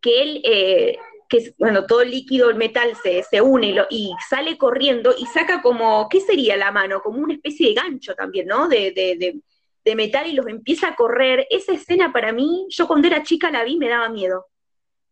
que 0.00 0.22
él, 0.22 0.40
eh, 0.44 0.98
que 1.28 1.54
bueno, 1.58 1.84
todo 1.86 2.00
el 2.00 2.10
líquido, 2.10 2.48
el 2.48 2.56
metal 2.56 2.92
se, 3.02 3.22
se 3.22 3.40
une 3.40 3.74
y 3.90 4.12
sale 4.28 4.56
corriendo 4.56 5.14
y 5.16 5.26
saca 5.26 5.60
como, 5.60 6.08
¿qué 6.08 6.20
sería 6.20 6.56
la 6.56 6.72
mano? 6.72 7.00
Como 7.02 7.18
una 7.18 7.34
especie 7.34 7.68
de 7.68 7.74
gancho 7.74 8.14
también, 8.14 8.46
¿no? 8.46 8.66
De, 8.68 8.92
de, 8.92 9.40
de 9.84 9.94
metal 9.94 10.26
y 10.26 10.32
los 10.32 10.46
empieza 10.46 10.88
a 10.88 10.96
correr. 10.96 11.46
Esa 11.50 11.72
escena 11.72 12.12
para 12.12 12.32
mí, 12.32 12.66
yo 12.70 12.86
cuando 12.86 13.08
era 13.08 13.22
chica 13.22 13.50
la 13.50 13.64
vi, 13.64 13.76
me 13.76 13.88
daba 13.88 14.08
miedo. 14.08 14.46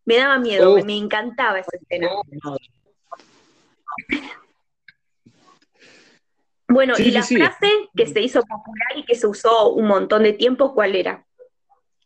Me 0.06 0.16
daba 0.16 0.38
miedo, 0.38 0.76
me 0.84 0.96
encantaba 0.96 1.58
esa 1.58 1.76
escena. 1.76 2.08
Bueno, 6.68 6.94
y 6.98 7.10
la 7.10 7.22
frase 7.22 7.68
que 7.94 8.06
se 8.06 8.20
hizo 8.20 8.40
popular 8.42 8.96
y 8.96 9.04
que 9.04 9.14
se 9.14 9.26
usó 9.26 9.70
un 9.70 9.86
montón 9.86 10.22
de 10.22 10.32
tiempo, 10.32 10.74
¿cuál 10.74 10.94
era? 10.96 11.26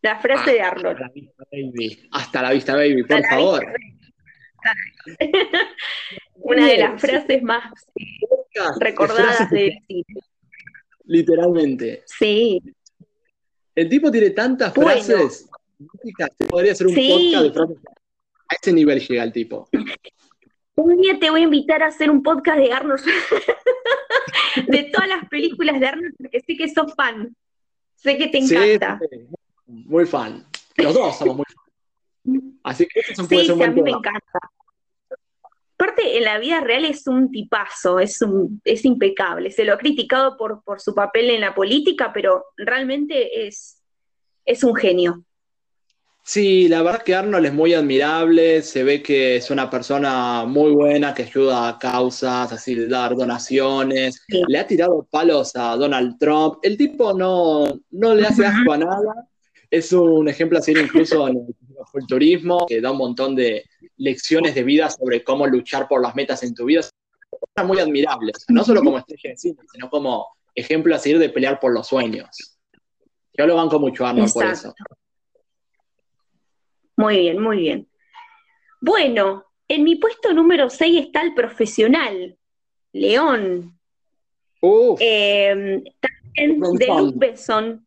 La 0.03 0.19
frase 0.19 0.53
de 0.53 0.63
Arnold. 0.63 0.97
Hasta 0.97 1.03
la 1.03 1.13
vista, 1.13 1.45
baby. 1.53 2.09
Hasta 2.11 2.43
la 2.43 2.51
vista, 2.53 2.75
baby, 2.75 3.03
por 3.03 3.23
favor. 3.27 3.67
Una 6.35 6.67
de 6.67 6.79
las 6.79 7.01
frases 7.01 7.43
más 7.43 7.73
recordadas 8.79 9.51
de 9.51 9.83
cine. 9.87 10.21
Literalmente. 11.05 12.03
Sí. 12.07 12.63
El 13.75 13.89
tipo 13.89 14.11
tiene 14.11 14.31
tantas 14.31 14.73
frases 14.73 15.51
podría 16.49 16.75
ser 16.75 16.87
un 16.87 16.95
podcast 16.95 17.45
de 17.45 17.53
frases. 17.53 17.79
A 18.49 18.55
ese 18.61 18.73
nivel 18.73 19.01
llega 19.01 19.23
el 19.23 19.33
tipo. 19.33 19.69
Un 20.75 21.01
día 21.01 21.19
te 21.19 21.31
voy 21.31 21.43
a 21.43 21.45
invitar 21.45 21.83
a 21.83 21.89
hacer 21.89 22.11
un 22.11 22.23
podcast 22.23 22.59
de 22.59 22.73
Arnold, 22.73 23.01
de 24.67 24.83
todas 24.85 25.09
las 25.09 25.29
películas 25.29 25.79
de 25.79 25.87
Arnold, 25.87 26.15
porque 26.19 26.41
sé 26.41 26.57
que 26.57 26.69
sos 26.69 26.95
fan. 26.95 27.37
Sé 27.95 28.17
que 28.17 28.29
te 28.29 28.39
encanta. 28.39 28.99
muy 29.67 30.07
fan. 30.07 30.45
Los 30.77 30.95
dos 30.95 31.19
somos 31.19 31.37
muy. 31.37 31.45
Así 32.63 32.87
que 32.87 33.01
eso 33.01 33.27
puede 33.27 33.45
ser 33.45 33.53
un 33.55 33.59
sí, 33.59 33.65
a 33.65 33.71
mí 33.71 33.83
me 33.83 33.91
encanta. 33.91 34.39
Aparte, 35.75 36.19
en 36.19 36.25
la 36.25 36.39
vida 36.39 36.61
real 36.61 36.85
es 36.85 37.07
un 37.07 37.31
tipazo, 37.31 38.01
es, 38.01 38.21
un, 38.21 38.61
es 38.65 38.85
impecable. 38.85 39.51
Se 39.51 39.65
lo 39.65 39.73
ha 39.73 39.79
criticado 39.79 40.37
por, 40.37 40.63
por 40.63 40.81
su 40.81 40.95
papel 40.95 41.31
en 41.31 41.41
la 41.41 41.55
política, 41.55 42.13
pero 42.13 42.45
realmente 42.57 43.47
es, 43.47 43.83
es 44.45 44.63
un 44.63 44.75
genio. 44.75 45.25
Sí, 46.23 46.69
la 46.69 46.83
verdad 46.83 47.03
que 47.03 47.15
Arnold 47.15 47.47
es 47.47 47.53
muy 47.53 47.75
admirable, 47.75 48.63
se 48.63 48.85
ve 48.85 49.03
que 49.03 49.37
es 49.37 49.51
una 49.51 49.71
persona 49.71 50.45
muy 50.45 50.71
buena, 50.73 51.15
que 51.15 51.23
ayuda 51.23 51.69
a 51.69 51.79
causas, 51.79 52.53
así 52.53 52.87
dar 52.87 53.17
donaciones, 53.17 54.23
le 54.29 54.59
ha 54.59 54.67
tirado 54.67 55.09
palos 55.11 55.57
a 55.57 55.75
Donald 55.77 56.19
Trump, 56.19 56.59
el 56.63 56.77
tipo 56.77 57.15
no, 57.15 57.65
no 57.91 58.15
le 58.15 58.27
hace 58.27 58.47
asco 58.47 58.73
a 58.73 58.79
nada, 58.79 59.29
es 59.71 59.93
un 59.93 60.29
ejemplo 60.29 60.59
así 60.59 60.73
incluso 60.73 61.29
en 61.29 61.47
el 61.95 62.07
turismo, 62.07 62.67
que 62.67 62.81
da 62.81 62.91
un 62.91 62.99
montón 62.99 63.37
de 63.37 63.65
lecciones 63.97 64.55
de 64.55 64.65
vida 64.65 64.91
sobre 64.91 65.23
cómo 65.23 65.47
luchar 65.47 65.87
por 65.89 66.03
las 66.03 66.15
metas 66.15 66.43
en 66.43 66.55
tu 66.55 66.65
vida, 66.65 66.81
es 66.81 67.65
muy 67.65 67.79
admirable, 67.79 68.33
no 68.49 68.65
solo 68.65 68.83
como 68.83 68.99
estrella 68.99 69.31
de 69.31 69.37
cine, 69.37 69.59
sino 69.73 69.89
como 69.89 70.27
ejemplo 70.55 70.95
a 70.95 70.99
seguir 70.99 71.19
de 71.19 71.29
pelear 71.29 71.61
por 71.61 71.73
los 71.73 71.87
sueños. 71.87 72.59
Yo 73.33 73.47
lo 73.47 73.55
banco 73.55 73.79
mucho 73.79 74.05
a 74.05 74.11
Arnold 74.11 74.33
por 74.33 74.47
eso. 74.47 74.75
Muy 76.97 77.19
bien, 77.19 77.41
muy 77.41 77.59
bien. 77.59 77.89
Bueno, 78.81 79.47
en 79.69 79.85
mi 79.85 79.97
puesto 79.97 80.33
número 80.33 80.69
6 80.69 81.07
está 81.07 81.23
el 81.23 81.35
profesional, 81.35 82.37
León. 82.93 83.79
Eh, 84.99 85.83
también 86.01 86.61
de 86.61 87.13
Besson. 87.15 87.87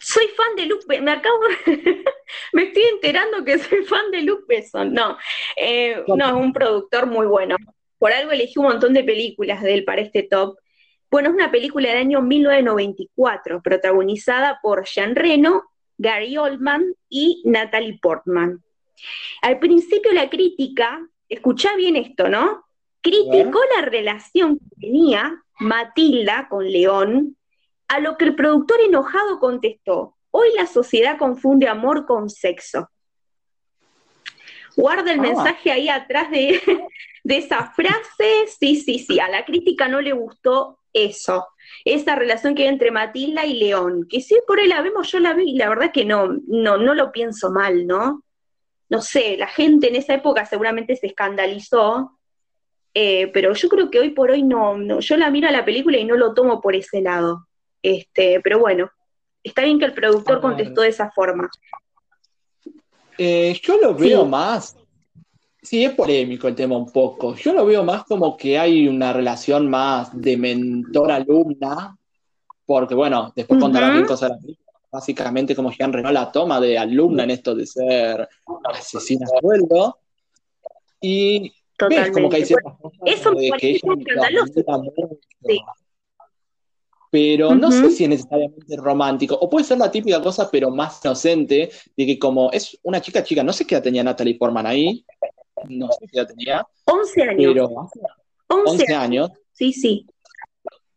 Soy 0.00 0.26
fan 0.36 0.56
de 0.56 0.66
Luke 0.66 0.84
Besson. 0.86 1.04
Me 1.04 1.10
acabo, 1.12 1.38
me 2.52 2.62
estoy 2.64 2.82
enterando 2.92 3.44
que 3.44 3.58
soy 3.58 3.84
fan 3.84 4.10
de 4.10 4.22
Luke 4.22 4.44
Besson. 4.48 4.92
No, 4.92 5.16
eh, 5.56 6.02
no, 6.06 6.26
es 6.26 6.32
un 6.32 6.52
productor 6.52 7.06
muy 7.06 7.26
bueno. 7.26 7.56
Por 7.98 8.12
algo 8.12 8.32
elegí 8.32 8.58
un 8.58 8.66
montón 8.66 8.94
de 8.94 9.04
películas 9.04 9.62
de 9.62 9.74
él 9.74 9.84
para 9.84 10.02
este 10.02 10.24
top. 10.24 10.56
Bueno, 11.10 11.28
es 11.28 11.34
una 11.34 11.50
película 11.50 11.88
del 11.90 11.98
año 11.98 12.22
1994, 12.22 13.60
protagonizada 13.62 14.58
por 14.62 14.84
Jean 14.86 15.14
Reno 15.14 15.64
Gary 15.98 16.36
Oldman 16.36 16.94
y 17.08 17.42
Natalie 17.44 17.98
Portman. 18.00 18.62
Al 19.42 19.58
principio 19.58 20.12
la 20.12 20.28
crítica, 20.28 21.06
escucha 21.28 21.76
bien 21.76 21.96
esto, 21.96 22.28
¿no? 22.28 22.64
Criticó 23.00 23.60
la 23.76 23.82
relación 23.82 24.58
que 24.58 24.86
tenía 24.86 25.42
Matilda 25.58 26.48
con 26.48 26.70
León, 26.70 27.36
a 27.92 28.00
lo 28.00 28.16
que 28.16 28.24
el 28.24 28.34
productor 28.34 28.80
enojado 28.80 29.38
contestó, 29.38 30.16
hoy 30.30 30.48
la 30.56 30.66
sociedad 30.66 31.18
confunde 31.18 31.68
amor 31.68 32.06
con 32.06 32.30
sexo. 32.30 32.88
Guarda 34.76 35.12
el 35.12 35.20
ah. 35.20 35.22
mensaje 35.22 35.70
ahí 35.70 35.88
atrás 35.88 36.30
de, 36.30 36.60
de 37.24 37.36
esa 37.36 37.70
frase, 37.72 38.46
sí, 38.58 38.76
sí, 38.76 38.98
sí, 38.98 39.20
a 39.20 39.28
la 39.28 39.44
crítica 39.44 39.88
no 39.88 40.00
le 40.00 40.12
gustó 40.12 40.78
eso 40.92 41.46
esa 41.84 42.14
relación 42.14 42.54
que 42.54 42.62
hay 42.62 42.68
entre 42.68 42.90
Matilda 42.90 43.44
y 43.44 43.54
León, 43.54 44.06
que 44.08 44.20
si 44.20 44.36
por 44.46 44.60
ahí 44.60 44.68
la 44.68 44.82
vemos, 44.82 45.10
yo 45.10 45.18
la 45.18 45.34
vi 45.34 45.50
y 45.50 45.56
la 45.56 45.68
verdad 45.68 45.92
que 45.92 46.04
no, 46.04 46.38
no, 46.46 46.76
no 46.76 46.94
lo 46.94 47.12
pienso 47.12 47.50
mal, 47.50 47.86
¿no? 47.86 48.22
No 48.88 49.00
sé, 49.00 49.36
la 49.36 49.46
gente 49.46 49.88
en 49.88 49.96
esa 49.96 50.14
época 50.14 50.44
seguramente 50.44 50.96
se 50.96 51.06
escandalizó, 51.06 52.18
eh, 52.94 53.28
pero 53.28 53.54
yo 53.54 53.68
creo 53.68 53.90
que 53.90 54.00
hoy 54.00 54.10
por 54.10 54.30
hoy 54.30 54.42
no, 54.42 55.00
yo 55.00 55.16
la 55.16 55.30
miro 55.30 55.48
a 55.48 55.52
la 55.52 55.64
película 55.64 55.96
y 55.96 56.04
no 56.04 56.16
lo 56.16 56.34
tomo 56.34 56.60
por 56.60 56.76
ese 56.76 57.00
lado. 57.00 57.48
Este, 57.82 58.40
pero 58.40 58.60
bueno, 58.60 58.90
está 59.42 59.62
bien 59.62 59.78
que 59.78 59.84
el 59.84 59.94
productor 59.94 60.40
contestó 60.40 60.82
de 60.82 60.88
esa 60.88 61.10
forma. 61.10 61.50
Eh, 63.18 63.58
yo 63.62 63.78
lo 63.78 63.94
veo 63.94 64.24
más 64.24 64.76
Sí, 65.62 65.84
es 65.84 65.94
polémico 65.94 66.48
el 66.48 66.56
tema 66.56 66.76
un 66.76 66.90
poco. 66.90 67.36
Yo 67.36 67.52
lo 67.52 67.64
veo 67.64 67.84
más 67.84 68.02
como 68.04 68.36
que 68.36 68.58
hay 68.58 68.88
una 68.88 69.12
relación 69.12 69.70
más 69.70 70.10
de 70.20 70.36
mentor-alumna, 70.36 71.96
porque 72.66 72.96
bueno, 72.96 73.32
después 73.36 73.60
contará 73.60 73.90
bien 73.90 74.04
cosas 74.04 74.32
Básicamente 74.90 75.56
como 75.56 75.70
Jean 75.70 75.90
Reno 75.90 76.12
la 76.12 76.30
toma 76.30 76.60
de 76.60 76.76
alumna 76.76 77.24
en 77.24 77.30
esto 77.30 77.54
de 77.54 77.66
ser 77.66 78.28
asesina 78.64 79.24
a 79.24 79.40
sueldo. 79.40 79.98
Y 81.00 81.50
ves 81.88 82.10
como 82.10 82.28
que 82.28 82.36
hay 82.36 82.44
ciertas 82.44 82.74
cosas 82.78 83.00
Eso 83.06 83.30
de 83.30 83.52
que 83.58 83.70
ella 83.70 84.44
sí. 85.46 85.60
Pero 87.12 87.54
no 87.54 87.70
sé 87.70 87.90
si 87.90 88.04
es 88.04 88.08
necesariamente 88.08 88.74
romántico, 88.74 89.34
o 89.34 89.50
puede 89.50 89.66
ser 89.66 89.76
la 89.76 89.90
típica 89.90 90.22
cosa, 90.22 90.50
pero 90.50 90.70
más 90.70 91.04
inocente, 91.04 91.70
de 91.94 92.06
que 92.06 92.18
como 92.18 92.50
es 92.50 92.78
una 92.84 93.02
chica 93.02 93.22
chica, 93.22 93.44
no 93.44 93.52
sé 93.52 93.66
qué 93.66 93.74
edad 93.74 93.82
tenía 93.82 94.02
Natalie 94.02 94.38
Portman 94.38 94.66
ahí, 94.66 95.04
no 95.68 95.88
sé 95.88 96.06
si 96.06 96.16
ya 96.16 96.26
tenía. 96.26 96.66
11 96.86 97.22
años. 97.22 97.52
Pero 97.52 97.90
11, 98.48 98.94
años. 98.94 99.30
Sí, 99.52 99.74
sí. 99.74 100.06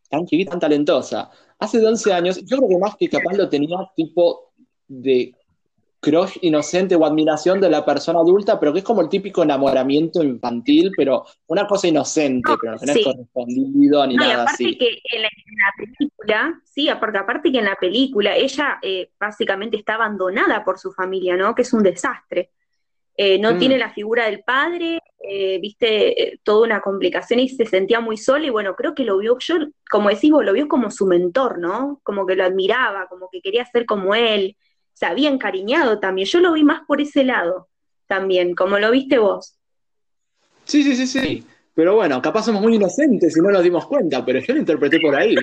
Tan 0.09 0.25
chiquita, 0.25 0.51
tan 0.51 0.61
talentosa. 0.61 1.29
Hace 1.59 1.85
11 1.85 2.13
años, 2.13 2.45
yo 2.45 2.59
creo 2.59 2.69
que 2.69 2.77
más 2.77 2.95
que 2.95 3.09
capaz 3.09 3.33
lo 3.33 3.49
tenía 3.49 3.77
tipo 3.93 4.53
de 4.87 5.35
crush 6.05 6.37
inocente 6.41 6.95
o 6.95 7.03
admiración 7.03 7.59
de 7.59 7.67
la 7.67 7.83
persona 7.83 8.19
adulta, 8.19 8.59
pero 8.59 8.71
que 8.71 8.79
es 8.79 8.85
como 8.85 9.01
el 9.01 9.09
típico 9.09 9.41
enamoramiento 9.41 10.21
infantil, 10.21 10.91
pero 10.95 11.25
una 11.47 11.65
cosa 11.65 11.87
inocente, 11.87 12.51
pero 12.61 12.75
no 12.79 12.93
es 12.93 13.03
correspondido 13.03 14.05
ni 14.05 14.15
nada 14.15 14.43
aparte 14.43 14.77
que 14.77 15.01
en 15.11 15.21
la, 15.23 15.29
película, 15.75 16.61
sí, 16.63 16.89
aparte, 16.89 17.17
aparte 17.17 17.51
que 17.51 17.57
en 17.57 17.65
la 17.65 17.75
película 17.75 18.35
ella 18.35 18.77
eh, 18.83 19.09
básicamente 19.19 19.77
está 19.77 19.95
abandonada 19.95 20.63
por 20.63 20.77
su 20.77 20.91
familia, 20.91 21.35
¿no? 21.35 21.55
Que 21.55 21.63
es 21.63 21.73
un 21.73 21.81
desastre. 21.81 22.51
Eh, 23.17 23.39
no 23.39 23.55
mm. 23.55 23.59
tiene 23.59 23.77
la 23.79 23.91
figura 23.91 24.25
del 24.25 24.43
padre, 24.43 24.99
eh, 25.27 25.57
viste, 25.59 26.39
toda 26.43 26.67
una 26.67 26.81
complicación 26.81 27.39
y 27.39 27.49
se 27.49 27.65
sentía 27.65 27.99
muy 27.99 28.17
sola 28.17 28.45
y 28.45 28.51
bueno, 28.51 28.75
creo 28.75 28.93
que 28.93 29.05
lo 29.05 29.17
vio, 29.17 29.37
yo, 29.39 29.55
como 29.89 30.09
decís 30.09 30.31
vos, 30.31 30.45
lo 30.45 30.53
vio 30.53 30.67
como 30.67 30.91
su 30.91 31.07
mentor, 31.07 31.57
¿no? 31.57 31.99
Como 32.03 32.27
que 32.27 32.35
lo 32.35 32.43
admiraba, 32.43 33.07
como 33.07 33.29
que 33.31 33.41
quería 33.41 33.65
ser 33.65 33.87
como 33.87 34.13
él, 34.13 34.55
se 34.95 35.05
había 35.05 35.29
encariñado 35.29 35.99
también. 35.99 36.27
Yo 36.27 36.39
lo 36.39 36.53
vi 36.53 36.63
más 36.63 36.81
por 36.87 37.01
ese 37.01 37.23
lado 37.23 37.67
también, 38.07 38.55
como 38.55 38.79
lo 38.79 38.89
viste 38.91 39.19
vos. 39.19 39.59
Sí, 40.63 40.83
sí, 40.83 40.95
sí, 40.95 41.05
sí. 41.05 41.45
Pero 41.75 41.95
bueno, 41.95 42.21
capaz 42.21 42.43
somos 42.43 42.61
muy 42.61 42.75
inocentes 42.75 43.35
y 43.37 43.41
no 43.41 43.51
nos 43.51 43.61
dimos 43.61 43.85
cuenta, 43.85 44.25
pero 44.25 44.39
yo 44.39 44.53
lo 44.53 44.59
interpreté 44.59 44.99
por 44.99 45.15
ahí. 45.15 45.35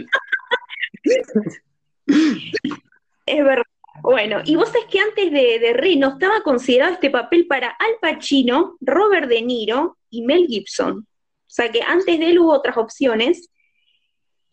es 3.27 3.45
verdad. 3.45 3.63
Bueno, 4.01 4.41
y 4.45 4.57
vos 4.57 4.71
sabés 4.71 4.87
que 4.87 4.99
antes 4.99 5.31
de, 5.31 5.59
de 5.59 5.75
Reno 5.75 6.15
estaba 6.15 6.43
considerado 6.43 6.95
este 6.95 7.11
papel 7.11 7.47
para 7.47 7.69
Al 7.69 7.97
Pacino, 8.01 8.79
Robert 8.81 9.29
De 9.29 9.43
Niro 9.43 9.99
y 10.09 10.23
Mel 10.23 10.47
Gibson. 10.47 10.99
O 11.01 11.55
sea 11.55 11.71
que 11.71 11.83
antes 11.83 12.19
de 12.19 12.31
él 12.31 12.39
hubo 12.39 12.53
otras 12.53 12.79
opciones. 12.79 13.51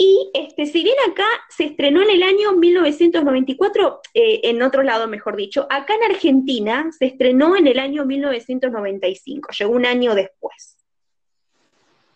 Y 0.01 0.31
este, 0.33 0.65
si 0.65 0.81
bien 0.81 0.95
acá 1.11 1.27
se 1.49 1.65
estrenó 1.65 2.01
en 2.01 2.09
el 2.09 2.23
año 2.23 2.53
1994, 2.53 3.99
eh, 4.13 4.39
en 4.45 4.61
otro 4.61 4.81
lado 4.81 5.09
mejor 5.09 5.35
dicho, 5.35 5.67
acá 5.69 5.93
en 5.93 6.09
Argentina 6.09 6.89
se 6.97 7.07
estrenó 7.07 7.57
en 7.57 7.67
el 7.67 7.79
año 7.79 8.05
1995, 8.05 9.49
llegó 9.59 9.71
un 9.73 9.85
año 9.85 10.15
después. 10.15 10.77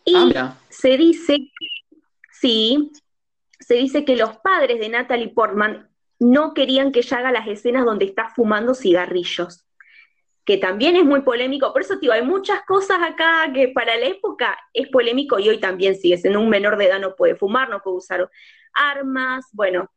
Y 0.05 0.15
ah, 0.37 0.57
se 0.69 0.95
dice, 0.95 1.51
sí, 2.31 2.93
se 3.59 3.73
dice 3.73 4.05
que 4.05 4.15
los 4.15 4.37
padres 4.37 4.79
de 4.79 4.87
Natalie 4.87 5.33
Portman 5.33 5.89
no 6.19 6.53
querían 6.53 6.93
que 6.93 6.99
ella 6.99 7.17
haga 7.17 7.31
las 7.33 7.49
escenas 7.49 7.83
donde 7.83 8.05
está 8.05 8.29
fumando 8.29 8.75
cigarrillos 8.75 9.65
que 10.45 10.57
también 10.57 10.95
es 10.95 11.05
muy 11.05 11.21
polémico. 11.21 11.71
Por 11.71 11.81
eso, 11.81 11.97
digo, 11.97 12.13
hay 12.13 12.23
muchas 12.23 12.61
cosas 12.65 12.99
acá 13.01 13.49
que 13.53 13.69
para 13.69 13.95
la 13.95 14.07
época 14.07 14.57
es 14.73 14.89
polémico 14.89 15.39
y 15.39 15.49
hoy 15.49 15.59
también 15.59 15.95
sigue 15.95 16.17
siendo 16.17 16.39
un 16.39 16.49
menor 16.49 16.77
de 16.77 16.85
edad, 16.85 16.99
no 16.99 17.15
puede 17.15 17.35
fumar, 17.35 17.69
no 17.69 17.81
puede 17.81 17.97
usar 17.97 18.29
armas, 18.73 19.45
bueno. 19.53 19.89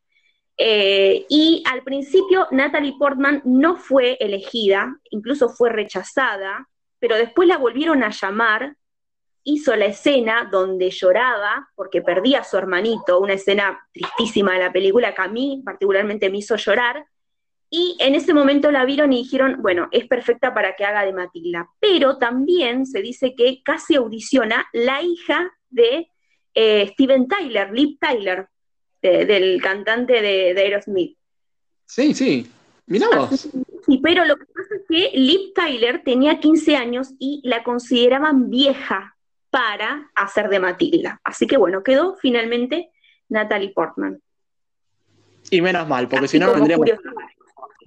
Eh, 0.58 1.26
y 1.28 1.62
al 1.66 1.82
principio 1.82 2.46
Natalie 2.50 2.94
Portman 2.98 3.42
no 3.44 3.76
fue 3.76 4.16
elegida, 4.20 4.98
incluso 5.10 5.48
fue 5.50 5.70
rechazada, 5.70 6.68
pero 6.98 7.16
después 7.16 7.46
la 7.46 7.58
volvieron 7.58 8.02
a 8.02 8.10
llamar, 8.10 8.76
hizo 9.42 9.76
la 9.76 9.86
escena 9.86 10.48
donde 10.50 10.90
lloraba 10.90 11.68
porque 11.74 12.02
perdía 12.02 12.40
a 12.40 12.44
su 12.44 12.56
hermanito, 12.56 13.20
una 13.20 13.34
escena 13.34 13.86
tristísima 13.92 14.54
de 14.54 14.60
la 14.60 14.72
película 14.72 15.14
que 15.14 15.22
a 15.22 15.28
mí 15.28 15.62
particularmente 15.64 16.30
me 16.30 16.38
hizo 16.38 16.56
llorar, 16.56 17.04
y 17.76 17.94
en 17.98 18.14
ese 18.14 18.32
momento 18.32 18.70
la 18.70 18.86
vieron 18.86 19.12
y 19.12 19.22
dijeron, 19.22 19.58
bueno, 19.60 19.88
es 19.90 20.08
perfecta 20.08 20.54
para 20.54 20.74
que 20.76 20.86
haga 20.86 21.04
de 21.04 21.12
Matilda. 21.12 21.68
Pero 21.78 22.16
también 22.16 22.86
se 22.86 23.02
dice 23.02 23.34
que 23.34 23.60
casi 23.62 23.96
audiciona 23.96 24.66
la 24.72 25.02
hija 25.02 25.52
de 25.68 26.10
eh, 26.54 26.88
Steven 26.94 27.28
Tyler, 27.28 27.70
Liv 27.70 27.98
Tyler, 28.00 28.48
del 29.02 29.60
cantante 29.60 30.22
de, 30.22 30.58
Aerosmith. 30.58 31.18
Sí, 31.84 32.14
sí, 32.14 32.50
mirá 32.86 33.08
vos. 33.14 33.46
Sí, 33.84 34.00
pero 34.02 34.24
lo 34.24 34.38
que 34.38 34.46
pasa 34.46 34.74
es 34.74 34.82
que 34.88 35.10
Liv 35.18 35.52
Tyler 35.54 36.02
tenía 36.02 36.40
15 36.40 36.76
años 36.76 37.10
y 37.18 37.42
la 37.44 37.62
consideraban 37.62 38.48
vieja 38.48 39.18
para 39.50 40.10
hacer 40.14 40.48
de 40.48 40.60
Matilda. 40.60 41.20
Así 41.22 41.46
que 41.46 41.58
bueno, 41.58 41.82
quedó 41.82 42.16
finalmente 42.16 42.88
Natalie 43.28 43.74
Portman. 43.74 44.18
Y 45.50 45.60
menos 45.60 45.86
mal, 45.86 46.08
porque 46.08 46.26
si 46.26 46.38
no 46.38 46.54
vendríamos 46.54 46.88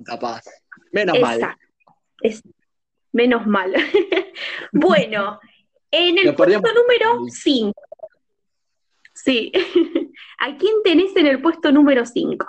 capaz. 0.04 0.44
Menos 0.92 1.20
mal. 1.20 1.58
menos 3.12 3.48
mal. 3.48 3.74
bueno, 4.72 5.40
en 5.92 6.18
el 6.18 6.36
puesto 6.36 6.74
número 6.74 7.26
5. 7.30 7.74
Sí. 9.14 9.52
¿A 10.40 10.56
quién 10.58 10.76
tenés 10.84 11.16
en 11.16 11.28
el 11.28 11.42
puesto 11.42 11.72
número 11.72 12.06
5? 12.06 12.48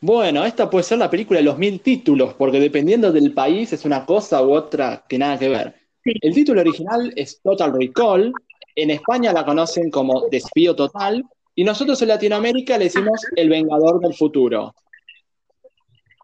Bueno, 0.00 0.44
esta 0.44 0.68
puede 0.68 0.82
ser 0.82 0.98
la 0.98 1.10
película 1.10 1.38
de 1.38 1.44
los 1.44 1.58
mil 1.58 1.80
títulos, 1.80 2.34
porque 2.34 2.58
dependiendo 2.58 3.12
del 3.12 3.32
país 3.32 3.72
es 3.72 3.84
una 3.84 4.04
cosa 4.04 4.42
u 4.42 4.52
otra 4.52 5.04
que 5.08 5.16
nada 5.16 5.38
que 5.38 5.48
ver. 5.48 5.74
El 6.04 6.34
título 6.34 6.60
original 6.60 7.12
es 7.14 7.40
Total 7.40 7.72
Recall, 7.72 8.32
en 8.74 8.90
España 8.90 9.32
la 9.32 9.44
conocen 9.44 9.90
como 9.90 10.28
Desvío 10.28 10.74
Total, 10.74 11.24
y 11.54 11.62
nosotros 11.62 12.02
en 12.02 12.08
Latinoamérica 12.08 12.78
le 12.78 12.84
decimos 12.84 13.20
El 13.36 13.50
Vengador 13.50 14.00
del 14.00 14.14
Futuro. 14.14 14.74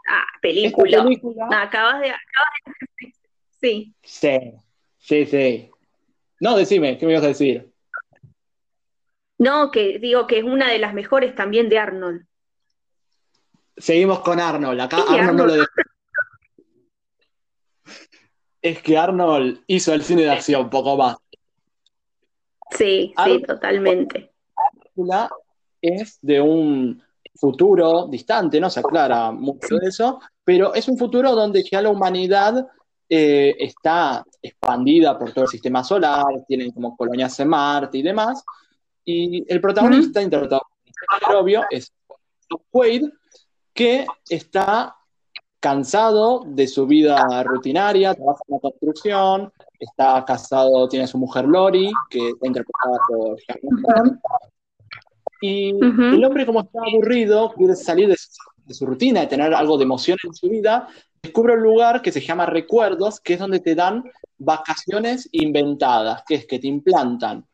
Ah, 0.08 0.24
película. 0.40 1.04
acabas 1.50 2.00
de, 2.00 2.12
Sí. 3.60 3.94
Sí, 4.02 4.38
sí, 4.98 5.26
sí. 5.26 5.70
No, 6.40 6.56
decime, 6.56 6.96
¿qué 6.96 7.06
me 7.06 7.12
ibas 7.12 7.24
a 7.24 7.28
decir? 7.28 7.70
No, 9.36 9.70
que 9.70 9.98
digo 9.98 10.26
que 10.26 10.38
es 10.38 10.44
una 10.44 10.70
de 10.70 10.78
las 10.78 10.94
mejores 10.94 11.34
también 11.34 11.68
de 11.68 11.78
Arnold. 11.78 12.26
Seguimos 13.76 14.20
con 14.20 14.40
Arnold. 14.40 14.80
Acá 14.80 14.98
Arnold, 15.08 15.36
no 15.36 15.46
lo 15.46 15.54
dejó. 15.54 15.66
Es 18.60 18.82
que 18.82 18.98
Arnold 18.98 19.62
hizo 19.66 19.92
el 19.92 20.02
cine 20.02 20.22
de 20.22 20.30
acción 20.30 20.62
un 20.62 20.70
poco 20.70 20.96
más. 20.96 21.16
Sí, 22.70 23.14
sí, 23.24 23.42
totalmente. 23.42 24.32
La 24.56 24.80
película 24.80 25.30
es 25.80 26.18
de 26.22 26.40
un 26.40 27.02
futuro 27.38 28.08
distante, 28.08 28.60
no 28.60 28.68
se 28.68 28.80
aclara 28.80 29.30
mucho 29.30 29.76
de 29.76 29.88
eso, 29.88 30.20
pero 30.44 30.74
es 30.74 30.88
un 30.88 30.98
futuro 30.98 31.34
donde 31.34 31.62
ya 31.62 31.80
la 31.80 31.90
humanidad 31.90 32.66
eh, 33.08 33.54
está 33.58 34.24
expandida 34.42 35.18
por 35.18 35.32
todo 35.32 35.44
el 35.44 35.50
sistema 35.50 35.84
solar, 35.84 36.26
tienen 36.46 36.72
como 36.72 36.96
colonias 36.96 37.38
en 37.40 37.48
Marte 37.48 37.98
y 37.98 38.02
demás, 38.02 38.44
y 39.04 39.44
el 39.50 39.60
protagonista, 39.60 40.20
interpretado 40.20 40.62
por 41.24 41.36
obvio, 41.36 41.64
es 41.70 41.92
Wade, 42.72 43.12
que 43.72 44.06
está 44.28 44.96
cansado 45.60 46.42
de 46.46 46.66
su 46.66 46.86
vida 46.86 47.42
rutinaria, 47.44 48.14
trabaja 48.14 48.42
en 48.48 48.54
la 48.54 48.60
construcción, 48.60 49.52
está 49.78 50.24
casado, 50.24 50.88
tiene 50.88 51.06
su 51.06 51.18
mujer 51.18 51.46
Lori, 51.46 51.90
que 52.10 52.30
está 52.30 52.46
interpretada 52.46 52.98
por 53.08 53.38
Sharon 53.40 54.20
y 55.40 55.70
el 55.70 56.24
hombre, 56.24 56.46
como 56.46 56.60
está 56.60 56.80
aburrido, 56.84 57.52
quiere 57.56 57.76
salir 57.76 58.08
de 58.08 58.74
su, 58.74 58.86
rutina, 58.86 59.20
de 59.20 59.26
tener 59.28 59.54
algo 59.54 59.78
de 59.78 59.84
emoción 59.84 60.18
en 60.24 60.34
su 60.34 60.48
vida, 60.48 60.88
descubre 61.22 61.54
un 61.54 61.62
lugar 61.62 62.02
que 62.02 62.12
se 62.12 62.20
llama 62.20 62.46
Recuerdos, 62.46 63.20
que 63.20 63.34
es 63.34 63.38
donde 63.38 63.60
te 63.60 63.74
dan 63.74 64.04
vacaciones 64.38 65.28
inventadas, 65.32 66.22
que 66.26 66.36
es 66.36 66.46
que 66.46 66.58
te 66.58 66.66
implantan 66.66 67.46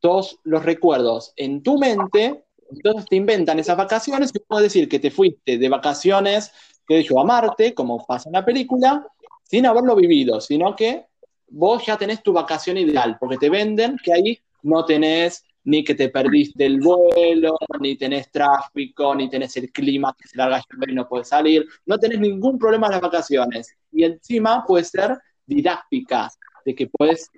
todos 0.00 0.38
los 0.44 0.64
recuerdos 0.64 1.32
en 1.36 1.62
tu 1.62 1.78
mente, 1.78 2.44
entonces 2.70 3.06
te 3.08 3.16
inventan 3.16 3.58
esas 3.58 3.76
vacaciones 3.76 4.32
y 4.34 4.40
puedes 4.40 4.64
decir 4.64 4.88
que 4.88 4.98
te 4.98 5.10
fuiste 5.10 5.58
de 5.58 5.68
vacaciones, 5.68 6.52
que 6.86 6.98
dijo 6.98 7.20
a 7.20 7.24
Marte, 7.24 7.74
como 7.74 8.04
pasa 8.04 8.28
en 8.28 8.34
la 8.34 8.44
película, 8.44 9.06
sin 9.44 9.66
haberlo 9.66 9.94
vivido, 9.94 10.40
sino 10.40 10.74
que 10.74 11.06
vos 11.48 11.84
ya 11.86 11.96
tenés 11.96 12.22
tu 12.22 12.32
vacación 12.32 12.76
ideal, 12.76 13.16
porque 13.20 13.36
te 13.36 13.50
venden 13.50 13.96
que 14.02 14.12
ahí 14.12 14.38
no 14.62 14.84
tenés 14.84 15.44
ni 15.66 15.82
que 15.82 15.96
te 15.96 16.08
perdiste 16.08 16.64
el 16.64 16.80
vuelo, 16.80 17.58
ni 17.80 17.96
tenés 17.96 18.30
tráfico, 18.30 19.14
ni 19.14 19.28
tenés 19.28 19.56
el 19.56 19.72
clima 19.72 20.14
que 20.16 20.28
se 20.28 20.38
larga 20.38 20.62
y 20.88 20.94
no 20.94 21.08
puedes 21.08 21.28
salir, 21.28 21.66
no 21.86 21.98
tenés 21.98 22.20
ningún 22.20 22.56
problema 22.56 22.86
en 22.86 22.92
las 22.92 23.00
vacaciones. 23.00 23.76
Y 23.90 24.04
encima 24.04 24.64
puede 24.64 24.84
ser 24.84 25.18
didáctica, 25.44 26.30
de 26.64 26.74
que 26.74 26.86
puedes 26.86 27.30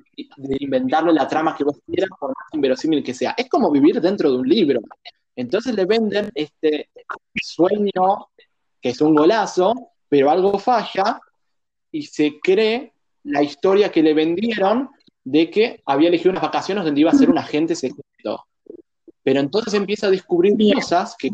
inventarle 0.60 1.12
la 1.14 1.26
trama 1.26 1.56
que 1.56 1.64
vos 1.64 1.78
quieras, 1.86 2.10
por 2.20 2.28
más 2.30 2.46
inverosímil 2.52 3.02
que 3.02 3.14
sea. 3.14 3.34
Es 3.36 3.48
como 3.48 3.70
vivir 3.70 3.98
dentro 4.00 4.30
de 4.30 4.38
un 4.38 4.48
libro. 4.48 4.80
Entonces 5.34 5.74
le 5.74 5.86
venden 5.86 6.30
este 6.34 6.90
sueño, 7.34 8.28
que 8.80 8.90
es 8.90 9.00
un 9.00 9.14
golazo, 9.14 9.74
pero 10.08 10.30
algo 10.30 10.58
falla, 10.58 11.18
y 11.90 12.02
se 12.02 12.38
cree 12.40 12.92
la 13.24 13.42
historia 13.42 13.90
que 13.90 14.02
le 14.02 14.12
vendieron 14.12 14.90
de 15.24 15.48
que 15.50 15.82
había 15.86 16.08
elegido 16.08 16.30
unas 16.32 16.42
vacaciones 16.42 16.84
donde 16.84 17.00
iba 17.00 17.10
a 17.10 17.14
ser 17.14 17.30
un 17.30 17.38
agente 17.38 17.74
secreto. 17.74 18.07
Pero 19.22 19.40
entonces 19.40 19.74
empieza 19.74 20.06
a 20.06 20.10
descubrir 20.10 20.54
cosas 20.74 21.14
que 21.18 21.30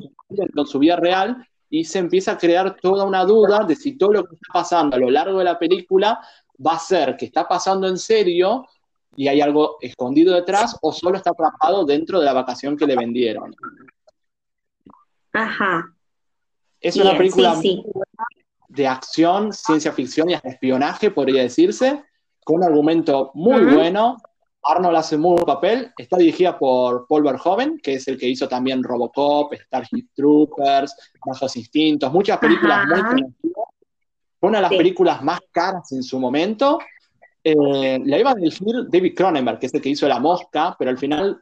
con 0.55 0.67
su 0.67 0.79
vida 0.79 0.97
real 0.97 1.47
y 1.71 1.85
se 1.85 1.99
empieza 1.99 2.33
a 2.33 2.39
crear 2.39 2.77
toda 2.77 3.05
una 3.05 3.25
duda 3.25 3.65
de 3.65 3.77
si 3.77 3.97
todo 3.97 4.13
lo 4.13 4.25
que 4.25 4.35
está 4.35 4.53
pasando 4.53 4.97
a 4.97 4.99
lo 4.99 5.11
largo 5.11 5.39
de 5.39 5.45
la 5.45 5.59
película 5.59 6.21
va 6.65 6.73
a 6.73 6.79
ser 6.79 7.17
que 7.17 7.27
está 7.27 7.49
pasando 7.49 7.89
en 7.89 7.99
serio 7.99 8.67
y 9.17 9.29
hay 9.29 9.41
algo 9.41 9.79
escondido 9.81 10.35
detrás 10.35 10.77
o 10.83 10.93
solo 10.93 11.17
está 11.17 11.31
atrapado 11.31 11.85
dentro 11.85 12.19
de 12.19 12.27
la 12.27 12.33
vacación 12.33 12.77
que 12.77 12.87
le 12.87 12.97
vendieron. 12.97 13.55
Ajá. 15.33 15.95
Es 16.81 16.97
una 16.97 17.17
película 17.17 17.55
muy 17.55 17.83
buena 17.83 18.25
de 18.69 18.87
acción, 18.89 19.53
ciencia 19.53 19.93
ficción 19.93 20.31
y 20.31 20.35
espionaje, 20.35 21.11
podría 21.11 21.43
decirse, 21.43 22.05
con 22.45 22.57
un 22.57 22.65
argumento 22.65 23.31
muy 23.35 23.65
bueno. 23.65 24.17
Arnold 24.65 24.97
hace 24.97 25.17
muy 25.17 25.33
buen 25.33 25.45
papel. 25.45 25.93
Está 25.97 26.17
dirigida 26.17 26.59
por 26.59 27.07
Paul 27.07 27.23
Verhoeven, 27.23 27.79
que 27.83 27.95
es 27.95 28.09
el 28.09 28.19
que 28.19 28.29
hizo 28.29 28.49
también 28.49 28.83
Robocop, 28.83 29.53
Starship 29.55 30.09
Troopers, 30.15 30.95
Bajos 31.25 31.57
Instintos, 31.57 32.13
muchas 32.13 32.39
películas 32.39 32.87
muy 32.87 33.03
conocidas. 33.03 33.65
Fue 34.41 34.49
una 34.49 34.59
de 34.59 34.63
las 34.63 34.73
películas 34.73 35.23
más 35.23 35.41
caras 35.51 35.91
en 35.93 36.03
su 36.03 36.19
momento. 36.19 36.79
Eh, 37.43 38.01
la 38.05 38.19
iba 38.19 38.31
a 38.31 38.35
dirigir 38.35 38.89
David 38.89 39.15
Cronenberg, 39.15 39.59
que 39.59 39.67
es 39.67 39.75
el 39.75 39.83
que 39.83 39.91
hizo 39.91 40.09
La 40.09 40.19
Mosca, 40.19 40.75
pero 40.79 40.91
al 40.91 40.99
final 40.99 41.41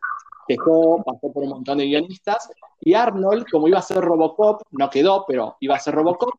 dejó, 0.49 1.03
pasó 1.03 1.33
por 1.33 1.45
un 1.45 1.51
montón 1.51 1.79
de 1.79 1.87
guionistas. 1.87 2.49
Y 2.81 2.95
Arnold, 2.95 3.47
como 3.51 3.69
iba 3.69 3.79
a 3.79 3.83
ser 3.83 4.01
Robocop, 4.01 4.63
no 4.73 4.91
quedó, 4.91 5.25
pero 5.27 5.57
iba 5.61 5.77
a 5.77 5.81
ser 5.81 5.95
Robocop, 5.95 6.35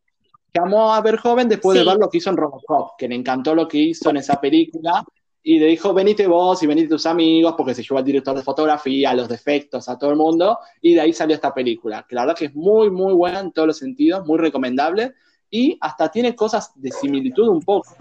llamó 0.54 0.94
a 0.94 1.02
Verhoeven 1.02 1.48
después 1.48 1.78
de 1.78 1.86
ver 1.86 1.98
lo 1.98 2.10
que 2.10 2.18
hizo 2.18 2.30
en 2.30 2.38
Robocop, 2.38 2.92
que 2.98 3.08
le 3.08 3.16
encantó 3.16 3.56
lo 3.56 3.68
que 3.68 3.78
hizo 3.78 4.10
en 4.10 4.18
esa 4.18 4.40
película, 4.40 5.04
y 5.46 5.60
le 5.60 5.68
dijo, 5.68 5.94
venite 5.94 6.26
vos 6.26 6.64
y 6.64 6.68
venite 6.68 6.88
tus 6.88 7.06
amigos, 7.06 7.54
porque 7.58 7.76
se 7.76 7.84
llevó 7.84 7.98
al 7.98 8.06
director 8.06 8.34
de 8.34 8.42
fotografía, 8.42 9.14
los 9.14 9.28
defectos, 9.28 9.90
a 9.90 9.98
todo 9.98 10.12
el 10.12 10.16
mundo, 10.16 10.58
y 10.82 10.94
de 10.94 11.02
ahí 11.02 11.12
salió 11.12 11.36
esta 11.36 11.54
película, 11.54 12.06
que 12.08 12.16
la 12.16 12.22
verdad 12.22 12.38
que 12.38 12.46
es 12.46 12.56
muy, 12.56 12.90
muy 12.90 13.14
buena 13.14 13.42
en 13.42 13.52
todos 13.52 13.68
los 13.68 13.78
sentidos, 13.78 14.26
muy 14.26 14.40
recomendable, 14.40 15.14
y 15.50 15.78
hasta 15.82 16.10
tiene 16.10 16.34
cosas 16.34 16.72
de 16.76 16.92
similitud 16.92 17.48
un 17.48 17.62
poco 17.62 17.94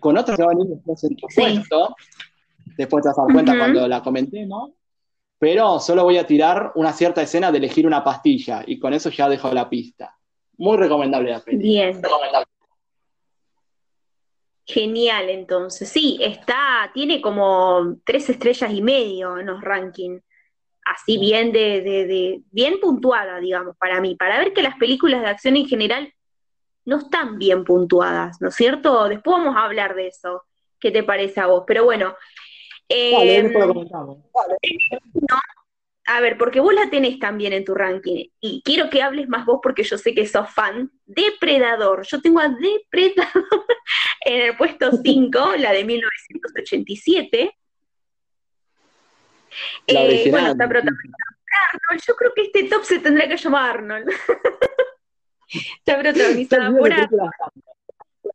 con 0.00 0.16
otras 0.16 0.36
que 0.36 0.44
van 0.44 0.56
a 0.56 0.58
venir 0.58 0.76
después 0.76 1.02
en 1.04 1.16
tu 1.16 1.26
puesto, 1.34 1.96
después 2.78 3.02
te 3.02 3.08
vas 3.08 3.18
a 3.18 3.22
dar 3.22 3.32
cuenta 3.32 3.58
cuando 3.58 3.88
la 3.88 4.00
comentemos, 4.00 4.70
pero 5.36 5.80
solo 5.80 6.04
voy 6.04 6.16
a 6.18 6.26
tirar 6.26 6.72
una 6.76 6.92
cierta 6.92 7.22
escena 7.22 7.50
de 7.50 7.58
elegir 7.58 7.88
una 7.88 8.04
pastilla, 8.04 8.62
y 8.64 8.78
con 8.78 8.94
eso 8.94 9.10
ya 9.10 9.28
dejo 9.28 9.52
la 9.52 9.68
pista. 9.68 10.16
Muy 10.56 10.76
recomendable 10.76 11.32
la 11.32 11.40
película. 11.40 11.90
Bien. 11.90 12.02
Genial, 14.66 15.28
entonces. 15.28 15.88
Sí, 15.88 16.18
está, 16.20 16.90
tiene 16.94 17.20
como 17.20 17.96
tres 18.04 18.30
estrellas 18.30 18.72
y 18.72 18.80
medio 18.80 19.38
en 19.38 19.46
los 19.46 19.60
rankings. 19.60 20.22
Así 20.86 21.18
bien 21.18 21.52
de, 21.52 21.80
de, 21.80 22.42
bien 22.50 22.78
puntuada, 22.80 23.40
digamos, 23.40 23.76
para 23.76 24.00
mí. 24.00 24.16
Para 24.16 24.38
ver 24.38 24.52
que 24.52 24.62
las 24.62 24.76
películas 24.76 25.22
de 25.22 25.28
acción 25.28 25.56
en 25.56 25.66
general 25.66 26.12
no 26.84 26.98
están 26.98 27.38
bien 27.38 27.64
puntuadas, 27.64 28.40
¿no 28.40 28.48
es 28.48 28.54
cierto? 28.54 29.08
Después 29.08 29.38
vamos 29.38 29.56
a 29.56 29.64
hablar 29.64 29.94
de 29.94 30.08
eso. 30.08 30.44
¿Qué 30.78 30.90
te 30.90 31.02
parece 31.02 31.40
a 31.40 31.46
vos? 31.46 31.64
Pero 31.66 31.84
bueno. 31.84 32.14
Eh. 32.88 33.42
No, 33.42 35.38
a 36.06 36.20
ver, 36.20 36.36
porque 36.36 36.60
vos 36.60 36.74
la 36.74 36.90
tenés 36.90 37.18
también 37.18 37.52
en 37.52 37.64
tu 37.64 37.74
ranking, 37.74 38.26
y 38.40 38.62
quiero 38.62 38.90
que 38.90 39.02
hables 39.02 39.28
más 39.28 39.46
vos 39.46 39.60
porque 39.62 39.84
yo 39.84 39.96
sé 39.96 40.14
que 40.14 40.26
sos 40.26 40.50
fan. 40.50 40.90
Depredador, 41.06 42.06
yo 42.06 42.20
tengo 42.20 42.40
a 42.40 42.48
Depredador 42.48 43.66
en 44.24 44.42
el 44.42 44.56
puesto 44.56 44.90
5, 45.02 45.56
la 45.58 45.72
de 45.72 45.84
1987. 45.84 47.58
La 49.86 50.04
eh, 50.04 50.30
bueno, 50.30 50.48
está 50.48 50.68
protagonizada 50.68 51.36
por 51.38 51.80
Arnold. 51.80 52.02
Yo 52.06 52.16
creo 52.16 52.32
que 52.34 52.42
este 52.42 52.64
top 52.64 52.84
se 52.84 52.98
tendría 52.98 53.28
que 53.28 53.36
llamar 53.36 53.76
Arnold. 53.76 54.08
está 55.48 55.98
protagonizada 55.98 56.70
por 56.70 56.92
Arnold. 56.92 57.30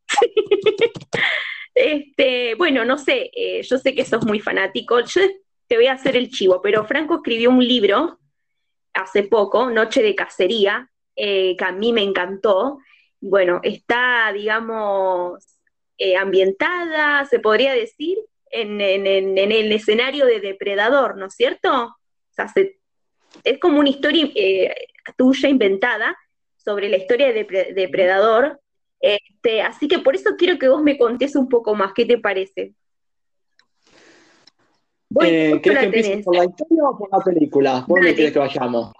este, 1.75 2.55
bueno, 2.55 2.83
no 2.85 2.97
sé, 2.97 3.29
eh, 3.35 3.61
yo 3.61 3.77
sé 3.77 3.93
que 3.93 4.05
sos 4.05 4.25
muy 4.25 4.39
fanático. 4.39 5.01
Yo 5.01 5.21
te 5.69 5.75
voy 5.75 5.85
a 5.85 5.93
hacer 5.93 6.17
el 6.17 6.29
chivo, 6.29 6.61
pero 6.61 6.83
Franco 6.83 7.17
escribió 7.17 7.51
un 7.51 7.65
libro 7.65 8.19
hace 8.93 9.23
poco, 9.23 9.69
Noche 9.69 10.01
de 10.01 10.15
Cacería, 10.15 10.89
eh, 11.15 11.55
que 11.55 11.63
a 11.63 11.71
mí 11.71 11.93
me 11.93 12.01
encantó. 12.01 12.79
Bueno, 13.21 13.59
está, 13.61 14.33
digamos, 14.33 15.59
eh, 15.99 16.17
ambientada, 16.17 17.23
se 17.25 17.39
podría 17.39 17.73
decir, 17.73 18.17
en, 18.49 18.81
el 18.81 19.71
escenario 19.71 20.25
de 20.25 20.39
Depredador, 20.39 21.17
¿no 21.17 21.27
es 21.27 21.35
cierto? 21.35 21.69
O 21.71 21.97
sea, 22.31 22.51
es 23.43 23.59
como 23.59 23.79
una 23.79 23.89
historia 23.89 24.27
eh, 24.33 24.73
tuya 25.15 25.49
inventada 25.49 26.17
sobre 26.57 26.89
la 26.89 26.97
historia 26.97 27.31
de 27.31 27.73
Depredador. 27.75 28.59
Este, 28.99 29.61
así 29.61 29.87
que 29.87 29.99
por 29.99 30.15
eso 30.15 30.31
quiero 30.35 30.57
que 30.57 30.67
vos 30.67 30.81
me 30.81 30.97
contés 30.97 31.35
un 31.35 31.47
poco 31.47 31.75
más, 31.75 31.93
¿qué 31.93 32.05
te 32.05 32.17
parece? 32.17 32.73
Eh, 35.21 35.59
¿Querés 35.61 35.79
que 35.79 35.85
empiece 35.85 36.17
por 36.23 36.35
la 36.35 36.45
historia 36.45 36.83
o 36.83 36.97
por 36.97 37.09
la 37.11 37.19
película? 37.23 37.85
¿Por 37.87 37.99
dónde 37.99 38.15
quieres 38.15 38.33
que 38.33 38.39
vayamos? 38.39 38.91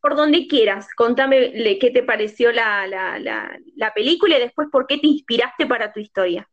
Por 0.00 0.16
donde 0.16 0.46
quieras, 0.46 0.88
contame 0.96 1.52
qué 1.80 1.90
te 1.90 2.02
pareció 2.02 2.52
la, 2.52 2.86
la, 2.86 3.92
película 3.94 4.38
y 4.38 4.40
después 4.40 4.68
por 4.70 4.86
qué 4.86 4.98
te 4.98 5.08
inspiraste 5.08 5.66
para 5.66 5.92
tu 5.92 6.00
historia. 6.00 6.48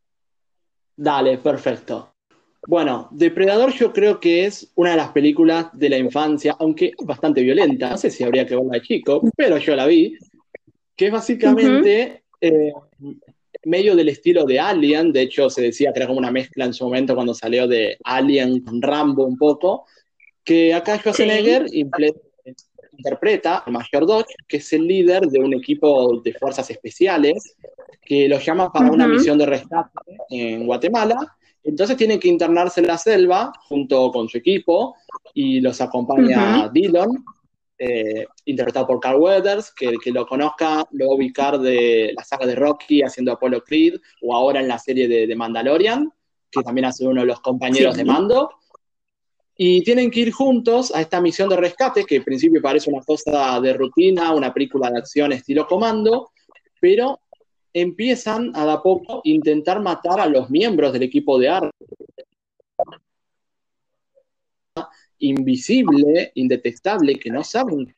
Dale, 0.95 1.37
perfecto. 1.37 2.13
Bueno, 2.67 3.07
Depredador 3.11 3.71
yo 3.73 3.93
creo 3.93 4.19
que 4.19 4.45
es 4.45 4.71
una 4.75 4.91
de 4.91 4.97
las 4.97 5.09
películas 5.09 5.67
de 5.73 5.89
la 5.89 5.97
infancia, 5.97 6.55
aunque 6.59 6.93
bastante 7.03 7.41
violenta, 7.43 7.91
no 7.91 7.97
sé 7.97 8.09
si 8.09 8.23
habría 8.23 8.47
que 8.47 8.55
verla 8.55 8.73
de 8.73 8.81
chico, 8.81 9.21
pero 9.35 9.57
yo 9.57 9.75
la 9.75 9.85
vi, 9.85 10.17
que 10.95 11.07
es 11.07 11.11
básicamente 11.11 12.23
medio 13.65 13.95
del 13.95 14.09
estilo 14.09 14.45
de 14.45 14.59
Alien, 14.59 15.11
de 15.11 15.21
hecho 15.21 15.49
se 15.49 15.61
decía 15.61 15.91
que 15.91 15.99
era 15.99 16.07
como 16.07 16.19
una 16.19 16.31
mezcla 16.31 16.65
en 16.65 16.73
su 16.73 16.83
momento 16.85 17.15
cuando 17.15 17.33
salió 17.33 17.67
de 17.67 17.97
Alien 18.03 18.61
con 18.61 18.81
Rambo 18.81 19.25
un 19.25 19.37
poco, 19.37 19.85
que 20.43 20.73
acá 20.73 20.97
Schwarzenegger 20.97 21.65
interpreta 22.97 23.57
al 23.57 23.73
Major 23.73 24.05
Dodge, 24.05 24.33
que 24.47 24.57
es 24.57 24.73
el 24.73 24.87
líder 24.87 25.23
de 25.23 25.39
un 25.39 25.53
equipo 25.53 26.21
de 26.21 26.33
fuerzas 26.33 26.69
especiales, 26.69 27.55
que 28.01 28.29
lo 28.29 28.39
llama 28.39 28.71
para 28.71 28.91
una 28.91 29.07
misión 29.07 29.37
de 29.37 29.47
rescate 29.47 29.89
en 30.29 30.65
Guatemala. 30.65 31.35
Entonces 31.63 31.97
tiene 31.97 32.19
que 32.19 32.27
internarse 32.27 32.79
en 32.79 32.87
la 32.87 32.97
selva 32.97 33.51
junto 33.67 34.11
con 34.11 34.29
su 34.29 34.37
equipo 34.37 34.95
y 35.33 35.59
los 35.59 35.81
acompaña 35.81 36.69
Dillon, 36.71 37.25
eh, 37.77 38.25
interpretado 38.45 38.87
por 38.87 38.99
Carl 38.99 39.19
Weathers, 39.19 39.73
que 39.73 39.87
el 39.87 39.99
que 39.99 40.11
lo 40.11 40.25
conozca 40.25 40.87
lo 40.91 41.07
va 41.07 41.11
a 41.11 41.15
ubicar 41.15 41.59
de 41.59 42.13
la 42.15 42.23
saga 42.23 42.45
de 42.45 42.55
Rocky 42.55 43.01
haciendo 43.01 43.33
Apollo 43.33 43.63
Creed, 43.63 43.95
o 44.21 44.33
ahora 44.33 44.61
en 44.61 44.67
la 44.67 44.79
serie 44.79 45.07
de, 45.07 45.35
Mandalorian, 45.35 46.11
que 46.49 46.61
también 46.61 46.85
hace 46.85 47.05
uno 47.05 47.21
de 47.21 47.27
los 47.27 47.41
compañeros 47.41 47.97
de 47.97 48.05
mando. 48.05 48.49
Y 49.57 49.83
tienen 49.83 50.11
que 50.11 50.21
ir 50.21 50.31
juntos 50.31 50.93
a 50.93 51.01
esta 51.01 51.21
misión 51.21 51.49
de 51.49 51.57
rescate, 51.57 52.05
que 52.05 52.17
en 52.17 52.23
principio 52.23 52.61
parece 52.61 52.89
una 52.89 53.01
cosa 53.01 53.59
de 53.61 53.73
rutina, 53.73 54.33
una 54.33 54.53
película 54.53 54.89
de 54.89 54.99
acción 54.99 55.31
estilo 55.31 55.67
comando, 55.67 56.31
pero 56.79 57.19
empiezan 57.73 58.51
a 58.55 58.65
da 58.65 58.81
poco 58.81 59.21
intentar 59.25 59.81
matar 59.81 60.19
a 60.19 60.27
los 60.27 60.49
miembros 60.49 60.93
del 60.93 61.03
equipo 61.03 61.37
de 61.37 61.49
arte 61.49 61.85
invisible, 65.19 66.31
indetectable, 66.35 67.15
que 67.15 67.29
no 67.29 67.43
saben 67.43 67.93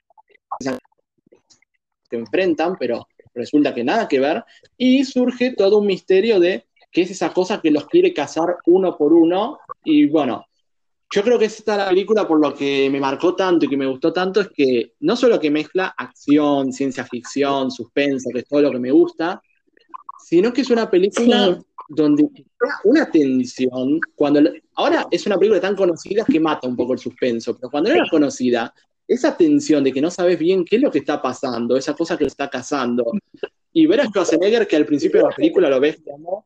que 2.09 2.15
enfrentan, 2.17 2.75
pero 2.79 3.07
resulta 3.33 3.73
que 3.73 3.83
nada 3.83 4.07
que 4.07 4.19
ver, 4.19 4.43
y 4.77 5.03
surge 5.03 5.53
todo 5.53 5.79
un 5.79 5.87
misterio 5.87 6.39
de 6.39 6.65
qué 6.91 7.01
es 7.01 7.11
esa 7.11 7.33
cosa 7.33 7.61
que 7.61 7.71
los 7.71 7.85
quiere 7.87 8.13
cazar 8.13 8.57
uno 8.65 8.97
por 8.97 9.13
uno, 9.13 9.59
y 9.83 10.07
bueno, 10.07 10.45
yo 11.09 11.23
creo 11.23 11.39
que 11.39 11.45
esta 11.45 11.77
la 11.77 11.89
película 11.89 12.27
por 12.27 12.39
lo 12.39 12.53
que 12.53 12.89
me 12.89 12.99
marcó 12.99 13.33
tanto 13.35 13.65
y 13.65 13.69
que 13.69 13.77
me 13.77 13.85
gustó 13.85 14.11
tanto 14.11 14.41
es 14.41 14.49
que 14.49 14.93
no 14.99 15.15
solo 15.15 15.39
que 15.39 15.49
mezcla 15.49 15.93
acción, 15.97 16.73
ciencia 16.73 17.05
ficción, 17.05 17.71
suspenso, 17.71 18.29
que 18.33 18.39
es 18.39 18.47
todo 18.47 18.61
lo 18.61 18.71
que 18.71 18.79
me 18.79 18.91
gusta, 18.91 19.41
sino 20.25 20.51
que 20.51 20.61
es 20.61 20.69
una 20.69 20.89
película 20.89 21.57
donde 21.89 22.29
una 22.83 23.09
tensión, 23.09 23.99
cuando 24.15 24.41
ahora 24.75 25.07
es 25.11 25.25
una 25.25 25.37
película 25.37 25.61
tan 25.61 25.75
conocida 25.75 26.25
que 26.25 26.39
mata 26.39 26.67
un 26.67 26.75
poco 26.75 26.93
el 26.93 26.99
suspenso, 26.99 27.55
pero 27.55 27.69
cuando 27.69 27.89
era 27.89 28.05
conocida, 28.09 28.73
esa 29.07 29.35
tensión 29.37 29.83
de 29.83 29.93
que 29.93 30.01
no 30.01 30.11
sabes 30.11 30.37
bien 30.37 30.65
qué 30.65 30.75
es 30.75 30.81
lo 30.81 30.91
que 30.91 30.99
está 30.99 31.21
pasando, 31.21 31.77
esa 31.77 31.95
cosa 31.95 32.17
que 32.17 32.25
lo 32.25 32.29
está 32.29 32.49
cazando, 32.49 33.05
y 33.71 33.85
ver 33.85 34.01
a 34.01 34.05
Schwarzenegger 34.05 34.67
que 34.67 34.75
al 34.75 34.85
principio 34.85 35.21
de 35.21 35.29
la 35.29 35.35
película 35.35 35.69
lo 35.69 35.79
ves 35.79 35.99
como 36.03 36.45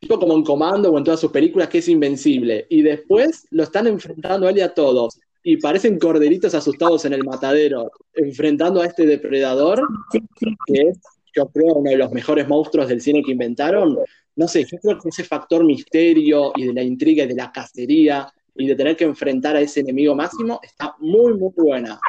tipo 0.00 0.18
como 0.18 0.34
en 0.34 0.42
comando 0.42 0.90
o 0.90 0.98
en 0.98 1.04
todas 1.04 1.20
sus 1.20 1.30
películas 1.30 1.68
que 1.68 1.78
es 1.78 1.88
invencible, 1.88 2.66
y 2.70 2.82
después 2.82 3.46
lo 3.50 3.62
están 3.62 3.86
enfrentando 3.86 4.46
a 4.46 4.50
él 4.50 4.58
y 4.58 4.62
a 4.62 4.72
todos, 4.72 5.20
y 5.42 5.56
parecen 5.58 5.98
corderitos 5.98 6.54
asustados 6.54 7.04
en 7.04 7.12
el 7.12 7.24
matadero, 7.24 7.90
enfrentando 8.14 8.80
a 8.80 8.86
este 8.86 9.06
depredador, 9.06 9.82
que 10.66 10.80
es, 10.80 10.98
yo 11.34 11.46
creo, 11.48 11.74
uno 11.74 11.90
de 11.90 11.96
los 11.96 12.12
mejores 12.12 12.48
monstruos 12.48 12.88
del 12.88 13.00
cine 13.00 13.22
que 13.22 13.32
inventaron, 13.32 13.98
no 14.36 14.48
sé, 14.48 14.64
yo 14.64 14.78
creo 14.78 14.98
que 14.98 15.08
ese 15.08 15.24
factor 15.24 15.64
misterio 15.64 16.52
y 16.56 16.66
de 16.66 16.72
la 16.72 16.82
intriga 16.82 17.24
y 17.24 17.28
de 17.28 17.34
la 17.34 17.50
cacería 17.52 18.32
y 18.54 18.66
de 18.66 18.74
tener 18.74 18.96
que 18.96 19.04
enfrentar 19.04 19.56
a 19.56 19.60
ese 19.60 19.80
enemigo 19.80 20.14
máximo 20.14 20.60
está 20.62 20.94
muy, 20.98 21.34
muy 21.34 21.52
buena. 21.56 22.00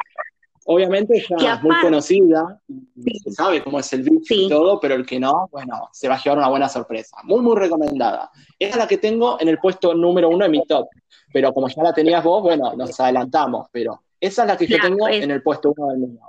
Obviamente 0.64 1.24
ya 1.40 1.54
es 1.54 1.62
muy 1.62 1.74
conocida, 1.80 2.60
se 3.24 3.32
sabe 3.32 3.64
cómo 3.64 3.80
es 3.80 3.92
el 3.92 4.02
bicho 4.02 4.32
y 4.34 4.48
todo, 4.48 4.78
pero 4.78 4.94
el 4.94 5.04
que 5.04 5.18
no, 5.18 5.48
bueno, 5.50 5.88
se 5.92 6.08
va 6.08 6.14
a 6.14 6.22
llevar 6.22 6.38
una 6.38 6.48
buena 6.48 6.68
sorpresa. 6.68 7.16
Muy, 7.24 7.40
muy 7.40 7.56
recomendada. 7.56 8.30
Esa 8.58 8.70
es 8.70 8.76
la 8.76 8.86
que 8.86 8.98
tengo 8.98 9.40
en 9.40 9.48
el 9.48 9.58
puesto 9.58 9.92
número 9.92 10.28
uno 10.28 10.44
de 10.44 10.50
mi 10.50 10.64
top, 10.64 10.86
pero 11.32 11.52
como 11.52 11.68
ya 11.68 11.82
la 11.82 11.92
tenías 11.92 12.22
vos, 12.22 12.42
bueno, 12.42 12.74
nos 12.76 12.98
adelantamos, 13.00 13.66
pero 13.72 14.02
esa 14.20 14.42
es 14.42 14.48
la 14.48 14.56
que 14.56 14.68
yo 14.68 14.78
tengo 14.80 15.08
en 15.08 15.32
el 15.32 15.42
puesto 15.42 15.74
uno 15.76 15.88
del 15.88 15.98
mío. 15.98 16.20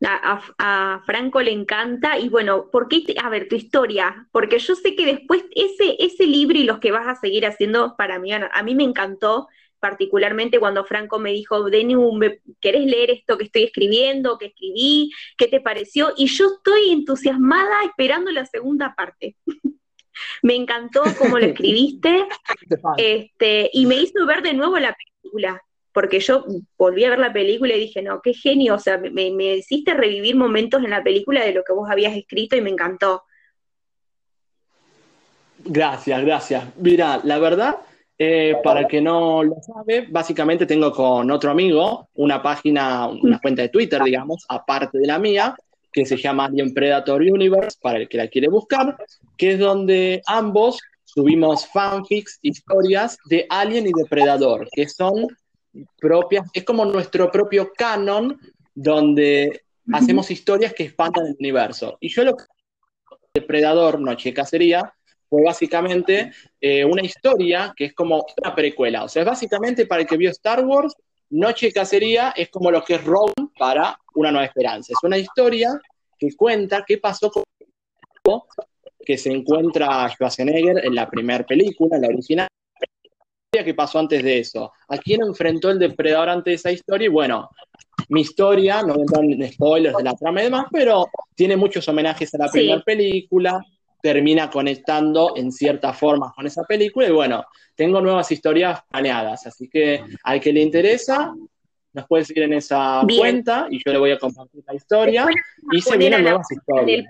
A, 0.00 1.02
Franco 1.06 1.42
le 1.42 1.50
encanta 1.50 2.18
y 2.18 2.28
bueno, 2.28 2.70
¿por 2.70 2.88
qué? 2.88 3.02
A 3.22 3.28
ver, 3.28 3.48
tu 3.48 3.56
historia, 3.56 4.28
porque 4.30 4.58
yo 4.58 4.74
sé 4.76 4.94
que 4.94 5.04
después 5.04 5.44
ese, 5.54 5.96
ese 5.98 6.26
libro 6.26 6.56
y 6.56 6.64
los 6.64 6.78
que 6.78 6.92
vas 6.92 7.08
a 7.08 7.16
seguir 7.16 7.46
haciendo 7.46 7.96
para 7.96 8.18
mí, 8.18 8.32
a 8.32 8.62
mí 8.62 8.74
me 8.76 8.84
encantó, 8.84 9.48
particularmente 9.80 10.60
cuando 10.60 10.84
Franco 10.84 11.18
me 11.18 11.32
dijo, 11.32 11.68
Denu, 11.70 12.18
¿querés 12.60 12.84
leer 12.84 13.10
esto 13.10 13.36
que 13.38 13.44
estoy 13.44 13.64
escribiendo, 13.64 14.38
que 14.38 14.46
escribí? 14.46 15.10
¿Qué 15.36 15.48
te 15.48 15.60
pareció? 15.60 16.12
Y 16.16 16.26
yo 16.26 16.46
estoy 16.46 16.90
entusiasmada 16.90 17.84
esperando 17.84 18.30
la 18.30 18.46
segunda 18.46 18.94
parte. 18.96 19.36
me 20.42 20.54
encantó 20.54 21.02
cómo 21.18 21.38
lo 21.38 21.46
escribiste 21.46 22.26
este, 22.96 23.70
y 23.72 23.86
me 23.86 23.96
hizo 23.96 24.26
ver 24.26 24.42
de 24.42 24.54
nuevo 24.54 24.78
la 24.78 24.94
película 24.94 25.62
porque 25.98 26.20
yo 26.20 26.44
volví 26.78 27.02
a 27.02 27.10
ver 27.10 27.18
la 27.18 27.32
película 27.32 27.74
y 27.74 27.80
dije, 27.80 28.02
no, 28.02 28.20
qué 28.22 28.32
genio, 28.32 28.76
o 28.76 28.78
sea, 28.78 28.98
me, 28.98 29.56
hiciste 29.56 29.94
revivir 29.94 30.36
momentos 30.36 30.80
en 30.84 30.90
la 30.90 31.02
película 31.02 31.44
de 31.44 31.52
lo 31.52 31.64
que 31.64 31.72
vos 31.72 31.90
habías 31.90 32.16
escrito 32.16 32.54
y 32.54 32.60
me 32.60 32.70
encantó. 32.70 33.24
Gracias, 35.64 36.24
gracias. 36.24 36.64
Mira, 36.76 37.20
la 37.24 37.40
verdad, 37.40 37.78
eh, 38.16 38.54
para 38.62 38.82
el 38.82 38.86
que 38.86 39.00
no 39.00 39.42
lo 39.42 39.56
sabe, 39.60 40.06
básicamente 40.08 40.66
tengo 40.66 40.92
con 40.92 41.28
otro 41.32 41.50
amigo 41.50 42.08
una 42.14 42.40
página, 42.40 43.08
una 43.08 43.40
cuenta 43.40 43.62
de 43.62 43.68
Twitter, 43.68 44.00
digamos, 44.04 44.46
aparte 44.48 45.00
de 45.00 45.06
la 45.08 45.18
mía, 45.18 45.56
que 45.92 46.06
se 46.06 46.16
llama 46.16 46.44
Alien 46.44 46.72
Predator 46.74 47.22
Universe, 47.22 47.76
para 47.82 47.98
el 47.98 48.08
que 48.08 48.18
la 48.18 48.28
quiere 48.28 48.46
buscar, 48.46 48.96
que 49.36 49.54
es 49.54 49.58
donde 49.58 50.22
ambos 50.26 50.78
subimos 51.02 51.66
fanfics, 51.66 52.38
historias 52.42 53.18
de 53.24 53.46
Alien 53.50 53.88
y 53.88 53.92
Depredador, 53.92 54.68
que 54.70 54.88
son 54.88 55.26
propias, 55.98 56.48
es 56.52 56.64
como 56.64 56.84
nuestro 56.84 57.30
propio 57.30 57.72
canon 57.76 58.38
donde 58.74 59.62
hacemos 59.92 60.30
historias 60.30 60.72
que 60.74 60.84
expandan 60.84 61.26
el 61.26 61.36
universo. 61.38 61.96
Y 62.00 62.08
yo 62.08 62.24
lo 62.24 62.36
que 62.36 62.44
Depredador, 63.34 64.00
Noche 64.00 64.30
de 64.30 64.34
Cacería, 64.34 64.92
fue 65.28 65.42
básicamente 65.44 66.32
eh, 66.60 66.84
una 66.84 67.02
historia 67.02 67.72
que 67.76 67.86
es 67.86 67.92
como 67.94 68.24
una 68.42 68.54
precuela. 68.54 69.04
O 69.04 69.08
sea, 69.08 69.22
es 69.22 69.26
básicamente 69.28 69.86
para 69.86 70.02
el 70.02 70.08
que 70.08 70.16
vio 70.16 70.30
Star 70.30 70.64
Wars, 70.64 70.94
Noche 71.30 71.66
de 71.66 71.72
Cacería 71.72 72.32
es 72.34 72.48
como 72.48 72.70
lo 72.70 72.82
que 72.82 72.94
es 72.94 73.04
Rome 73.04 73.34
para 73.58 73.98
Una 74.14 74.30
Nueva 74.30 74.46
Esperanza. 74.46 74.92
Es 74.92 75.04
una 75.04 75.18
historia 75.18 75.78
que 76.18 76.34
cuenta 76.34 76.84
qué 76.86 76.98
pasó 76.98 77.30
con 77.30 77.44
que 79.04 79.16
se 79.16 79.30
encuentra 79.30 80.08
Schwarzenegger 80.10 80.84
en 80.84 80.94
la 80.94 81.08
primera 81.08 81.44
película, 81.44 81.96
en 81.96 82.02
la 82.02 82.08
original, 82.08 82.48
que 83.50 83.74
pasó 83.74 83.98
antes 83.98 84.22
de 84.22 84.40
eso. 84.40 84.72
¿A 84.88 84.98
quién 84.98 85.22
enfrentó 85.22 85.70
el 85.70 85.78
depredador 85.78 86.28
antes 86.28 86.44
de 86.44 86.54
esa 86.56 86.70
historia? 86.70 87.06
Y 87.06 87.08
bueno, 87.08 87.48
mi 88.10 88.20
historia, 88.20 88.82
no 88.82 88.94
voy 88.94 89.00
a 89.00 89.02
entrar 89.02 89.24
en 89.24 89.52
spoilers 89.52 89.96
de 89.96 90.04
la 90.04 90.14
trama 90.14 90.40
y 90.40 90.44
demás, 90.44 90.66
pero 90.70 91.06
tiene 91.34 91.56
muchos 91.56 91.88
homenajes 91.88 92.34
a 92.34 92.38
la 92.38 92.50
primera 92.50 92.82
película, 92.82 93.64
termina 94.02 94.50
conectando 94.50 95.32
en 95.34 95.50
cierta 95.50 95.92
forma 95.92 96.32
con 96.34 96.46
esa 96.46 96.62
película 96.64 97.08
y 97.08 97.10
bueno, 97.10 97.44
tengo 97.74 98.00
nuevas 98.00 98.30
historias 98.30 98.80
planeadas, 98.90 99.46
así 99.46 99.68
que 99.68 100.04
al 100.24 100.40
que 100.40 100.52
le 100.52 100.60
interesa, 100.60 101.34
nos 101.94 102.06
puede 102.06 102.24
seguir 102.24 102.44
en 102.44 102.52
esa 102.52 103.02
cuenta 103.16 103.66
y 103.70 103.78
yo 103.84 103.92
le 103.92 103.98
voy 103.98 104.10
a 104.10 104.18
compartir 104.18 104.62
la 104.66 104.74
historia 104.74 105.26
y 105.72 105.80
se 105.80 105.96
vienen 105.96 106.22
nuevas 106.22 106.46
historias. 106.52 107.06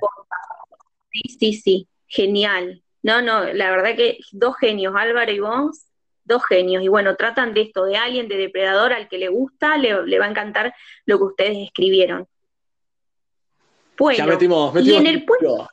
Sí, 1.10 1.36
sí, 1.38 1.52
sí, 1.52 1.88
genial. 2.06 2.82
No, 3.02 3.22
no, 3.22 3.44
la 3.52 3.70
verdad 3.70 3.96
que 3.96 4.18
dos 4.32 4.56
genios, 4.56 4.94
Álvaro 4.96 5.30
y 5.32 5.40
vos, 5.40 5.87
dos 6.28 6.44
genios. 6.44 6.84
Y 6.84 6.88
bueno, 6.88 7.16
tratan 7.16 7.54
de 7.54 7.62
esto, 7.62 7.84
de 7.84 7.96
alguien, 7.96 8.28
de 8.28 8.36
depredador, 8.36 8.92
al 8.92 9.08
que 9.08 9.18
le 9.18 9.28
gusta, 9.28 9.76
le, 9.76 10.18
va 10.18 10.26
a 10.26 10.30
encantar 10.30 10.72
lo 11.06 11.18
que 11.18 11.24
ustedes 11.24 11.58
escribieron. 11.58 12.28
Bueno, 13.98 14.18
ya 14.18 14.26
metimos, 14.26 14.86
y 14.86 14.94
en 14.94 15.06
el 15.08 15.24
puesto 15.24 15.68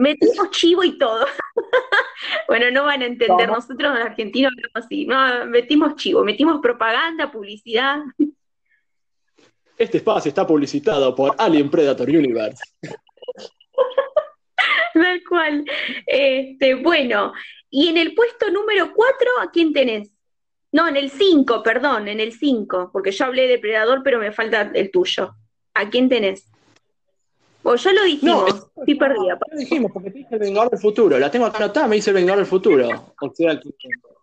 metimos 0.00 0.50
chivo 0.50 0.82
y 0.82 0.98
todo. 0.98 1.26
bueno, 2.48 2.70
no 2.70 2.84
van 2.84 3.02
a 3.02 3.06
entender, 3.06 3.48
nosotros 3.48 3.94
los 3.94 4.06
argentinos 4.06 4.52
así, 4.74 5.06
no, 5.06 5.46
metimos 5.46 5.94
chivo, 5.96 6.24
metimos 6.24 6.60
propaganda, 6.60 7.30
publicidad. 7.30 8.00
Este 9.76 9.98
espacio 9.98 10.30
está 10.30 10.46
publicitado 10.46 11.14
por 11.14 11.34
Alien 11.38 11.70
Predator 11.70 12.08
Universe. 12.08 12.62
Tal 14.94 15.22
cual. 15.28 15.64
Este, 16.06 16.74
bueno, 16.74 17.32
y 17.70 17.88
en 17.88 17.96
el 17.96 18.14
puesto 18.14 18.50
número 18.50 18.92
4, 18.94 19.30
¿a 19.40 19.50
quién 19.50 19.72
tenés? 19.72 20.10
No, 20.72 20.86
en 20.86 20.96
el 20.96 21.10
5, 21.10 21.62
perdón, 21.62 22.08
en 22.08 22.20
el 22.20 22.32
5, 22.32 22.90
porque 22.92 23.12
yo 23.12 23.24
hablé 23.24 23.48
de 23.48 23.58
Predador, 23.58 24.02
pero 24.04 24.18
me 24.18 24.32
falta 24.32 24.70
el 24.74 24.90
tuyo. 24.90 25.34
¿A 25.74 25.88
quién 25.88 26.08
tenés? 26.08 26.46
O 27.62 27.74
ya 27.74 27.92
lo 27.92 28.04
dijimos, 28.04 28.70
no, 28.76 28.84
sí 28.86 28.94
perdida. 28.94 29.38
lo 29.50 29.58
dijimos, 29.58 29.90
porque 29.92 30.10
te 30.10 30.18
dije 30.18 30.34
el 30.34 30.40
Vengador 30.40 30.70
del 30.70 30.80
Futuro. 30.80 31.18
La 31.18 31.30
tengo 31.30 31.46
acá 31.46 31.58
anotada, 31.58 31.86
me 31.86 31.96
dice 31.96 32.10
el 32.10 32.14
Vengador 32.14 32.38
del 32.38 32.46
Futuro. 32.46 32.88
O 33.20 33.34
sea, 33.34 33.60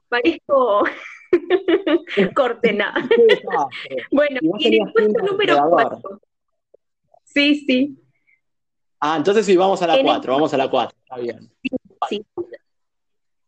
Parezco 0.09 0.83
Cortena. 2.35 2.93
bueno, 4.11 4.39
y 4.59 4.67
en 4.67 4.87
el 4.87 4.91
puesto 4.91 5.23
número 5.23 5.57
4. 5.69 6.21
Sí, 7.25 7.63
sí. 7.65 7.97
Ah, 8.99 9.17
entonces 9.17 9.45
sí, 9.45 9.55
vamos 9.55 9.81
a 9.81 9.87
la 9.87 10.01
4, 10.01 10.33
vamos 10.33 10.53
a 10.53 10.57
la 10.57 10.69
4, 10.69 10.97
está 11.03 11.17
bien. 11.17 11.51
Sí, 12.09 12.25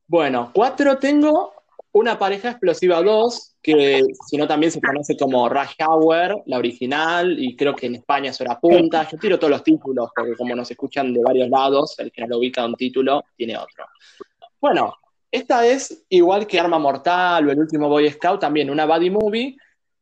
Bueno, 0.10 0.50
4 0.56 0.98
tengo 0.98 1.54
una 1.92 2.18
pareja 2.18 2.50
explosiva 2.50 3.00
2, 3.04 3.58
que 3.62 4.02
si 4.28 4.38
no 4.38 4.48
también 4.48 4.72
se 4.72 4.82
conoce 4.82 5.16
como 5.16 5.48
Rush 5.48 5.76
Hour, 5.88 6.42
la 6.48 6.58
original, 6.58 7.38
y 7.38 7.56
creo 7.56 7.76
que 7.76 7.86
en 7.86 7.96
España 7.96 8.32
es 8.32 8.42
hora 8.42 8.60
punta. 8.60 9.08
Yo 9.08 9.20
tiro 9.20 9.38
todos 9.38 9.52
los 9.52 9.64
títulos, 9.64 10.10
porque 10.16 10.36
como 10.36 10.56
nos 10.56 10.72
escuchan 10.72 11.14
de 11.14 11.22
varios 11.22 11.48
lados, 11.50 12.00
el 12.00 12.12
que 12.12 12.22
no 12.22 12.28
lo 12.28 12.40
ubica 12.40 12.66
un 12.66 12.74
título, 12.74 13.24
tiene 13.38 13.56
otro. 13.56 13.86
Bueno, 14.60 14.96
esta 15.32 15.64
es 15.68 16.04
igual 16.10 16.48
que 16.48 16.60
Arma 16.60 16.80
Mortal 16.80 17.48
o 17.48 17.52
El 17.52 17.60
último 17.60 17.88
Boy 17.88 18.10
Scout, 18.10 18.42
también 18.42 18.72
una 18.72 18.88
buddy 18.88 19.12
movie, 19.12 19.58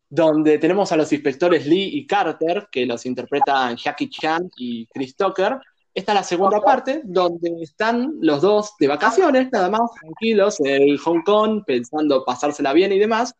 donde 0.07 0.57
tenemos 0.57 0.89
a 0.93 0.95
los 0.95 1.11
inspectores 1.11 1.67
Lee 1.67 1.97
y 1.97 2.07
Carter, 2.07 2.69
que 2.71 2.85
los 2.85 3.05
interpretan 3.05 3.75
Jackie 3.75 4.09
Chan 4.09 4.49
y 4.55 4.87
Chris 4.87 5.17
Tucker. 5.17 5.57
Esta 5.97 6.11
es 6.11 6.15
la 6.15 6.23
segunda 6.23 6.61
parte, 6.61 7.01
donde 7.05 7.57
están 7.59 8.17
los 8.21 8.39
dos 8.43 8.75
de 8.79 8.87
vacaciones, 8.87 9.51
nada 9.51 9.67
más, 9.71 9.89
tranquilos, 9.99 10.59
en 10.59 10.95
Hong 10.95 11.23
Kong, 11.23 11.63
pensando 11.65 12.23
pasársela 12.23 12.71
bien 12.71 12.91
y 12.91 12.99
demás, 12.99 13.33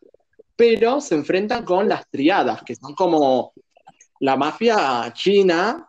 pero 0.56 1.00
se 1.00 1.14
enfrentan 1.14 1.64
con 1.64 1.88
las 1.88 2.10
triadas, 2.10 2.64
que 2.64 2.74
son 2.74 2.96
como 2.96 3.54
la 4.22 4.36
mafia 4.38 5.14
china, 5.14 5.88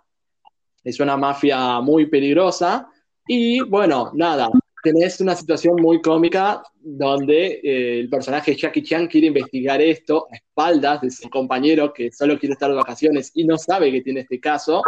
es 0.85 1.01
una 1.01 1.16
mafia 1.16 1.81
muy 1.81 2.05
peligrosa, 2.05 2.91
y 3.27 3.62
bueno, 3.62 4.11
nada, 4.12 4.51
tenés 4.83 5.23
una 5.23 5.35
situación 5.35 5.77
muy 5.81 6.03
cómica 6.03 6.62
donde 6.79 7.62
eh, 7.64 8.01
el 8.01 8.11
personaje 8.11 8.55
Jackie 8.55 8.83
Chan 8.83 9.07
quiere 9.07 9.29
investigar 9.29 9.81
esto 9.81 10.29
a 10.31 10.37
espaldas 10.37 11.01
de 11.01 11.11
su 11.11 11.31
compañero 11.31 11.95
que 11.95 12.12
solo 12.12 12.39
quiere 12.39 12.53
estar 12.53 12.69
de 12.69 12.77
vacaciones 12.77 13.31
y 13.33 13.45
no 13.45 13.57
sabe 13.57 13.91
que 13.91 14.03
tiene 14.03 14.21
este 14.21 14.39
caso. 14.39 14.83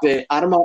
Se 0.00 0.26
arma 0.28 0.58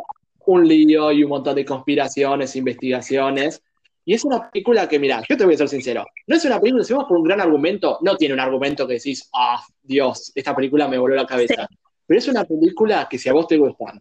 un 0.45 0.67
lío 0.67 1.11
y 1.11 1.23
un 1.23 1.29
montón 1.29 1.55
de 1.55 1.65
conspiraciones, 1.65 2.55
investigaciones. 2.55 3.61
Y 4.05 4.13
es 4.13 4.23
una 4.25 4.49
película 4.49 4.87
que, 4.87 4.97
mira, 4.97 5.21
yo 5.27 5.37
te 5.37 5.45
voy 5.45 5.53
a 5.53 5.57
ser 5.57 5.69
sincero, 5.69 6.05
no 6.25 6.35
es 6.35 6.43
una 6.45 6.59
película, 6.59 6.83
si 6.83 6.93
vamos 6.93 7.07
por 7.07 7.17
un 7.17 7.23
gran 7.23 7.41
argumento, 7.41 7.99
no 8.01 8.15
tiene 8.15 8.33
un 8.33 8.39
argumento 8.39 8.87
que 8.87 8.95
decís, 8.95 9.29
ah, 9.35 9.63
Dios, 9.83 10.31
esta 10.33 10.55
película 10.55 10.87
me 10.87 10.97
voló 10.97 11.15
la 11.15 11.27
cabeza. 11.27 11.67
Pero 12.07 12.17
es 12.17 12.27
una 12.27 12.43
película 12.43 13.07
que 13.07 13.19
si 13.19 13.29
a 13.29 13.33
vos 13.33 13.45
te 13.47 13.57
gustan 13.57 13.99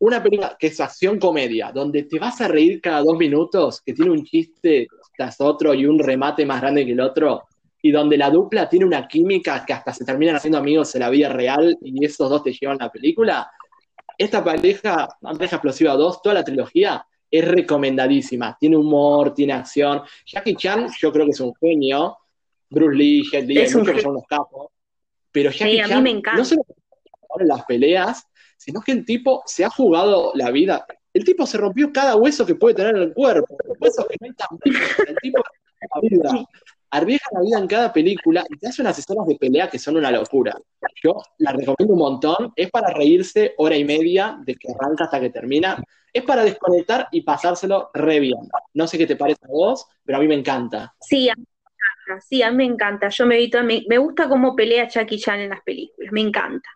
una 0.00 0.22
película 0.22 0.56
que 0.58 0.68
es 0.68 0.80
acción 0.80 1.18
comedia, 1.18 1.72
donde 1.72 2.04
te 2.04 2.18
vas 2.18 2.40
a 2.40 2.48
reír 2.48 2.80
cada 2.80 3.02
dos 3.02 3.16
minutos, 3.16 3.82
que 3.84 3.92
tiene 3.92 4.10
un 4.10 4.24
chiste 4.24 4.86
tras 5.16 5.40
otro 5.40 5.74
y 5.74 5.86
un 5.86 5.98
remate 5.98 6.46
más 6.46 6.60
grande 6.60 6.86
que 6.86 6.92
el 6.92 7.00
otro, 7.00 7.44
y 7.82 7.90
donde 7.90 8.16
la 8.16 8.30
dupla 8.30 8.68
tiene 8.68 8.84
una 8.84 9.06
química 9.06 9.64
que 9.64 9.72
hasta 9.72 9.92
se 9.92 10.04
terminan 10.04 10.36
haciendo 10.36 10.58
amigos 10.58 10.94
en 10.94 11.00
la 11.00 11.10
vida 11.10 11.28
real 11.28 11.76
y 11.80 12.04
esos 12.04 12.28
dos 12.28 12.42
te 12.42 12.52
llevan 12.52 12.78
la 12.78 12.90
película. 12.90 13.50
Esta 14.18 14.42
pareja, 14.42 15.08
pareja 15.20 15.56
explosiva 15.56 15.94
2, 15.94 16.22
toda 16.22 16.34
la 16.34 16.44
trilogía, 16.44 17.06
es 17.30 17.46
recomendadísima. 17.46 18.56
Tiene 18.58 18.76
humor, 18.76 19.32
tiene 19.32 19.52
acción. 19.52 20.02
Jackie 20.26 20.56
Chan, 20.56 20.88
yo 21.00 21.12
creo 21.12 21.24
que 21.24 21.30
es 21.30 21.40
un 21.40 21.54
genio. 21.54 22.18
Bruce 22.68 22.96
Lee, 22.96 23.22
Jet 23.30 23.46
Li, 23.46 23.60
muchos 23.60 23.94
que 23.94 24.00
son 24.02 24.10
unos 24.10 24.24
capos. 24.28 24.72
Pero 25.30 25.50
Jackie 25.50 25.82
Chan, 25.86 26.22
no 26.36 26.44
solo 26.44 26.62
en 27.38 27.48
las 27.48 27.64
peleas, 27.64 28.26
sino 28.56 28.80
que 28.80 28.92
el 28.92 29.04
tipo 29.04 29.42
se 29.46 29.64
ha 29.64 29.70
jugado 29.70 30.32
la 30.34 30.50
vida. 30.50 30.84
El 31.12 31.24
tipo 31.24 31.46
se 31.46 31.56
rompió 31.56 31.92
cada 31.92 32.16
hueso 32.16 32.44
que 32.44 32.54
puede 32.54 32.74
tener 32.74 32.96
en 32.96 33.02
el 33.02 33.14
cuerpo, 33.14 33.56
huesos 33.78 34.06
que 34.06 34.16
no 34.20 34.26
hay 34.26 34.34
tan 34.34 34.48
El 35.06 35.16
tipo 35.22 35.42
la 35.80 36.00
vida. 36.00 36.46
Arriesga 36.90 37.26
la 37.32 37.40
vida 37.40 37.58
en 37.58 37.66
cada 37.66 37.92
película 37.92 38.44
y 38.48 38.56
te 38.56 38.68
hace 38.68 38.82
unas 38.82 38.98
escenas 38.98 39.26
de 39.26 39.36
pelea 39.36 39.68
que 39.68 39.78
son 39.78 39.96
una 39.96 40.10
locura. 40.10 40.54
Yo 41.02 41.20
la 41.38 41.52
recomiendo 41.52 41.94
un 41.94 41.98
montón. 41.98 42.52
Es 42.56 42.70
para 42.70 42.92
reírse 42.94 43.54
hora 43.58 43.76
y 43.76 43.84
media 43.84 44.38
de 44.44 44.54
que 44.54 44.72
arranca 44.72 45.04
hasta 45.04 45.20
que 45.20 45.30
termina. 45.30 45.82
Es 46.12 46.22
para 46.22 46.44
desconectar 46.44 47.08
y 47.12 47.22
pasárselo 47.22 47.90
re 47.92 48.20
bien. 48.20 48.38
No 48.74 48.86
sé 48.86 48.96
qué 48.96 49.06
te 49.06 49.16
parece 49.16 49.44
a 49.44 49.48
vos, 49.48 49.86
pero 50.04 50.18
a 50.18 50.20
mí 50.20 50.28
me 50.28 50.34
encanta. 50.34 50.94
Sí, 51.00 51.28
a 51.28 51.34
mí 51.34 51.42
me 51.42 52.12
encanta. 52.12 52.26
Sí, 52.26 52.42
a 52.42 52.50
mí 52.50 52.56
me 52.56 52.64
encanta. 52.64 53.08
Yo 53.10 53.26
me, 53.26 53.48
me, 53.64 53.84
me 53.86 53.98
gusta 53.98 54.28
cómo 54.28 54.56
pelea 54.56 54.88
Jackie 54.88 55.18
Chan 55.18 55.40
en 55.40 55.50
las 55.50 55.62
películas. 55.62 56.10
Me 56.12 56.22
encanta. 56.22 56.68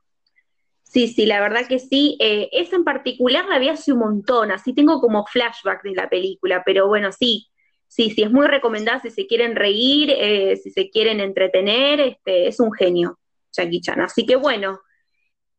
Sí, 0.93 1.09
sí, 1.09 1.25
la 1.25 1.41
verdad 1.41 1.67
que 1.67 1.79
sí. 1.79 2.19
Eh, 2.21 2.51
esa 2.53 2.77
en 2.77 2.85
particular 2.85 3.47
la 3.47 3.59
vi 3.59 3.71
hace 3.71 3.95
un 3.95 4.01
montón, 4.01 4.51
así 4.51 4.75
tengo 4.75 5.01
como 5.01 5.25
flashback 5.25 5.83
de 5.83 5.95
la 5.95 6.11
película, 6.11 6.63
pero 6.67 6.87
bueno, 6.87 7.11
sí, 7.13 7.49
sí, 7.93 8.11
sí, 8.11 8.23
es 8.23 8.31
muy 8.31 8.47
recomendada 8.47 9.01
si 9.01 9.11
se 9.11 9.27
quieren 9.27 9.55
reír, 9.55 10.11
eh, 10.17 10.57
si 10.57 10.71
se 10.71 10.89
quieren 10.89 11.21
entretener, 11.21 12.01
este, 12.01 12.49
es 12.49 12.59
un 12.59 12.73
genio, 12.73 13.19
Jackie 13.53 13.83
Chan. 13.83 14.01
Así 14.01 14.25
que 14.25 14.37
bueno, 14.37 14.81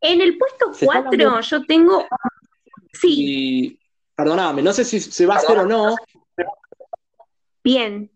en 0.01 0.19
el 0.19 0.35
puesto 0.39 0.71
4 0.83 1.41
yo 1.41 1.63
tengo... 1.65 2.07
Sí. 2.91 3.79
perdóname, 4.15 4.63
no 4.63 4.73
sé 4.73 4.83
si 4.83 4.99
se 4.99 5.25
va 5.27 5.35
a 5.35 5.37
hacer 5.37 5.59
o 5.59 5.65
no. 5.65 5.95
Bien 7.63 8.09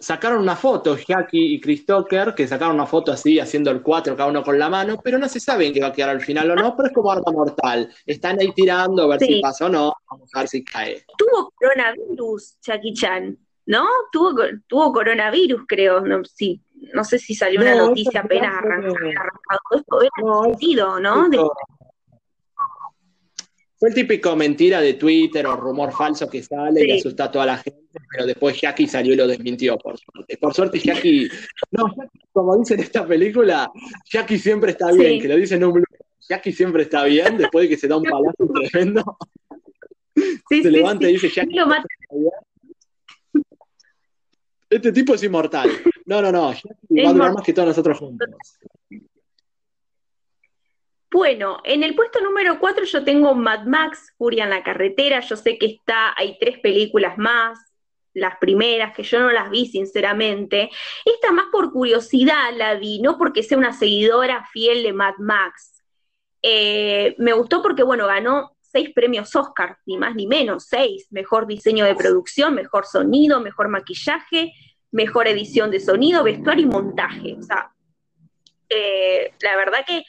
sacaron 0.00 0.40
una 0.40 0.56
foto, 0.56 0.96
Jackie 0.96 1.54
y 1.54 1.60
Chris 1.60 1.84
Tucker, 1.84 2.34
que 2.34 2.46
sacaron 2.46 2.74
una 2.74 2.86
foto 2.86 3.12
así, 3.12 3.40
haciendo 3.40 3.70
el 3.70 3.82
4 3.82 4.16
cada 4.16 4.28
uno 4.28 4.42
con 4.42 4.58
la 4.58 4.68
mano, 4.68 5.00
pero 5.02 5.18
no 5.18 5.28
se 5.28 5.40
sabe 5.40 5.66
en 5.66 5.74
qué 5.74 5.80
va 5.80 5.88
a 5.88 5.92
quedar 5.92 6.10
al 6.10 6.20
final 6.20 6.50
o 6.50 6.56
no, 6.56 6.76
pero 6.76 6.88
es 6.88 6.94
como 6.94 7.10
arma 7.10 7.32
mortal. 7.32 7.88
Están 8.06 8.38
ahí 8.40 8.52
tirando 8.52 9.02
a 9.04 9.06
ver 9.08 9.20
si 9.20 9.40
pasa 9.40 9.66
o 9.66 9.68
no, 9.68 9.92
vamos 10.10 10.30
a 10.34 10.40
ver 10.40 10.48
si 10.48 10.64
cae. 10.64 11.04
Tuvo 11.16 11.52
coronavirus, 11.56 12.56
Jackie 12.60 12.94
Chan, 12.94 13.36
¿no? 13.66 13.86
Tuvo, 14.12 14.34
tuvo 14.66 14.92
coronavirus, 14.92 15.62
creo, 15.66 16.00
no, 16.00 16.24
sí. 16.24 16.62
No 16.94 17.02
sé 17.02 17.18
si 17.18 17.34
salió 17.34 17.60
una 17.60 17.74
noticia 17.74 18.20
apenas 18.20 18.54
arrancado, 18.56 18.94
esto, 19.72 20.00
era 20.00 20.10
no, 20.22 20.44
sentido, 20.44 21.00
¿no? 21.00 21.28
Fue 23.78 23.90
el 23.90 23.94
típico 23.94 24.34
mentira 24.34 24.80
de 24.80 24.94
Twitter 24.94 25.46
o 25.46 25.56
rumor 25.56 25.92
falso 25.92 26.28
que 26.28 26.42
sale 26.42 26.84
y 26.84 26.98
asusta 26.98 27.24
a 27.24 27.30
toda 27.30 27.46
la 27.46 27.58
gente, 27.58 27.80
pero 28.10 28.26
después 28.26 28.60
Jackie 28.60 28.88
salió 28.88 29.14
y 29.14 29.16
lo 29.16 29.26
desmintió, 29.26 29.78
por 29.78 29.96
suerte. 29.96 30.36
Por 30.36 30.52
suerte, 30.52 30.80
Jackie, 30.80 31.28
no, 31.70 31.94
como 32.32 32.58
dice 32.58 32.74
en 32.74 32.80
esta 32.80 33.06
película, 33.06 33.70
Jackie 34.10 34.38
siempre 34.38 34.72
está 34.72 34.90
bien, 34.90 35.20
que 35.20 35.28
lo 35.28 35.36
dicen 35.36 35.62
un 35.62 35.84
Jackie 36.28 36.52
siempre 36.52 36.82
está 36.82 37.04
bien, 37.04 37.38
después 37.38 37.64
de 37.64 37.68
que 37.68 37.76
se 37.76 37.88
da 37.88 37.96
un 37.96 38.02
palazo 38.02 38.48
tremendo. 38.70 39.16
se 40.48 40.70
levanta 40.70 41.08
y 41.08 41.12
dice, 41.12 41.30
Jackie. 41.30 41.54
Lo 41.54 41.66
mata. 41.66 41.86
Este 44.68 44.92
tipo 44.92 45.14
es 45.14 45.22
inmortal. 45.22 45.70
No, 46.04 46.20
no, 46.20 46.30
no. 46.30 46.52
Jackie 46.52 47.02
va 47.04 47.10
a 47.10 47.12
durar 47.12 47.32
más 47.32 47.44
que 47.44 47.52
todos 47.52 47.68
nosotros 47.68 47.98
juntos. 47.98 48.28
Bueno, 51.18 51.58
en 51.64 51.82
el 51.82 51.96
puesto 51.96 52.20
número 52.20 52.60
4 52.60 52.84
yo 52.84 53.02
tengo 53.02 53.34
Mad 53.34 53.64
Max, 53.64 54.14
Furia 54.16 54.44
en 54.44 54.50
la 54.50 54.62
carretera. 54.62 55.18
Yo 55.18 55.34
sé 55.34 55.58
que 55.58 55.66
está, 55.66 56.14
hay 56.16 56.38
tres 56.38 56.60
películas 56.60 57.18
más, 57.18 57.58
las 58.14 58.38
primeras, 58.38 58.94
que 58.94 59.02
yo 59.02 59.18
no 59.18 59.32
las 59.32 59.50
vi 59.50 59.66
sinceramente. 59.66 60.70
Esta 61.04 61.32
más 61.32 61.46
por 61.50 61.72
curiosidad 61.72 62.54
la 62.56 62.76
vi, 62.76 63.00
no 63.02 63.18
porque 63.18 63.42
sea 63.42 63.58
una 63.58 63.72
seguidora 63.72 64.46
fiel 64.52 64.84
de 64.84 64.92
Mad 64.92 65.14
Max. 65.18 65.82
Eh, 66.40 67.16
me 67.18 67.32
gustó 67.32 67.62
porque, 67.62 67.82
bueno, 67.82 68.06
ganó 68.06 68.52
seis 68.60 68.90
premios 68.94 69.34
Oscar, 69.34 69.76
ni 69.86 69.96
más 69.98 70.14
ni 70.14 70.28
menos, 70.28 70.66
seis. 70.66 71.08
Mejor 71.10 71.48
diseño 71.48 71.84
de 71.84 71.96
producción, 71.96 72.54
mejor 72.54 72.86
sonido, 72.86 73.40
mejor 73.40 73.66
maquillaje, 73.66 74.52
mejor 74.92 75.26
edición 75.26 75.72
de 75.72 75.80
sonido, 75.80 76.22
vestuario 76.22 76.64
y 76.64 76.68
montaje. 76.68 77.34
O 77.36 77.42
sea, 77.42 77.72
eh, 78.68 79.32
la 79.40 79.56
verdad 79.56 79.84
que 79.84 80.04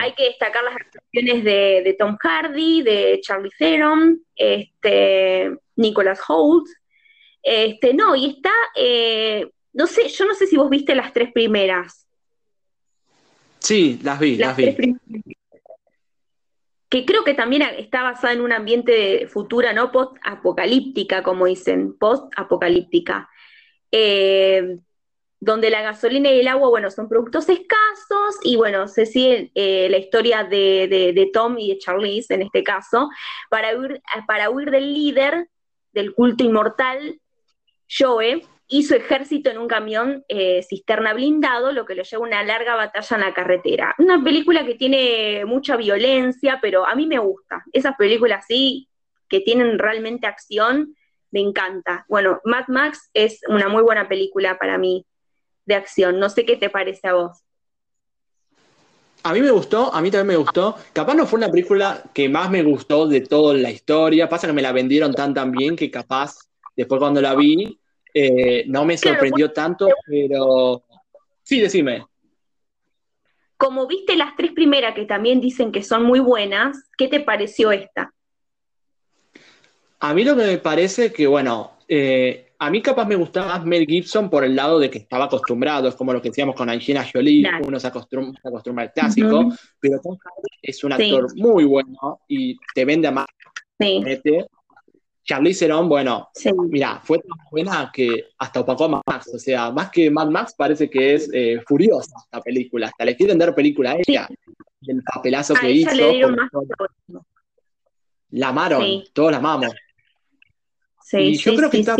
hay 0.00 0.14
que 0.14 0.24
destacar 0.24 0.64
las 0.64 0.76
actuaciones 0.76 1.44
de, 1.44 1.96
Tom 1.98 2.16
Hardy, 2.16 2.82
de 2.82 3.20
Charlie 3.22 3.50
Theron, 3.58 4.20
este, 4.34 5.56
Nicholas 5.76 6.20
Holt. 6.28 6.66
Este, 7.42 7.92
no, 7.94 8.16
y 8.16 8.36
está, 8.36 8.52
eh, 8.74 9.50
no 9.72 9.86
sé, 9.86 10.08
yo 10.08 10.24
no 10.24 10.34
sé 10.34 10.46
si 10.46 10.56
vos 10.56 10.70
viste 10.70 10.94
las 10.94 11.12
tres 11.12 11.32
primeras. 11.32 12.06
Sí, 13.58 13.98
las 14.02 14.18
vi, 14.18 14.36
las, 14.36 14.56
vi. 14.56 14.76
Que 16.88 17.04
creo 17.04 17.24
que 17.24 17.34
también 17.34 17.62
está 17.62 18.02
basada 18.02 18.32
en 18.32 18.40
un 18.40 18.52
ambiente 18.52 19.26
futura, 19.26 19.72
¿no? 19.72 19.90
Post-apocalíptica, 19.90 21.22
como 21.22 21.46
dicen, 21.46 21.96
post-apocalíptica. 21.98 23.28
Eh, 23.90 24.78
donde 25.44 25.68
la 25.68 25.82
gasolina 25.82 26.30
y 26.30 26.40
el 26.40 26.48
agua, 26.48 26.70
bueno, 26.70 26.90
son 26.90 27.06
productos 27.06 27.48
escasos 27.50 28.36
y 28.42 28.56
bueno, 28.56 28.88
se 28.88 29.04
sigue 29.04 29.52
eh, 29.54 29.88
la 29.90 29.98
historia 29.98 30.42
de, 30.42 31.30
Tom 31.34 31.58
y 31.58 31.68
de 31.68 31.78
Charlize 31.78 32.32
en 32.32 32.42
este 32.42 32.62
caso, 32.62 33.10
para 33.50 33.76
huir, 33.76 34.00
para 34.26 34.48
huir 34.48 34.70
del 34.70 34.94
líder 34.94 35.48
del 35.92 36.14
culto 36.14 36.44
inmortal, 36.44 37.20
Joe, 37.86 38.42
y 38.66 38.84
su 38.84 38.94
ejército 38.94 39.50
en 39.50 39.58
un 39.58 39.68
camión 39.68 40.24
eh, 40.28 40.62
cisterna 40.62 41.12
blindado, 41.12 41.72
lo 41.72 41.84
que 41.84 41.94
lo 41.94 42.02
lleva 42.02 42.24
a 42.24 42.26
una 42.26 42.42
larga 42.42 42.74
batalla 42.74 43.16
en 43.16 43.22
la 43.22 43.34
carretera. 43.34 43.94
Una 43.98 44.24
película 44.24 44.64
que 44.64 44.74
tiene 44.74 45.44
mucha 45.44 45.76
violencia, 45.76 46.58
pero 46.62 46.86
a 46.86 46.94
mí 46.94 47.06
me 47.06 47.18
gusta. 47.18 47.62
Esas 47.72 47.94
películas 47.96 48.46
sí, 48.48 48.88
que 49.28 49.40
tienen 49.40 49.78
realmente 49.78 50.26
acción, 50.26 50.96
me 51.30 51.40
encanta. 51.40 52.06
Bueno, 52.08 52.40
Mad 52.44 52.64
Max 52.68 53.10
es 53.12 53.40
una 53.48 53.68
muy 53.68 53.82
buena 53.82 54.08
película 54.08 54.58
para 54.58 54.78
mí 54.78 55.06
de 55.66 55.74
acción. 55.74 56.18
No 56.18 56.28
sé 56.28 56.44
qué 56.44 56.56
te 56.56 56.70
parece 56.70 57.08
a 57.08 57.14
vos. 57.14 57.42
A 59.22 59.32
mí 59.32 59.40
me 59.40 59.50
gustó, 59.50 59.92
a 59.92 60.02
mí 60.02 60.10
también 60.10 60.38
me 60.38 60.44
gustó. 60.44 60.76
Capaz 60.92 61.14
no 61.14 61.26
fue 61.26 61.38
una 61.38 61.50
película 61.50 62.02
que 62.12 62.28
más 62.28 62.50
me 62.50 62.62
gustó 62.62 63.06
de 63.06 63.22
toda 63.22 63.54
la 63.54 63.70
historia. 63.70 64.28
Pasa 64.28 64.46
que 64.46 64.52
me 64.52 64.60
la 64.60 64.72
vendieron 64.72 65.14
tan 65.14 65.32
tan 65.32 65.50
bien 65.50 65.76
que 65.76 65.90
capaz 65.90 66.36
después 66.76 66.98
cuando 66.98 67.22
la 67.22 67.34
vi 67.34 67.78
eh, 68.12 68.64
no 68.68 68.84
me 68.84 68.96
sorprendió 68.96 69.50
tanto, 69.50 69.88
pero 70.06 70.84
sí, 71.42 71.60
decime. 71.60 72.06
Como 73.56 73.86
viste 73.86 74.14
las 74.14 74.36
tres 74.36 74.52
primeras 74.52 74.94
que 74.94 75.04
también 75.04 75.40
dicen 75.40 75.72
que 75.72 75.82
son 75.82 76.04
muy 76.04 76.20
buenas, 76.20 76.88
¿qué 76.96 77.08
te 77.08 77.20
pareció 77.20 77.72
esta? 77.72 78.12
A 80.00 80.14
mí 80.14 80.22
lo 80.22 80.36
que 80.36 80.44
me 80.44 80.58
parece 80.58 81.12
que, 81.12 81.26
bueno, 81.26 81.72
eh, 81.88 82.43
a 82.58 82.70
mí 82.70 82.82
capaz 82.82 83.06
me 83.06 83.16
gustaba 83.16 83.48
más 83.48 83.64
Mel 83.64 83.86
Gibson 83.86 84.30
por 84.30 84.44
el 84.44 84.54
lado 84.54 84.78
de 84.78 84.90
que 84.90 84.98
estaba 84.98 85.26
acostumbrado, 85.26 85.88
es 85.88 85.94
como 85.94 86.12
lo 86.12 86.22
que 86.22 86.30
decíamos 86.30 86.54
con 86.54 86.68
Angelina 86.68 87.06
Jolie, 87.10 87.46
uno 87.66 87.78
se 87.80 87.88
acostumbra, 87.88 88.82
al 88.82 88.92
clásico, 88.92 89.52
pero 89.80 90.00
Tom 90.00 90.16
Hardy 90.16 90.48
es 90.62 90.82
un 90.84 90.92
actor 90.92 91.36
muy 91.36 91.64
bueno 91.64 92.20
y 92.28 92.56
te 92.74 92.84
vende 92.84 93.08
a 93.08 93.12
más. 93.12 93.26
Sí. 93.78 94.02
Charlize 95.24 95.64
Theron, 95.64 95.88
bueno, 95.88 96.28
mira, 96.68 97.00
fue 97.02 97.18
tan 97.18 97.38
buena 97.50 97.90
que 97.92 98.26
hasta 98.38 98.60
opacó 98.60 98.84
a 98.84 99.02
Max, 99.06 99.30
o 99.34 99.38
sea, 99.38 99.70
más 99.70 99.90
que 99.90 100.10
Mad 100.10 100.28
Max 100.28 100.54
parece 100.56 100.90
que 100.90 101.14
es 101.14 101.30
eh, 101.32 101.62
furiosa 101.66 102.14
esta 102.22 102.42
película, 102.42 102.88
hasta 102.88 103.06
le 103.06 103.16
quieren 103.16 103.38
dar 103.38 103.54
película 103.54 103.92
a 103.92 103.96
ella, 104.06 104.28
el 104.82 105.02
papelazo 105.02 105.54
que 105.54 105.70
hizo. 105.70 105.90
La 108.30 108.48
amaron, 108.48 109.04
todos 109.14 109.30
la 109.30 109.38
amamos. 109.38 109.70
Sí, 111.04 111.36
yo 111.36 111.54
creo 111.54 111.68
que 111.68 111.80
está, 111.80 111.96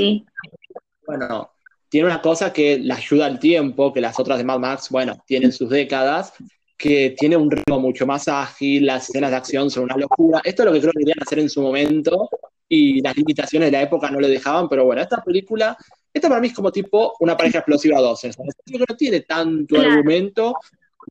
bueno, 1.06 1.50
tiene 1.90 2.06
una 2.06 2.22
cosa 2.22 2.54
que 2.54 2.78
la 2.78 2.94
ayuda 2.94 3.26
al 3.26 3.38
tiempo, 3.38 3.92
que 3.92 4.00
las 4.00 4.18
otras 4.18 4.38
de 4.38 4.44
Mad 4.44 4.58
Max, 4.58 4.88
bueno, 4.88 5.22
tienen 5.26 5.52
sus 5.52 5.68
décadas, 5.68 6.32
que 6.78 7.14
tiene 7.18 7.36
un 7.36 7.50
ritmo 7.50 7.78
mucho 7.78 8.06
más 8.06 8.28
ágil, 8.28 8.86
las 8.86 9.10
escenas 9.10 9.30
de 9.30 9.36
acción 9.36 9.70
son 9.70 9.84
una 9.84 9.98
locura. 9.98 10.40
Esto 10.42 10.62
es 10.62 10.66
lo 10.66 10.72
que 10.72 10.80
creo 10.80 10.92
que 10.92 11.00
querían 11.00 11.18
hacer 11.20 11.38
en 11.38 11.50
su 11.50 11.60
momento 11.60 12.30
y 12.66 13.02
las 13.02 13.14
limitaciones 13.14 13.66
de 13.66 13.72
la 13.72 13.82
época 13.82 14.10
no 14.10 14.20
le 14.20 14.28
dejaban, 14.28 14.70
pero 14.70 14.86
bueno, 14.86 15.02
esta 15.02 15.22
película, 15.22 15.76
esta 16.10 16.30
para 16.30 16.40
mí 16.40 16.46
es 16.46 16.54
como 16.54 16.72
tipo 16.72 17.14
una 17.20 17.36
pareja 17.36 17.58
explosiva 17.58 18.00
12. 18.00 18.30
que 18.64 18.78
no 18.78 18.96
tiene 18.96 19.20
tanto 19.20 19.78
argumento. 19.78 20.54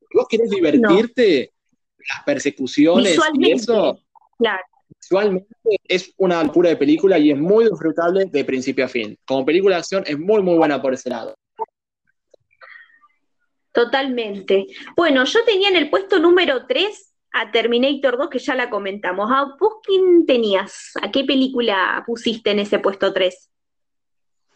Si 0.09 0.17
vos 0.17 0.25
querés 0.27 0.49
divertirte, 0.49 1.53
las 2.09 2.23
persecuciones 2.25 3.19
y 3.35 3.51
eso. 3.51 3.99
Claro 4.39 4.63
visualmente 5.03 5.55
es 5.87 6.13
una 6.17 6.43
locura 6.43 6.69
de 6.69 6.77
película 6.77 7.17
y 7.17 7.31
es 7.31 7.37
muy 7.37 7.65
disfrutable 7.65 8.25
de 8.25 8.45
principio 8.45 8.85
a 8.85 8.87
fin. 8.87 9.17
Como 9.25 9.45
película 9.45 9.75
de 9.75 9.79
acción 9.79 10.03
es 10.05 10.17
muy, 10.17 10.41
muy 10.41 10.55
buena 10.55 10.81
por 10.81 10.93
ese 10.93 11.09
lado. 11.09 11.35
Totalmente. 13.71 14.67
Bueno, 14.95 15.23
yo 15.25 15.43
tenía 15.45 15.69
en 15.69 15.75
el 15.75 15.89
puesto 15.89 16.19
número 16.19 16.65
3 16.67 17.15
a 17.31 17.51
Terminator 17.51 18.17
2, 18.17 18.29
que 18.29 18.39
ya 18.39 18.53
la 18.53 18.69
comentamos. 18.69 19.29
¿A 19.31 19.55
vos 19.59 19.75
quién 19.83 20.25
tenías? 20.25 20.91
¿A 21.01 21.11
qué 21.11 21.23
película 21.23 22.03
pusiste 22.05 22.51
en 22.51 22.59
ese 22.59 22.79
puesto 22.79 23.11
3? 23.11 23.49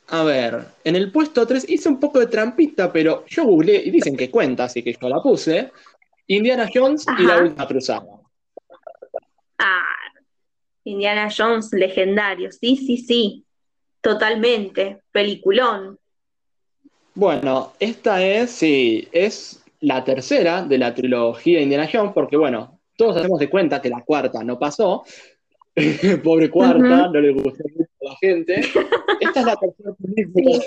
A 0.10 0.24
ver, 0.24 0.66
en 0.84 0.96
el 0.96 1.12
puesto 1.12 1.46
3 1.46 1.68
hice 1.68 1.90
un 1.90 2.00
poco 2.00 2.20
de 2.20 2.28
trampita, 2.28 2.94
pero 2.94 3.26
yo 3.26 3.44
googleé 3.44 3.84
y 3.86 3.92
dicen 3.92 4.16
que 4.16 4.30
cuenta, 4.30 4.66
así 4.66 4.84
que 4.84 4.94
yo 4.94 5.10
la 5.10 5.22
puse. 5.22 5.72
Indiana 6.28 6.70
Jones 6.72 7.06
y 7.18 7.24
la 7.24 7.42
última 7.42 7.68
cruzada. 7.68 8.06
Ah, 9.58 9.97
Indiana 10.88 11.30
Jones, 11.36 11.70
legendario, 11.74 12.52
sí, 12.52 12.78
sí, 12.78 12.98
sí, 12.98 13.46
totalmente, 14.02 15.02
peliculón. 15.12 16.00
Bueno, 17.14 17.74
esta 17.80 18.24
es, 18.24 18.52
sí, 18.52 19.08
es 19.12 19.64
la 19.82 20.04
tercera 20.04 20.64
de 20.64 20.78
la 20.78 20.94
trilogía 20.94 21.58
de 21.58 21.64
Indiana 21.64 21.90
Jones, 21.92 22.12
porque 22.14 22.38
bueno, 22.38 22.80
todos 22.96 23.18
hacemos 23.18 23.40
de 23.40 23.50
cuenta 23.50 23.82
que 23.82 23.90
la 23.90 24.02
cuarta 24.02 24.44
no 24.44 24.58
pasó. 24.58 25.04
Pobre 26.24 26.50
cuarta, 26.50 27.10
no 27.10 27.20
le 27.20 27.32
gustó 27.32 27.64
mucho 27.76 27.92
a 28.02 28.06
la 28.06 28.16
gente. 28.22 28.62
Esta 29.20 29.40
es 29.42 29.46
la 29.46 29.56
tercera 29.56 29.94
película. 29.94 30.66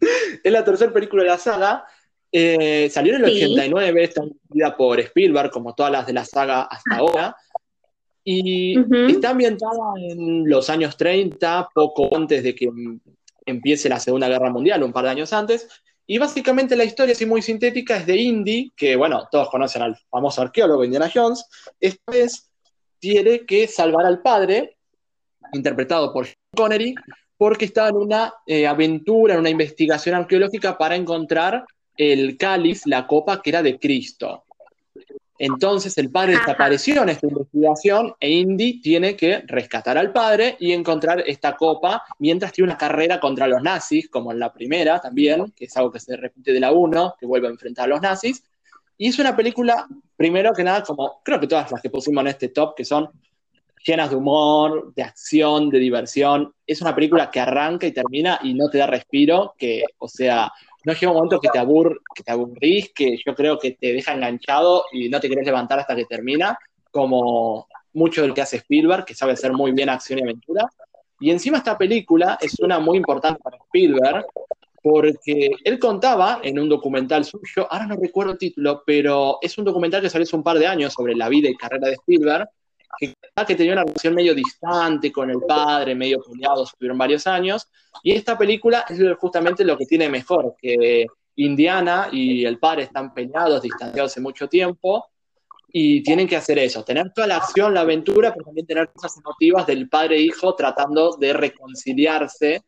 es 0.44 0.52
la 0.52 0.64
tercera 0.64 0.92
película 0.92 1.22
de 1.24 1.28
la 1.28 1.38
saga. 1.38 1.84
Eh, 2.32 2.88
salió 2.90 3.16
en 3.16 3.24
el 3.24 3.30
89, 3.30 4.04
está 4.04 4.22
dirigida 4.22 4.76
por 4.76 4.98
Spielberg, 5.00 5.50
como 5.50 5.74
todas 5.74 5.92
las 5.92 6.06
de 6.06 6.12
la 6.12 6.24
saga 6.24 6.62
hasta 6.62 6.94
ah. 6.94 6.98
ahora. 6.98 7.36
Y 8.32 8.76
está 9.10 9.30
ambientada 9.30 9.94
en 9.98 10.48
los 10.48 10.70
años 10.70 10.96
30, 10.96 11.70
poco 11.74 12.14
antes 12.16 12.44
de 12.44 12.54
que 12.54 12.70
empiece 13.44 13.88
la 13.88 13.98
Segunda 13.98 14.28
Guerra 14.28 14.50
Mundial, 14.50 14.84
un 14.84 14.92
par 14.92 15.04
de 15.04 15.10
años 15.10 15.32
antes. 15.32 15.68
Y 16.06 16.16
básicamente 16.18 16.76
la 16.76 16.84
historia, 16.84 17.12
así 17.12 17.26
muy 17.26 17.42
sintética, 17.42 17.96
es 17.96 18.06
de 18.06 18.16
Indy, 18.16 18.72
que 18.76 18.94
bueno, 18.94 19.26
todos 19.32 19.50
conocen 19.50 19.82
al 19.82 19.96
famoso 20.08 20.42
arqueólogo 20.42 20.84
Indiana 20.84 21.10
Jones. 21.12 21.44
Esta 21.80 22.12
vez 22.12 22.48
tiene 23.00 23.44
que 23.44 23.66
salvar 23.66 24.06
al 24.06 24.22
padre, 24.22 24.76
interpretado 25.52 26.12
por 26.12 26.28
Connery, 26.54 26.94
porque 27.36 27.64
estaba 27.64 27.88
en 27.88 27.96
una 27.96 28.32
eh, 28.46 28.64
aventura, 28.64 29.34
en 29.34 29.40
una 29.40 29.50
investigación 29.50 30.14
arqueológica 30.14 30.78
para 30.78 30.94
encontrar 30.94 31.64
el 31.96 32.36
cáliz, 32.36 32.86
la 32.86 33.08
copa 33.08 33.42
que 33.42 33.50
era 33.50 33.60
de 33.60 33.76
Cristo. 33.76 34.44
Entonces 35.42 35.96
el 35.96 36.10
padre 36.10 36.32
desapareció 36.32 37.02
en 37.02 37.08
esta 37.08 37.26
investigación 37.26 38.14
e 38.20 38.28
Indy 38.28 38.82
tiene 38.82 39.16
que 39.16 39.38
rescatar 39.46 39.96
al 39.96 40.12
padre 40.12 40.56
y 40.60 40.72
encontrar 40.72 41.24
esta 41.26 41.56
copa 41.56 42.04
mientras 42.18 42.52
tiene 42.52 42.68
una 42.68 42.76
carrera 42.76 43.18
contra 43.18 43.46
los 43.46 43.62
nazis, 43.62 44.10
como 44.10 44.32
en 44.32 44.38
la 44.38 44.52
primera 44.52 45.00
también, 45.00 45.50
que 45.56 45.64
es 45.64 45.74
algo 45.78 45.90
que 45.90 45.98
se 45.98 46.14
repite 46.14 46.52
de 46.52 46.60
la 46.60 46.72
1, 46.72 47.14
que 47.18 47.24
vuelve 47.24 47.48
a 47.48 47.50
enfrentar 47.52 47.86
a 47.86 47.88
los 47.88 48.02
nazis. 48.02 48.44
Y 48.98 49.08
es 49.08 49.18
una 49.18 49.34
película, 49.34 49.86
primero 50.14 50.52
que 50.52 50.62
nada, 50.62 50.82
como 50.82 51.22
creo 51.24 51.40
que 51.40 51.46
todas 51.46 51.72
las 51.72 51.80
que 51.80 51.88
pusimos 51.88 52.20
en 52.20 52.28
este 52.28 52.48
top, 52.48 52.74
que 52.76 52.84
son 52.84 53.08
llenas 53.82 54.10
de 54.10 54.16
humor, 54.16 54.92
de 54.94 55.04
acción, 55.04 55.70
de 55.70 55.78
diversión. 55.78 56.52
Es 56.66 56.82
una 56.82 56.94
película 56.94 57.30
que 57.30 57.40
arranca 57.40 57.86
y 57.86 57.92
termina 57.92 58.40
y 58.42 58.52
no 58.52 58.68
te 58.68 58.76
da 58.76 58.86
respiro, 58.86 59.54
que, 59.56 59.84
o 59.96 60.06
sea, 60.06 60.52
no 60.84 60.92
llega 60.92 61.10
un 61.10 61.16
momento 61.16 61.40
que 61.40 61.48
te, 61.48 61.58
abur 61.58 62.02
que 62.14 62.22
te 62.22 62.32
aburrís, 62.32 62.92
que 62.94 63.16
yo 63.24 63.34
creo 63.34 63.58
que 63.58 63.72
te 63.72 63.92
deja 63.92 64.12
enganchado 64.12 64.84
y 64.92 65.08
no 65.08 65.20
te 65.20 65.28
querés 65.28 65.46
levantar 65.46 65.78
hasta 65.78 65.94
que 65.94 66.06
termina, 66.06 66.58
como 66.90 67.66
mucho 67.92 68.22
del 68.22 68.34
que 68.34 68.42
hace 68.42 68.56
Spielberg, 68.56 69.04
que 69.04 69.14
sabe 69.14 69.32
hacer 69.32 69.52
muy 69.52 69.72
bien 69.72 69.88
acción 69.88 70.18
y 70.18 70.22
aventura. 70.22 70.68
Y 71.18 71.30
encima 71.30 71.58
esta 71.58 71.76
película 71.76 72.38
es 72.40 72.58
una 72.60 72.78
muy 72.78 72.96
importante 72.96 73.40
para 73.42 73.58
Spielberg, 73.58 74.24
porque 74.82 75.50
él 75.64 75.78
contaba 75.78 76.40
en 76.42 76.58
un 76.58 76.68
documental 76.68 77.24
suyo, 77.24 77.66
ahora 77.70 77.86
no 77.86 77.96
recuerdo 77.96 78.32
el 78.32 78.38
título, 78.38 78.82
pero 78.86 79.38
es 79.42 79.58
un 79.58 79.64
documental 79.64 80.00
que 80.00 80.08
salió 80.08 80.22
hace 80.22 80.36
un 80.36 80.42
par 80.42 80.58
de 80.58 80.66
años 80.66 80.94
sobre 80.94 81.14
la 81.14 81.28
vida 81.28 81.50
y 81.50 81.56
carrera 81.56 81.88
de 81.88 81.94
Spielberg, 81.94 82.48
que, 82.98 83.14
que 83.46 83.54
tenía 83.54 83.72
una 83.72 83.84
relación 83.84 84.14
medio 84.14 84.34
distante 84.34 85.10
con 85.10 85.30
el 85.30 85.40
padre, 85.46 85.94
medio 85.94 86.20
peleados, 86.22 86.72
tuvieron 86.78 86.98
varios 86.98 87.26
años, 87.26 87.68
y 88.02 88.12
esta 88.12 88.36
película 88.36 88.84
es 88.88 89.00
justamente 89.18 89.64
lo 89.64 89.76
que 89.76 89.86
tiene 89.86 90.08
mejor, 90.08 90.54
que 90.60 91.06
Indiana 91.36 92.08
y 92.12 92.44
el 92.44 92.58
padre 92.58 92.84
están 92.84 93.14
peleados, 93.14 93.62
distanciados 93.62 94.12
hace 94.12 94.20
mucho 94.20 94.48
tiempo, 94.48 95.06
y 95.72 96.02
tienen 96.02 96.26
que 96.26 96.36
hacer 96.36 96.58
eso, 96.58 96.84
tener 96.84 97.12
toda 97.12 97.26
la 97.26 97.36
acción, 97.36 97.72
la 97.72 97.82
aventura, 97.82 98.32
pero 98.32 98.44
también 98.44 98.66
tener 98.66 98.90
cosas 98.92 99.16
emotivas 99.18 99.66
del 99.66 99.88
padre 99.88 100.16
e 100.16 100.22
hijo 100.22 100.54
tratando 100.54 101.16
de 101.16 101.32
reconciliarse, 101.32 102.62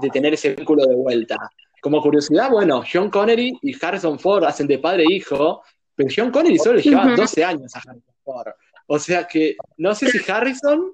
de 0.00 0.10
tener 0.10 0.34
ese 0.34 0.54
vínculo 0.54 0.84
de 0.84 0.96
vuelta. 0.96 1.36
Como 1.80 2.00
curiosidad, 2.00 2.50
bueno, 2.50 2.82
John 2.90 3.10
Connery 3.10 3.58
y 3.62 3.84
Harrison 3.84 4.18
Ford 4.18 4.44
hacen 4.44 4.66
de 4.66 4.78
padre 4.78 5.04
e 5.04 5.12
hijo, 5.12 5.62
pero 5.94 6.08
John 6.14 6.30
Connery 6.30 6.58
solo 6.58 6.76
le 6.76 6.82
lleva 6.82 7.14
12 7.14 7.44
años 7.44 7.76
a 7.76 7.78
Harrison 7.78 8.14
Ford. 8.24 8.48
O 8.86 8.98
sea 8.98 9.26
que 9.26 9.56
no 9.78 9.94
sé 9.94 10.10
si 10.10 10.30
Harrison 10.30 10.92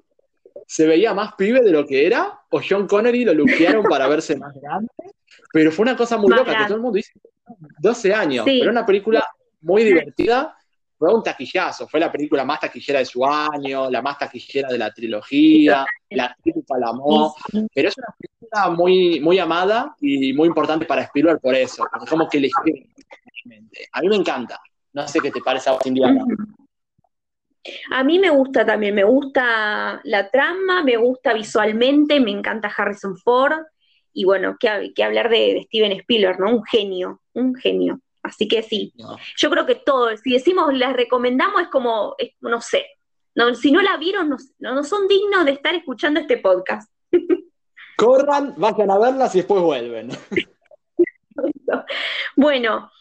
se 0.65 0.87
veía 0.87 1.13
más 1.13 1.33
pibe 1.33 1.61
de 1.61 1.71
lo 1.71 1.85
que 1.85 2.05
era, 2.05 2.39
o 2.49 2.61
John 2.67 2.87
Connery 2.87 3.25
lo 3.25 3.33
luquearon 3.33 3.83
para 3.83 4.07
verse 4.07 4.37
más 4.37 4.53
grande, 4.53 4.89
pero 5.51 5.71
fue 5.71 5.83
una 5.83 5.97
cosa 5.97 6.17
muy 6.17 6.33
loca 6.33 6.57
que 6.57 6.65
todo 6.65 6.75
el 6.75 6.81
mundo 6.81 6.95
dice, 6.97 7.11
12 7.79 8.13
años, 8.13 8.45
pero 8.45 8.71
una 8.71 8.85
película 8.85 9.25
muy 9.61 9.83
divertida, 9.83 10.55
fue 10.97 11.13
un 11.13 11.23
taquillazo, 11.23 11.87
fue 11.87 11.99
la 11.99 12.11
película 12.11 12.45
más 12.45 12.59
taquillera 12.59 12.99
de 12.99 13.05
su 13.05 13.25
año, 13.25 13.89
la 13.89 14.01
más 14.01 14.17
taquillera 14.19 14.69
de 14.69 14.77
la 14.77 14.93
trilogía, 14.93 15.85
la 16.11 16.35
crítica 16.41 16.77
la 16.77 16.89
amó, 16.89 17.35
pero 17.73 17.89
es 17.89 17.97
una 17.97 18.15
película 18.17 18.69
muy, 18.69 19.19
muy 19.19 19.39
amada 19.39 19.95
y 19.99 20.31
muy 20.33 20.47
importante 20.47 20.85
para 20.85 21.01
Spielberg 21.01 21.41
por 21.41 21.55
eso, 21.55 21.85
como 22.07 22.29
que 22.29 22.39
le 22.39 22.49
A 23.93 24.01
mí 24.01 24.07
me 24.07 24.15
encanta, 24.15 24.61
no 24.93 25.07
sé 25.07 25.19
qué 25.19 25.31
te 25.31 25.41
parece 25.41 25.69
a 25.69 25.73
vos, 25.73 25.85
Indiana. 25.85 26.23
A 27.91 28.03
mí 28.03 28.19
me 28.19 28.29
gusta 28.29 28.65
también, 28.65 28.95
me 28.95 29.03
gusta 29.03 30.01
la 30.03 30.29
trama, 30.29 30.83
me 30.83 30.97
gusta 30.97 31.33
visualmente, 31.33 32.19
me 32.19 32.31
encanta 32.31 32.73
Harrison 32.75 33.17
Ford 33.17 33.59
y 34.13 34.25
bueno, 34.25 34.57
qué, 34.59 35.03
hablar 35.03 35.29
de, 35.29 35.63
Steven 35.65 35.91
Spielberg, 35.93 36.39
¿no? 36.39 36.49
Un 36.49 36.63
genio, 36.65 37.21
un 37.33 37.55
genio. 37.55 37.99
Así 38.23 38.47
que 38.47 38.61
sí, 38.61 38.93
yo 39.37 39.49
creo 39.49 39.65
que 39.65 39.75
todo, 39.75 40.15
si 40.17 40.33
decimos, 40.33 40.73
les 40.73 40.93
recomendamos, 40.93 41.61
es 41.63 41.67
como, 41.69 42.15
no 42.41 42.61
sé, 42.61 42.85
no, 43.33 43.55
si 43.55 43.71
no 43.71 43.81
la 43.81 43.97
vieron, 43.97 44.29
no, 44.29 44.37
no 44.59 44.83
son 44.83 45.07
dignos 45.07 45.45
de 45.45 45.51
estar 45.51 45.73
escuchando 45.73 46.19
este 46.19 46.37
podcast. 46.37 46.91
Corran, 47.97 48.53
vayan 48.57 48.91
a 48.91 48.99
verlas 48.99 49.33
y 49.33 49.39
después 49.39 49.61
vuelven. 49.61 50.09
bueno, 52.35 52.91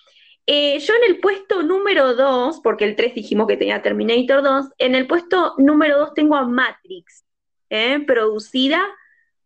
eh, 0.52 0.80
yo 0.80 0.94
en 0.96 1.04
el 1.04 1.20
puesto 1.20 1.62
número 1.62 2.16
2, 2.16 2.58
porque 2.64 2.84
el 2.84 2.96
3 2.96 3.14
dijimos 3.14 3.46
que 3.46 3.56
tenía 3.56 3.82
Terminator 3.82 4.42
2, 4.42 4.66
en 4.78 4.96
el 4.96 5.06
puesto 5.06 5.54
número 5.58 6.00
2 6.00 6.14
tengo 6.14 6.34
a 6.34 6.44
Matrix, 6.44 7.24
¿eh? 7.68 8.00
producida 8.04 8.84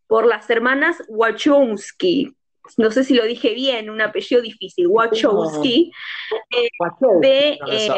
por 0.06 0.24
las 0.24 0.48
hermanas 0.48 1.02
Wachowski. 1.08 2.34
No 2.78 2.90
sé 2.90 3.04
si 3.04 3.12
lo 3.12 3.24
dije 3.24 3.52
bien, 3.52 3.90
un 3.90 4.00
apellido 4.00 4.40
difícil, 4.40 4.86
Wachowski. 4.86 5.92
Eh, 6.50 7.90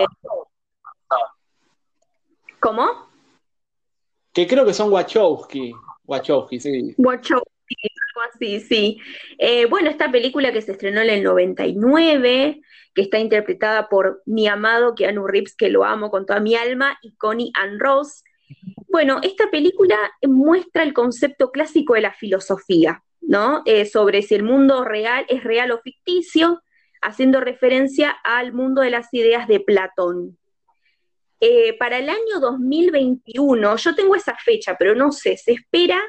¿Cómo? 2.58 3.08
Que 4.32 4.48
creo 4.48 4.66
que 4.66 4.74
son 4.74 4.92
Wachowski. 4.92 5.72
Wachowski, 6.06 6.58
sí. 6.58 6.94
Wachowski, 6.98 7.76
algo 8.16 8.28
así, 8.34 8.58
sí. 8.58 8.98
bueno, 9.70 9.90
esta 9.90 10.10
película 10.10 10.50
que 10.50 10.60
se 10.60 10.72
estrenó 10.72 11.02
en 11.02 11.10
el 11.10 11.22
99, 11.22 12.62
que 12.96 13.02
está 13.02 13.18
interpretada 13.18 13.90
por 13.90 14.22
mi 14.24 14.48
amado 14.48 14.94
Keanu 14.94 15.26
Reeves, 15.26 15.54
que 15.54 15.68
lo 15.68 15.84
amo 15.84 16.10
con 16.10 16.24
toda 16.24 16.40
mi 16.40 16.54
alma, 16.54 16.98
y 17.02 17.14
Connie 17.16 17.52
Ann 17.54 17.78
Ross. 17.78 18.24
Bueno, 18.88 19.20
esta 19.22 19.50
película 19.50 19.98
muestra 20.26 20.82
el 20.82 20.94
concepto 20.94 21.52
clásico 21.52 21.92
de 21.92 22.00
la 22.00 22.14
filosofía, 22.14 23.04
¿no? 23.20 23.62
Eh, 23.66 23.84
sobre 23.84 24.22
si 24.22 24.34
el 24.34 24.44
mundo 24.44 24.82
real 24.82 25.26
es 25.28 25.44
real 25.44 25.72
o 25.72 25.80
ficticio, 25.82 26.62
haciendo 27.02 27.40
referencia 27.40 28.16
al 28.24 28.54
mundo 28.54 28.80
de 28.80 28.90
las 28.90 29.12
ideas 29.12 29.46
de 29.46 29.60
Platón. 29.60 30.38
Eh, 31.40 31.76
para 31.78 31.98
el 31.98 32.08
año 32.08 32.40
2021, 32.40 33.76
yo 33.76 33.94
tengo 33.94 34.14
esa 34.14 34.34
fecha, 34.42 34.74
pero 34.78 34.94
no 34.94 35.12
sé, 35.12 35.36
se 35.36 35.52
espera 35.52 36.02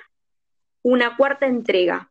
una 0.83 1.17
cuarta 1.17 1.47
entrega 1.47 2.09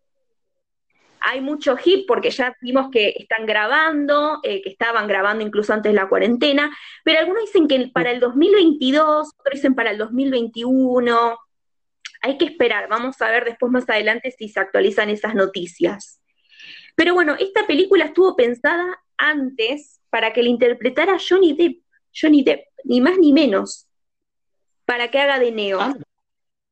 hay 1.29 1.41
mucho 1.41 1.77
hip 1.85 2.07
porque 2.07 2.31
ya 2.31 2.57
vimos 2.61 2.89
que 2.93 3.13
están 3.19 3.47
grabando, 3.47 4.39
eh, 4.45 4.63
que 4.63 4.71
estaban 4.71 5.09
grabando 5.09 5.45
incluso 5.45 5.73
antes 5.73 5.91
de 5.91 5.97
la 5.97 6.09
cuarentena, 6.09 6.71
pero 7.03 7.19
algunos 7.19 7.45
dicen 7.47 7.67
que 7.67 7.89
para 7.89 8.13
el 8.13 8.21
2022, 8.21 9.33
otros 9.37 9.55
dicen 9.55 9.75
para 9.75 9.91
el 9.91 9.99
2021. 9.99 11.37
Hay 12.23 12.39
que 12.39 12.45
esperar, 12.45 12.89
vamos 12.89 13.21
a 13.21 13.31
ver 13.31 13.45
después 13.45 13.73
más 13.73 13.91
adelante 13.91 14.31
si 14.31 14.49
se 14.49 14.61
actualizan 14.61 15.11
esas 15.11 15.35
noticias. 15.35 16.21
Pero 16.95 17.15
bueno, 17.15 17.35
esta 17.41 17.67
película 17.67 18.05
estuvo 18.05 18.37
pensada 18.37 19.03
antes 19.19 20.01
para 20.11 20.33
que 20.33 20.45
le 20.45 20.51
interpretara 20.51 21.19
Johnny 21.19 21.55
Depp, 21.55 21.83
Johnny 22.15 22.45
Depp, 22.45 22.67
ni 22.85 23.01
más 23.01 23.19
ni 23.19 23.33
menos, 23.33 23.89
para 24.85 25.11
que 25.11 25.19
haga 25.19 25.41
de 25.41 25.51
Neo. 25.51 25.81
Ah. 25.81 25.97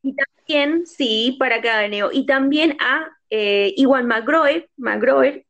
Y 0.00 0.14
también, 0.14 0.86
sí, 0.86 1.36
para 1.40 1.60
que 1.60 1.70
haga 1.70 1.80
de 1.80 1.88
Neo. 1.88 2.10
Y 2.12 2.24
también 2.24 2.76
a 2.78 3.10
eh, 3.36 3.74
Iwan 3.78 4.06
McGregor, 4.06 4.68
McGregor, 4.76 5.42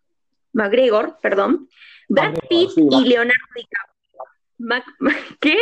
McGregor, 0.55 1.19
perdón, 1.21 1.69
Brad 2.09 2.35
Pitt 2.49 2.71
y 2.77 3.05
Leonardo 3.05 3.45
DiCaprio. 3.55 4.95
¿Qué? 5.41 5.59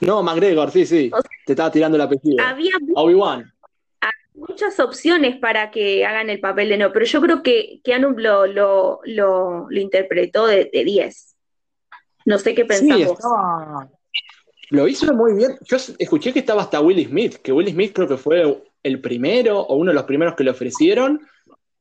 No, 0.00 0.22
McGregor, 0.22 0.70
sí, 0.70 0.86
sí. 0.86 1.10
Te 1.44 1.52
estaba 1.52 1.70
tirando 1.70 1.98
la 1.98 2.04
apellido. 2.04 2.42
Había 2.42 2.72
Obi-Wan. 2.94 3.52
muchas 4.32 4.80
opciones 4.80 5.36
para 5.36 5.70
que 5.70 6.06
hagan 6.06 6.30
el 6.30 6.40
papel 6.40 6.70
de 6.70 6.78
no, 6.78 6.90
pero 6.90 7.04
yo 7.04 7.20
creo 7.20 7.42
que 7.42 7.82
Keanu 7.84 8.12
lo, 8.16 8.46
lo, 8.46 9.00
lo, 9.04 9.70
interpretó 9.72 10.46
de 10.46 10.70
10. 10.72 11.36
No 12.24 12.38
sé 12.38 12.54
qué 12.54 12.64
pensamos. 12.64 13.18
Lo 14.70 14.88
hizo 14.88 15.12
muy 15.12 15.34
bien. 15.34 15.58
Yo 15.66 15.76
escuché 15.98 16.32
que 16.32 16.38
estaba 16.38 16.62
hasta 16.62 16.80
Will 16.80 17.06
Smith, 17.06 17.36
que 17.42 17.52
Will 17.52 17.68
Smith 17.68 17.92
creo 17.92 18.08
que 18.08 18.16
fue 18.16 18.71
el 18.82 19.00
primero 19.00 19.60
o 19.60 19.76
uno 19.76 19.90
de 19.90 19.94
los 19.94 20.04
primeros 20.04 20.34
que 20.34 20.44
le 20.44 20.50
ofrecieron 20.50 21.20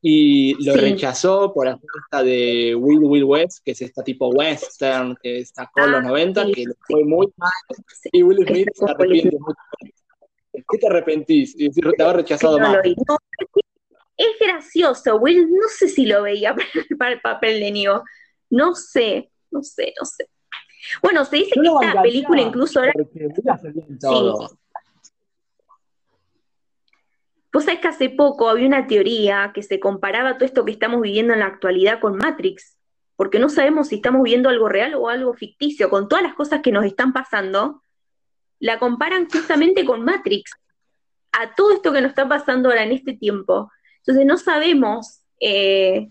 y 0.03 0.55
lo 0.65 0.75
rechazó 0.75 1.53
por 1.53 1.67
la 1.67 1.79
esta 2.03 2.23
de 2.23 2.75
Will 2.75 3.03
Will 3.03 3.23
West, 3.23 3.59
que 3.63 3.71
es 3.71 3.81
esta 3.81 4.03
tipo 4.03 4.29
western 4.29 5.15
que 5.21 5.45
sacó 5.45 5.85
los 5.85 6.03
90, 6.03 6.41
ah, 6.41 6.45
que 6.53 6.65
le 6.65 6.73
fue 6.87 7.03
muy 7.05 7.27
mal. 7.37 7.51
Y 8.11 8.23
Will 8.23 8.45
Smith 8.47 8.69
se 8.73 8.85
arrepiente 8.85 9.37
mucho. 9.39 9.59
¿Qué 10.53 10.77
te 10.79 10.87
arrepentís? 10.87 11.53
Y 11.55 11.69
te 11.69 12.03
haber 12.03 12.17
rechazado 12.17 12.57
más. 12.57 12.77
es 12.83 14.39
gracioso, 14.39 15.17
Will, 15.17 15.49
no 15.51 15.67
sé 15.69 15.87
si 15.87 16.07
lo 16.07 16.23
veía 16.23 16.55
para 16.97 17.13
el 17.13 17.21
papel 17.21 17.59
de 17.59 17.71
Neo, 17.71 18.03
no 18.49 18.73
sé, 18.73 19.31
no 19.51 19.61
sé, 19.61 19.93
no 19.99 20.05
sé. 20.05 20.27
Bueno, 21.03 21.23
se 21.25 21.35
dice 21.37 21.51
que 21.53 21.67
esta 21.67 22.01
película 22.01 22.41
incluso 22.41 22.79
ahora... 22.79 22.93
Sí. 22.93 24.57
Vos 27.53 27.65
sabés 27.65 27.81
que 27.81 27.87
hace 27.89 28.09
poco 28.09 28.49
había 28.49 28.67
una 28.67 28.87
teoría 28.87 29.51
que 29.53 29.61
se 29.61 29.79
comparaba 29.79 30.37
todo 30.37 30.45
esto 30.45 30.63
que 30.63 30.71
estamos 30.71 31.01
viviendo 31.01 31.33
en 31.33 31.39
la 31.39 31.47
actualidad 31.47 31.99
con 31.99 32.15
Matrix, 32.15 32.77
porque 33.15 33.39
no 33.39 33.49
sabemos 33.49 33.89
si 33.89 33.95
estamos 33.95 34.23
viendo 34.23 34.49
algo 34.49 34.69
real 34.69 34.95
o 34.95 35.09
algo 35.09 35.33
ficticio. 35.33 35.89
Con 35.89 36.07
todas 36.07 36.23
las 36.23 36.33
cosas 36.33 36.61
que 36.61 36.71
nos 36.71 36.85
están 36.85 37.11
pasando, 37.11 37.83
la 38.59 38.79
comparan 38.79 39.27
justamente 39.29 39.85
con 39.85 40.03
Matrix, 40.03 40.51
a 41.33 41.53
todo 41.55 41.73
esto 41.73 41.91
que 41.91 42.01
nos 42.01 42.09
está 42.09 42.27
pasando 42.27 42.69
ahora 42.69 42.83
en 42.83 42.91
este 42.93 43.13
tiempo. 43.13 43.71
Entonces 43.97 44.25
no 44.25 44.37
sabemos, 44.37 45.21
eh, 45.39 46.09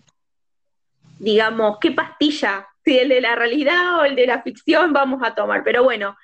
digamos, 1.19 1.77
qué 1.79 1.91
pastilla, 1.91 2.67
si 2.83 2.97
el 2.97 3.09
de 3.09 3.21
la 3.21 3.35
realidad 3.35 3.99
o 3.99 4.05
el 4.05 4.15
de 4.15 4.27
la 4.27 4.41
ficción 4.41 4.93
vamos 4.93 5.21
a 5.23 5.35
tomar. 5.35 5.63
Pero 5.63 5.83
bueno, 5.83 6.15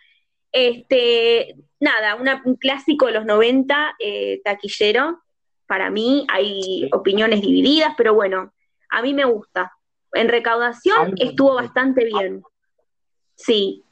este, 0.58 1.56
nada, 1.80 2.16
un 2.44 2.56
clásico 2.56 3.06
de 3.06 3.12
los 3.14 3.26
90, 3.26 3.96
eh, 4.00 4.42
taquillero. 4.44 5.22
Para 5.68 5.92
mí 5.92 6.26
hay 6.30 6.90
opiniones 6.92 7.42
divididas, 7.42 7.94
pero 7.96 8.14
bueno, 8.14 8.54
a 8.90 9.02
mí 9.02 9.14
me 9.14 9.26
gusta. 9.26 9.74
En 10.14 10.30
recaudación 10.30 11.14
estuvo 11.18 11.54
bastante 11.54 12.06
bien. 12.06 12.42
Sí. 13.36 13.84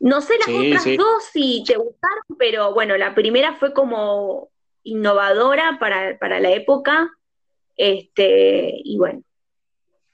No 0.00 0.20
sé 0.20 0.34
las 0.38 0.48
otras 0.48 0.96
dos 0.96 1.24
si 1.32 1.62
te 1.66 1.76
gustaron, 1.76 2.24
pero 2.38 2.74
bueno, 2.74 2.96
la 2.96 3.14
primera 3.14 3.54
fue 3.54 3.72
como 3.72 4.50
innovadora 4.82 5.78
para, 5.78 6.18
para 6.18 6.40
la 6.40 6.50
época. 6.50 7.10
Este, 7.76 8.72
y 8.82 8.98
bueno. 8.98 9.22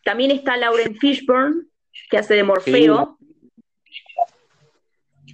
También 0.04 0.30
está 0.30 0.56
Lauren 0.56 0.96
Fishburne, 0.96 1.66
que 2.10 2.18
hace 2.18 2.34
de 2.34 2.42
Morfeo. 2.42 3.19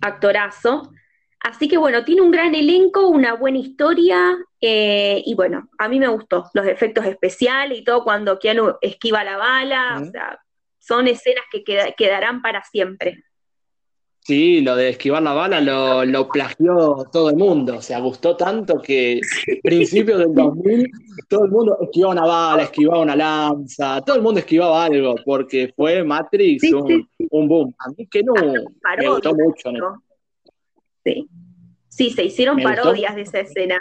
Actorazo. 0.01 0.93
Así 1.41 1.69
que 1.69 1.79
bueno, 1.79 2.05
tiene 2.05 2.23
un 2.23 2.31
gran 2.31 2.55
elenco, 2.55 3.09
una 3.09 3.35
buena 3.35 3.59
historia 3.59 4.37
eh, 4.61 5.23
y 5.25 5.35
bueno, 5.35 5.69
a 5.79 5.89
mí 5.89 6.01
me 6.01 6.09
gustó 6.09 6.51
los 6.55 6.67
efectos 6.67 7.05
especiales 7.05 7.79
y 7.79 7.85
todo 7.85 8.03
cuando 8.03 8.39
Keanu 8.39 8.77
esquiva 8.81 9.23
la 9.23 9.37
bala, 9.37 10.01
o 10.01 10.11
sea, 10.11 10.41
son 10.79 11.07
escenas 11.07 11.45
que 11.53 11.63
quedarán 11.97 12.43
para 12.43 12.63
siempre. 12.65 13.23
Sí, 14.27 14.61
lo 14.61 14.75
de 14.75 14.89
esquivar 14.89 15.23
la 15.23 15.33
bala 15.35 15.61
lo, 15.61 16.05
lo, 16.05 16.29
plagió 16.29 17.07
todo 17.13 17.31
el 17.31 17.37
mundo. 17.37 17.77
O 17.77 17.81
sea, 17.81 18.01
gustó 18.01 18.37
tanto 18.37 18.83
que 18.83 19.21
principio 19.63 20.19
del 20.19 20.35
2000 20.35 20.91
todo 21.29 21.45
el 21.45 21.51
mundo 21.53 21.79
esquivaba 21.81 22.13
una 22.13 22.27
bala, 22.27 22.63
esquivaba 22.65 23.03
una 23.03 23.15
lanza, 23.15 24.03
todo 24.05 24.17
el 24.17 24.23
mundo 24.23 24.41
esquivaba 24.41 24.85
algo, 24.85 25.15
porque 25.25 25.73
fue 25.77 26.03
Matrix 26.03 26.73
un, 26.73 27.49
boom. 27.49 27.73
A 27.79 27.91
mí 27.91 28.05
que 28.09 28.25
no, 28.25 28.33
me 28.35 29.09
gustó 29.09 29.33
mucho. 29.33 29.71
¿no? 29.71 30.03
Sí. 31.05 31.29
sí, 31.89 32.11
se 32.11 32.25
hicieron 32.25 32.61
parodias 32.61 33.15
de 33.15 33.23
esa 33.23 33.39
escena. 33.39 33.79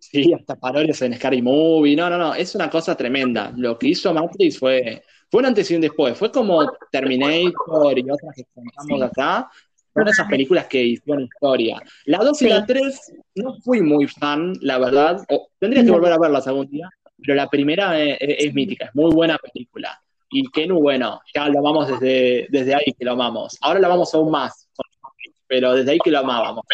Sí, 0.00 0.32
hasta 0.32 0.56
parodias 0.56 1.00
en 1.02 1.14
Scary 1.14 1.42
Movie. 1.42 1.94
No, 1.94 2.10
no, 2.10 2.18
no, 2.18 2.34
es 2.34 2.56
una 2.56 2.68
cosa 2.68 2.96
tremenda. 2.96 3.52
Lo 3.56 3.78
que 3.78 3.86
hizo 3.86 4.12
Matrix 4.12 4.58
fue 4.58 5.04
fue 5.30 5.40
un 5.40 5.46
antes 5.46 5.70
y 5.70 5.74
un 5.74 5.80
después. 5.80 6.16
Fue 6.16 6.32
como 6.32 6.70
Terminator 6.90 7.98
y 7.98 8.10
otras 8.10 8.34
que 8.34 8.44
contamos 8.54 9.02
acá. 9.02 9.50
Son 9.92 10.08
esas 10.08 10.28
películas 10.28 10.66
que 10.66 10.82
hicieron 10.82 11.24
historia. 11.24 11.82
La 12.06 12.18
2 12.18 12.42
y 12.42 12.48
la 12.48 12.64
3 12.64 13.12
no 13.36 13.54
fui 13.60 13.82
muy 13.82 14.06
fan, 14.06 14.54
la 14.60 14.78
verdad. 14.78 15.24
tendría 15.58 15.84
que 15.84 15.90
volver 15.90 16.12
a 16.12 16.18
verlas 16.18 16.46
algún 16.46 16.68
día. 16.68 16.88
Pero 17.20 17.34
la 17.34 17.48
primera 17.48 17.98
es, 18.00 18.54
mítica, 18.54 18.86
es 18.86 18.94
muy 18.94 19.12
buena 19.12 19.36
película. 19.38 20.00
Y 20.30 20.48
Kenu, 20.50 20.80
bueno, 20.80 21.20
ya 21.34 21.48
lo 21.48 21.58
amamos 21.58 21.88
desde, 21.88 22.46
desde 22.50 22.74
ahí 22.74 22.94
que 22.96 23.04
lo 23.04 23.12
amamos. 23.12 23.58
Ahora 23.60 23.80
lo 23.80 23.86
amamos 23.86 24.14
aún 24.14 24.30
más, 24.30 24.68
pero 25.46 25.74
desde 25.74 25.92
ahí 25.92 25.98
que 25.98 26.10
lo 26.10 26.20
amábamos. 26.20 26.64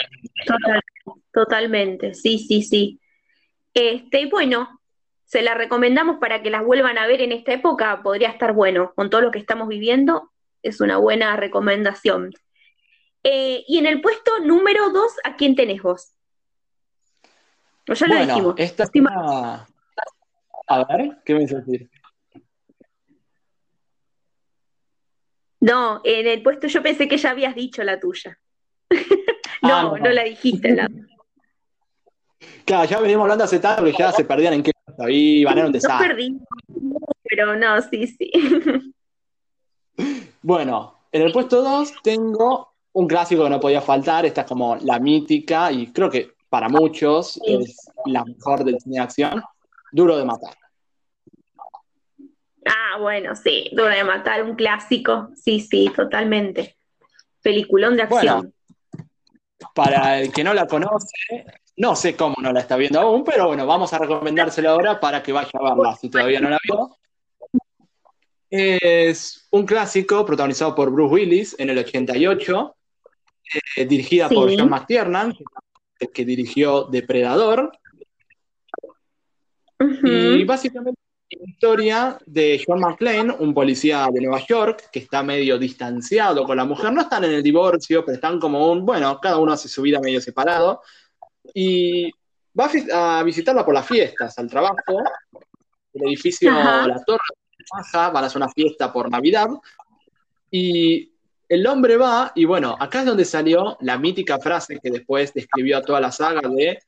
totalmente, 1.33 2.13
sí, 2.13 2.39
sí, 2.39 2.63
sí. 2.63 3.01
Este, 3.73 4.27
bueno, 4.27 4.69
se 5.35 5.43
la 5.43 5.55
recomendamos 5.55 6.19
para 6.21 6.43
que 6.43 6.51
las 6.51 6.65
vuelvan 6.65 6.97
a 6.97 7.09
ver 7.09 7.21
en 7.21 7.33
esta 7.33 7.53
época, 7.53 8.03
podría 8.05 8.29
estar 8.29 8.53
bueno, 8.53 8.93
con 8.95 9.11
todo 9.11 9.21
lo 9.21 9.33
que 9.33 9.41
estamos 9.41 9.67
viviendo, 9.67 10.31
es 10.63 10.81
una 10.81 10.99
buena 10.99 11.35
recomendación. 11.35 12.31
Eh, 13.25 13.65
y 13.67 13.79
en 13.79 13.87
el 13.87 14.01
puesto 14.01 14.39
número 14.39 14.91
dos, 14.91 15.11
¿a 15.25 15.35
quién 15.35 15.57
tenés 15.57 15.83
vos? 15.83 16.15
ya 17.89 18.07
lo 18.07 18.25
dijimos. 18.25 18.55
Esta 18.59 18.85
A 20.69 20.85
ver, 20.85 21.19
¿qué 21.25 21.35
me 21.35 21.47
decir? 21.47 21.91
No, 25.59 26.01
en 26.05 26.29
el 26.29 26.45
puesto 26.45 26.69
yo 26.69 26.81
pensé 26.81 27.09
que 27.09 27.17
ya 27.17 27.31
habías 27.31 27.57
dicho 27.57 27.83
la 27.83 27.99
tuya. 27.99 28.39
Ah, 29.67 29.83
no, 29.83 29.97
no, 29.97 30.11
la 30.11 30.25
dijiste. 30.25 30.73
La... 30.73 30.91
Claro, 32.67 32.85
ya 32.85 33.01
venimos 33.01 33.23
hablando 33.23 33.45
hace 33.45 33.59
tanto 33.61 33.83
que 33.83 33.93
ya 33.93 34.13
se 34.13 34.27
perdían 34.27 34.53
en 34.53 34.63
qué 34.63 34.74
Ahí 34.99 35.45
van 35.45 35.59
a 35.59 35.67
un 35.67 35.73
desastre. 35.73 36.09
No 36.09 36.15
perdí, 36.15 36.39
pero 37.25 37.57
no, 37.57 37.81
sí, 37.83 38.07
sí. 38.07 38.31
Bueno, 40.43 40.99
en 41.11 41.23
el 41.23 41.33
puesto 41.33 41.63
2 41.63 41.95
tengo 42.03 42.75
un 42.93 43.09
clásico 43.09 43.45
que 43.45 43.51
no 43.51 43.61
podía 43.61 43.81
faltar. 43.81 44.27
Esta 44.27 44.43
es 44.43 44.47
como 44.47 44.77
la 44.77 44.99
mítica 44.99 45.73
y 45.73 45.93
creo 45.93 46.11
que 46.11 46.33
para 46.49 46.69
muchos 46.69 47.41
es 47.45 47.91
la 48.07 48.25
mejor 48.25 48.65
del 48.65 48.79
cine 48.79 48.97
de 48.97 49.03
acción. 49.03 49.43
Duro 49.91 50.17
de 50.19 50.25
matar. 50.25 50.57
Ah, 52.67 52.99
bueno, 53.01 53.35
sí, 53.37 53.71
Duro 53.73 53.89
de 53.89 54.05
matar, 54.05 54.43
un 54.43 54.55
clásico. 54.55 55.31
Sí, 55.35 55.61
sí, 55.61 55.91
totalmente. 55.95 56.77
Peliculón 57.43 57.97
de 57.97 58.03
acción. 58.03 58.55
Para 59.75 60.21
el 60.21 60.33
que 60.33 60.45
no 60.45 60.53
la 60.55 60.67
conoce, 60.67 61.45
no 61.77 61.97
sé 61.97 62.17
cómo 62.17 62.37
no 62.41 62.53
la 62.53 62.61
está 62.61 62.77
viendo 62.77 63.01
aún, 63.01 63.25
pero 63.25 63.49
bueno, 63.49 63.67
vamos 63.67 63.93
a 63.93 63.99
recomendársela 63.99 64.71
ahora 64.71 65.01
para 65.01 65.23
que 65.23 65.33
vaya 65.33 65.51
a 65.55 65.75
verla 65.75 65.97
si 65.97 66.09
todavía 66.09 66.41
no 66.41 66.51
la 66.51 66.59
vio. 66.63 66.97
Es 68.51 69.49
un 69.51 69.67
clásico 69.67 70.25
protagonizado 70.25 70.75
por 70.75 70.91
Bruce 70.91 71.15
Willis 71.15 71.57
en 71.59 71.71
el 71.71 71.79
88, 71.79 72.77
eh, 73.77 73.85
dirigida 73.85 74.29
por 74.29 74.57
John 74.57 74.71
McTiernan, 74.71 75.35
que 76.13 76.25
dirigió 76.25 76.85
Depredador. 76.85 77.73
Y 80.05 80.45
básicamente 80.45 81.04
historia 81.47 82.19
de 82.27 82.63
John 82.67 82.81
McClane, 82.81 83.35
un 83.39 83.55
policía 83.55 84.09
de 84.13 84.21
Nueva 84.21 84.45
York 84.47 84.91
que 84.93 85.01
está 85.01 85.23
medio 85.23 85.59
distanciado 85.59 86.45
con 86.45 86.57
la 86.57 86.65
mujer. 86.65 86.93
No 86.93 87.03
están 87.03 87.25
en 87.25 87.33
el 87.33 87.43
divorcio, 87.43 88.05
pero 88.05 88.15
están 88.17 88.39
como 88.39 88.71
un, 88.71 88.85
bueno, 88.85 89.19
cada 89.21 89.39
uno 89.39 89.53
hace 89.53 89.69
su 89.69 89.83
vida 89.83 90.01
medio 90.01 90.21
separado 90.21 90.83
y 91.53 92.11
va 92.59 92.71
a 92.93 93.23
visitarla 93.23 93.65
por 93.65 93.75
las 93.75 93.87
fiestas, 93.87 94.39
al 94.39 94.49
trabajo. 94.49 95.03
El 95.93 96.09
edificio, 96.09 96.51
la 96.51 97.03
torre, 97.07 97.19
baja, 97.73 98.11
van 98.11 98.25
a 98.25 98.27
hacer 98.27 98.43
una 98.43 98.51
fiesta 98.51 98.93
por 98.93 99.11
Navidad. 99.11 99.49
Y 100.51 101.13
el 101.49 101.67
hombre 101.67 101.97
va, 101.97 102.33
y 102.35 102.45
bueno, 102.45 102.77
acá 102.79 103.01
es 103.01 103.07
donde 103.07 103.25
salió 103.25 103.77
la 103.81 103.99
mítica 103.99 104.39
frase 104.39 104.79
que 104.83 104.91
después 104.91 105.33
describió 105.35 105.79
a 105.79 105.83
toda 105.83 106.01
la 106.01 106.11
saga 106.11 106.49
de 106.49 106.79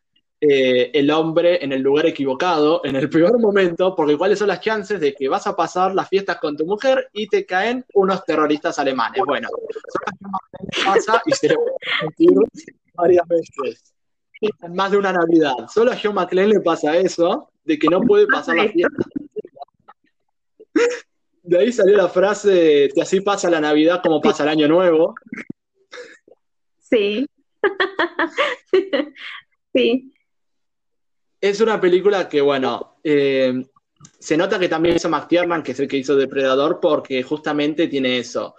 eh, 0.41 0.91
el 0.93 1.11
hombre 1.11 1.65
en 1.65 1.73
el 1.73 1.83
lugar 1.83 2.07
equivocado, 2.07 2.83
en 2.85 2.97
el 2.97 3.09
peor 3.09 3.39
momento, 3.39 3.95
porque 3.95 4.17
cuáles 4.17 4.39
son 4.39 4.49
las 4.49 4.61
chances 4.61 5.01
de 5.01 5.15
que 5.15 5.29
vas 5.29 5.47
a 5.47 5.57
pasar 5.57 5.95
las 5.95 6.09
fiestas 6.09 6.39
con 6.39 6.57
tu 6.57 6.67
mujer 6.67 7.09
y 7.13 7.27
te 7.27 7.47
caen 7.47 7.85
unos 7.95 8.25
terroristas 8.25 8.79
alemanes. 8.79 9.23
Bueno, 9.27 9.49
pasa 10.85 11.23
y 11.27 11.33
se 11.33 11.49
le 11.49 11.57
puede 11.57 12.47
varias 12.95 13.27
veces 13.29 13.97
más 14.69 14.91
de 14.91 14.99
una 14.99 15.13
Navidad. 15.13 15.55
Solo 15.73 15.93
a 15.93 15.99
John 16.01 16.15
McClane 16.15 16.49
le 16.49 16.61
pasa 16.61 16.97
eso, 16.97 17.51
de 17.65 17.79
que 17.79 17.89
no 17.89 18.01
puede 18.01 18.27
pasar 18.27 18.57
la 18.57 18.69
fiesta. 18.69 19.05
De 21.43 21.59
ahí 21.59 21.73
salió 21.73 21.97
la 21.97 22.09
frase, 22.09 22.91
que 22.95 23.03
así 23.03 23.21
pasa 23.21 23.49
la 23.49 23.61
Navidad 23.61 24.01
como 24.03 24.21
pasa 24.21 24.43
el 24.43 24.51
Año 24.51 24.69
Nuevo. 24.69 25.15
Sí. 26.81 27.27
sí. 29.75 30.13
Es 31.41 31.61
una 31.61 31.81
película 31.81 32.29
que, 32.29 32.41
bueno, 32.41 32.99
eh, 33.05 33.63
se 34.19 34.37
nota 34.37 34.59
que 34.59 34.69
también 34.69 34.97
hizo 34.97 35.09
McTiernan, 35.09 35.63
que 35.63 35.73
es 35.73 35.81
el 35.81 35.89
que 35.89 35.99
hizo 35.99 36.17
Depredador, 36.17 36.81
porque 36.81 37.23
justamente 37.23 37.89
tiene 37.89 38.19
eso. 38.19 38.55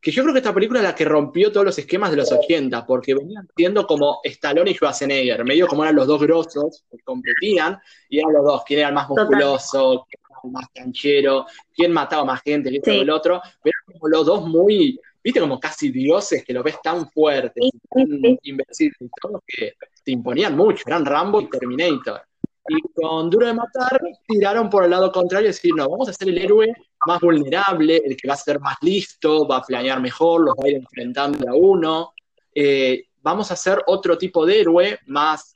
Que 0.00 0.10
yo 0.12 0.22
creo 0.22 0.32
que 0.32 0.38
esta 0.38 0.54
película 0.54 0.80
es 0.80 0.84
la 0.84 0.94
que 0.94 1.04
rompió 1.04 1.50
todos 1.50 1.66
los 1.66 1.78
esquemas 1.78 2.10
de 2.10 2.18
los 2.18 2.30
80, 2.30 2.86
porque 2.86 3.14
venían 3.14 3.48
siendo 3.56 3.86
como 3.86 4.20
Stallone 4.22 4.70
y 4.70 4.74
Schwarzenegger, 4.74 5.44
medio 5.44 5.66
como 5.66 5.82
eran 5.82 5.96
los 5.96 6.06
dos 6.06 6.20
grosos 6.20 6.84
que 6.90 6.98
competían, 6.98 7.78
y 8.08 8.18
eran 8.18 8.32
los 8.32 8.44
dos, 8.44 8.62
quién 8.64 8.80
era 8.80 8.88
el 8.88 8.94
más 8.94 9.08
musculoso, 9.08 10.06
quién 10.08 10.20
era 10.30 10.40
el 10.44 10.50
más 10.52 10.66
canchero, 10.72 11.46
quién 11.74 11.92
mataba 11.92 12.24
más 12.24 12.42
gente, 12.42 12.70
quién 12.70 12.82
sí. 12.84 12.98
el 13.00 13.10
otro, 13.10 13.42
pero 13.62 13.74
como 13.86 14.08
los 14.08 14.24
dos 14.24 14.46
muy, 14.46 15.00
viste, 15.22 15.40
como 15.40 15.58
casi 15.58 15.90
dioses, 15.90 16.44
que 16.44 16.52
los 16.52 16.62
ves 16.62 16.80
tan 16.80 17.10
fuertes, 17.10 17.70
tan 17.90 18.38
invencibles, 18.42 19.10
que 19.46 19.74
te 20.08 20.12
imponían 20.12 20.56
mucho, 20.56 20.84
eran 20.86 21.04
Rambo 21.04 21.38
y 21.38 21.50
Terminator. 21.50 22.22
Y 22.66 22.80
con 22.94 23.28
Duro 23.28 23.46
de 23.46 23.52
Matar 23.52 24.00
tiraron 24.26 24.70
por 24.70 24.84
el 24.84 24.90
lado 24.90 25.12
contrario 25.12 25.48
y 25.48 25.52
decir, 25.52 25.74
no, 25.74 25.86
vamos 25.86 26.08
a 26.08 26.14
ser 26.14 26.30
el 26.30 26.38
héroe 26.38 26.72
más 27.06 27.20
vulnerable, 27.20 28.00
el 28.02 28.16
que 28.16 28.26
va 28.26 28.32
a 28.32 28.38
ser 28.38 28.58
más 28.58 28.76
listo, 28.80 29.46
va 29.46 29.58
a 29.58 29.62
planear 29.62 30.00
mejor, 30.00 30.40
los 30.40 30.54
va 30.54 30.64
a 30.64 30.68
ir 30.70 30.76
enfrentando 30.76 31.50
a 31.50 31.54
uno. 31.54 32.14
Eh, 32.54 33.04
vamos 33.20 33.50
a 33.50 33.54
hacer 33.54 33.82
otro 33.86 34.16
tipo 34.16 34.46
de 34.46 34.62
héroe 34.62 34.98
más 35.08 35.54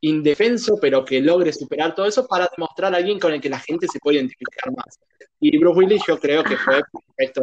indefenso, 0.00 0.78
pero 0.80 1.04
que 1.04 1.20
logre 1.20 1.52
superar 1.52 1.94
todo 1.94 2.06
eso 2.06 2.26
para 2.26 2.50
demostrar 2.56 2.92
a 2.92 2.96
alguien 2.96 3.20
con 3.20 3.32
el 3.32 3.40
que 3.40 3.50
la 3.50 3.60
gente 3.60 3.86
se 3.86 4.00
puede 4.00 4.16
identificar 4.16 4.72
más. 4.76 4.98
Y 5.38 5.56
Bruce 5.58 5.78
Willis 5.78 6.02
yo 6.08 6.18
creo 6.18 6.42
que 6.42 6.56
fue 6.56 6.82
perfecto 7.16 7.42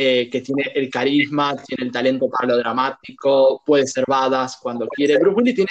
eh, 0.00 0.30
que 0.30 0.42
tiene 0.42 0.70
el 0.76 0.88
carisma, 0.88 1.56
tiene 1.56 1.86
el 1.86 1.90
talento 1.90 2.30
para 2.30 2.52
lo 2.52 2.58
dramático, 2.58 3.64
puede 3.66 3.84
ser 3.84 4.04
badass 4.06 4.58
cuando 4.62 4.86
quiere. 4.86 5.18
Bruce 5.18 5.34
Willis 5.34 5.56
tiene 5.56 5.70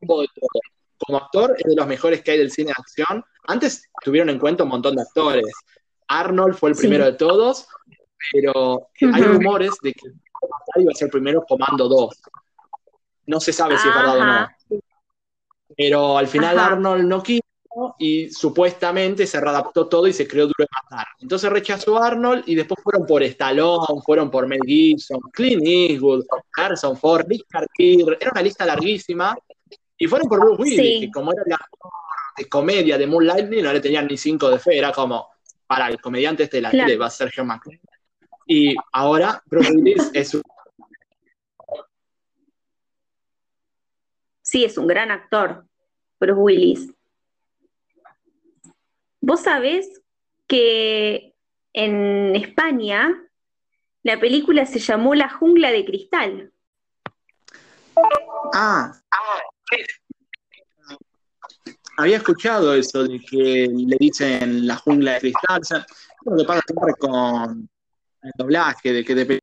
como 0.00 0.22
de 0.22 0.28
todo. 0.34 0.60
Como 0.96 1.18
actor 1.18 1.54
es 1.58 1.64
de 1.64 1.76
los 1.76 1.86
mejores 1.86 2.22
que 2.22 2.30
hay 2.30 2.38
del 2.38 2.50
cine 2.50 2.68
de 2.68 2.74
acción. 2.78 3.22
Antes 3.46 3.90
tuvieron 4.02 4.30
en 4.30 4.38
cuenta 4.38 4.62
un 4.64 4.70
montón 4.70 4.96
de 4.96 5.02
actores. 5.02 5.44
Arnold 6.06 6.54
fue 6.54 6.70
el 6.70 6.76
primero 6.76 7.04
de 7.04 7.12
todos, 7.12 7.68
pero 8.32 8.88
hay 9.00 9.22
rumores 9.22 9.72
de 9.82 9.92
que 9.92 10.08
iba 10.76 10.90
a 10.90 10.94
ser 10.94 11.08
el 11.08 11.12
primero 11.12 11.44
Comando 11.46 11.88
2. 11.88 12.22
No 13.26 13.38
se 13.38 13.52
sabe 13.52 13.76
si 13.76 13.86
es 13.86 13.94
verdad 13.94 14.18
o 14.18 14.24
no. 14.24 14.48
Pero 15.76 16.16
al 16.16 16.26
final 16.26 16.58
Arnold 16.58 17.04
no 17.04 17.22
quiso 17.22 17.42
y 17.98 18.30
supuestamente 18.30 19.26
se 19.26 19.40
readaptó 19.40 19.86
todo 19.88 20.06
y 20.06 20.12
se 20.12 20.26
creó 20.26 20.46
Duro 20.46 20.54
de 20.58 20.66
Matar. 20.82 21.06
Entonces 21.20 21.50
rechazó 21.50 22.02
Arnold 22.02 22.44
y 22.46 22.54
después 22.54 22.80
fueron 22.82 23.06
por 23.06 23.22
Stallone, 23.22 24.00
fueron 24.04 24.30
por 24.30 24.46
Mel 24.46 24.60
Gibson, 24.64 25.20
Clint 25.32 25.62
Eastwood, 25.64 26.24
Harrison 26.56 26.96
Ford, 26.96 27.26
Richard 27.28 27.68
Gere, 27.76 28.16
era 28.20 28.30
una 28.32 28.42
lista 28.42 28.66
larguísima. 28.66 29.36
Y 29.96 30.06
fueron 30.06 30.28
por 30.28 30.40
Bruce 30.40 30.62
Willis, 30.62 31.00
que 31.00 31.10
como 31.10 31.32
era 31.32 31.42
la 31.46 31.58
de 32.36 32.48
comedia 32.48 32.96
de 32.96 33.06
Moonlight, 33.06 33.48
no 33.48 33.72
le 33.72 33.80
tenían 33.80 34.06
ni 34.06 34.16
cinco 34.16 34.48
de 34.48 34.60
fe, 34.60 34.78
era 34.78 34.92
como, 34.92 35.28
para 35.66 35.88
el 35.88 36.00
comediante 36.00 36.44
este 36.44 36.58
de 36.58 36.62
la 36.62 36.70
tele 36.70 36.96
va 36.96 37.06
a 37.06 37.10
ser. 37.10 37.32
Y 38.46 38.74
ahora 38.92 39.42
Bruce 39.46 39.72
Willis 39.72 40.10
es 40.14 40.34
un... 40.34 40.42
Sí, 44.40 44.64
es 44.64 44.78
un 44.78 44.86
gran 44.86 45.10
actor, 45.10 45.66
Bruce 46.18 46.40
Willis. 46.40 46.97
Vos 49.20 49.42
sabés 49.42 50.02
que 50.46 51.34
en 51.72 52.34
España 52.36 53.14
la 54.02 54.18
película 54.18 54.64
se 54.66 54.78
llamó 54.78 55.14
La 55.14 55.28
jungla 55.28 55.70
de 55.70 55.84
cristal. 55.84 56.52
Ah, 58.54 58.92
había 61.98 62.18
escuchado 62.18 62.74
eso 62.74 63.02
de 63.02 63.18
que 63.18 63.68
le 63.70 63.96
dicen 63.98 64.66
la 64.66 64.76
jungla 64.76 65.14
de 65.14 65.20
cristal. 65.20 65.60
O 65.60 65.64
sea, 65.64 65.86
lo 66.24 66.36
que 66.36 66.44
pasa 66.44 66.62
con 66.98 67.68
el 68.22 68.32
doblaje, 68.36 68.92
de 68.92 69.04
que 69.04 69.14
de 69.14 69.40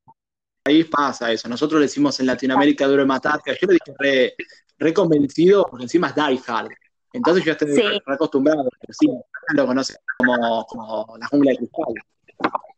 país 0.64 0.88
pasa 0.90 1.32
eso. 1.32 1.48
Nosotros 1.48 1.80
le 1.80 1.88
decimos 1.88 2.20
en 2.20 2.28
Latinoamérica 2.28 2.88
duro 2.88 3.06
matar, 3.06 3.42
que 3.44 3.58
yo 3.62 3.68
le 3.68 3.74
dije 3.74 4.36
re, 4.80 4.94
convencido, 4.94 5.68
porque 5.70 5.84
encima 5.84 6.08
es 6.08 6.16
Die 6.16 6.42
Hard. 6.48 6.72
Entonces 7.16 7.46
yo 7.46 7.54
estoy 7.54 7.76
re 7.76 8.02
acostumbrado, 8.08 8.70
pero 8.80 8.94
sí, 8.94 9.08
lo 9.54 9.66
conoce 9.66 9.96
como, 10.18 11.18
la 11.18 11.28
jungla 11.28 11.52
de 11.52 11.58
cristal. 11.58 11.94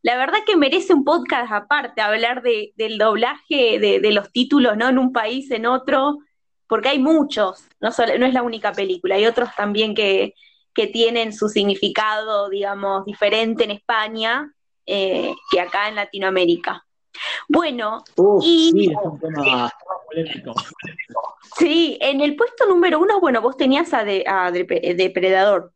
La 0.04 0.16
verdad 0.16 0.40
que 0.46 0.56
merece 0.56 0.94
un 0.94 1.04
podcast 1.04 1.52
aparte, 1.52 2.02
hablar 2.02 2.44
de, 2.44 2.72
del 2.76 2.98
doblaje 2.98 3.80
de, 3.80 4.00
de, 4.00 4.12
los 4.12 4.32
títulos, 4.32 4.78
¿no? 4.78 4.88
En 4.88 5.00
un 5.00 5.12
país, 5.12 5.50
en 5.50 5.66
otro, 5.66 6.20
porque 6.68 6.90
hay 6.90 7.00
muchos, 7.00 7.66
no, 7.82 7.90
no 7.90 8.26
es 8.26 8.34
la 8.34 8.44
única 8.44 8.72
película, 8.74 9.16
hay 9.16 9.26
otros 9.26 9.50
también 9.58 9.96
que, 9.96 10.36
que 10.74 10.86
tienen 10.86 11.34
su 11.34 11.50
significado, 11.50 12.50
digamos, 12.50 13.06
diferente 13.06 13.64
en 13.64 13.72
España 13.72 14.54
eh, 14.86 15.34
que 15.50 15.60
acá 15.60 15.90
en 15.90 15.96
Latinoamérica. 15.96 16.86
Bueno, 17.50 18.04
y... 18.42 18.72
Sí, 18.72 18.92
es 18.92 18.98
un 19.04 19.20
tema 19.20 19.72
Sí, 21.58 21.98
en 22.02 22.22
el 22.22 22.36
puesto 22.36 22.66
número 22.66 23.00
uno, 23.00 23.20
bueno, 23.20 23.42
vos 23.42 23.58
tenías 23.58 23.94
a, 23.94 24.04
Depredador, 24.04 25.74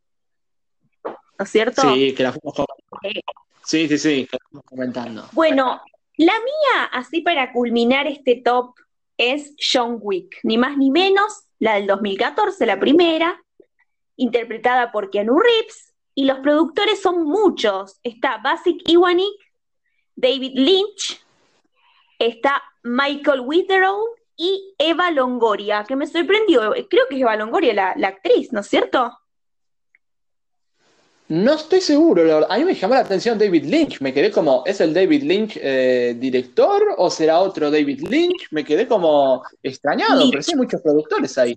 ¿no 1.03 1.43
es 1.43 1.49
cierto? 1.49 1.81
Sí, 1.81 2.13
que 2.13 2.23
la 2.23 2.33
fuimos 2.33 2.59
eh. 3.03 3.21
Sí, 3.63 3.87
sí, 3.87 3.97
sí, 3.97 4.27
que 4.29 4.37
la 4.37 4.47
fuimos 4.49 4.65
comentando. 4.65 5.25
Bueno, 5.31 5.81
la 6.17 6.33
mía, 6.33 6.85
así 6.91 7.21
para 7.21 7.51
culminar 7.51 8.07
este 8.07 8.41
top, 8.43 8.75
es 9.17 9.53
John 9.59 9.97
Wick, 10.01 10.39
ni 10.43 10.57
más 10.57 10.77
ni 10.77 10.91
menos, 10.91 11.43
la 11.59 11.75
del 11.75 11.87
2014, 11.87 12.65
la 12.65 12.79
primera, 12.79 13.43
interpretada 14.15 14.91
por 14.91 15.09
Keanu 15.09 15.39
Reeves, 15.39 15.93
y 16.15 16.25
los 16.25 16.39
productores 16.39 17.01
son 17.01 17.23
muchos. 17.23 17.99
Está 18.03 18.37
Basic 18.39 18.87
Iwanik, 18.89 19.33
David 20.15 20.53
Lynch, 20.55 21.23
está 22.19 22.61
Michael 22.83 23.41
Witherow 23.41 24.15
y 24.41 24.73
Eva 24.79 25.11
Longoria, 25.11 25.85
que 25.87 25.95
me 25.95 26.07
sorprendió. 26.07 26.73
Creo 26.89 27.05
que 27.07 27.15
es 27.15 27.21
Eva 27.21 27.35
Longoria 27.35 27.73
la, 27.75 27.93
la 27.95 28.07
actriz, 28.07 28.51
¿no 28.51 28.61
es 28.61 28.67
cierto? 28.67 29.15
No 31.27 31.53
estoy 31.53 31.79
seguro, 31.79 32.45
a 32.49 32.57
mí 32.57 32.65
me 32.65 32.73
llamó 32.73 32.95
la 32.95 33.01
atención 33.01 33.37
David 33.37 33.63
Lynch, 33.63 34.01
me 34.01 34.13
quedé 34.13 34.31
como, 34.31 34.63
¿es 34.65 34.81
el 34.81 34.93
David 34.93 35.23
Lynch 35.23 35.57
eh, 35.61 36.13
director 36.19 36.95
o 36.97 37.09
será 37.09 37.39
otro 37.39 37.71
David 37.71 38.01
Lynch? 38.01 38.47
Me 38.51 38.65
quedé 38.65 38.85
como 38.85 39.41
extrañado, 39.63 40.29
pero 40.29 40.41
sí 40.41 40.51
hay 40.51 40.57
muchos 40.57 40.81
productores 40.81 41.37
ahí. 41.37 41.55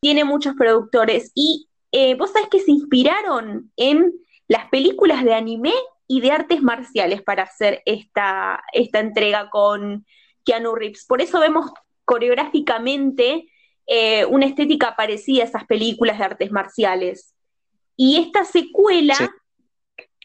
tiene 0.00 0.24
muchos 0.24 0.54
productores 0.54 1.30
y 1.34 1.66
eh, 1.92 2.14
vos 2.16 2.32
sabés 2.32 2.48
que 2.50 2.60
se 2.60 2.72
inspiraron 2.72 3.72
en 3.76 4.12
las 4.48 4.68
películas 4.68 5.24
de 5.24 5.32
anime 5.32 5.72
y 6.06 6.20
de 6.20 6.32
artes 6.32 6.60
marciales 6.60 7.22
para 7.22 7.44
hacer 7.44 7.80
esta, 7.86 8.62
esta 8.72 8.98
entrega 8.98 9.48
con 9.48 10.04
Keanu 10.44 10.74
Reeves. 10.74 11.06
Por 11.06 11.22
eso 11.22 11.40
vemos 11.40 11.70
coreográficamente 12.04 13.48
eh, 13.86 14.24
una 14.26 14.46
estética 14.46 14.96
parecida 14.96 15.42
a 15.42 15.46
esas 15.46 15.64
películas 15.64 16.18
de 16.18 16.24
artes 16.24 16.52
marciales. 16.52 17.34
Y 17.96 18.18
esta 18.18 18.44
secuela, 18.44 19.14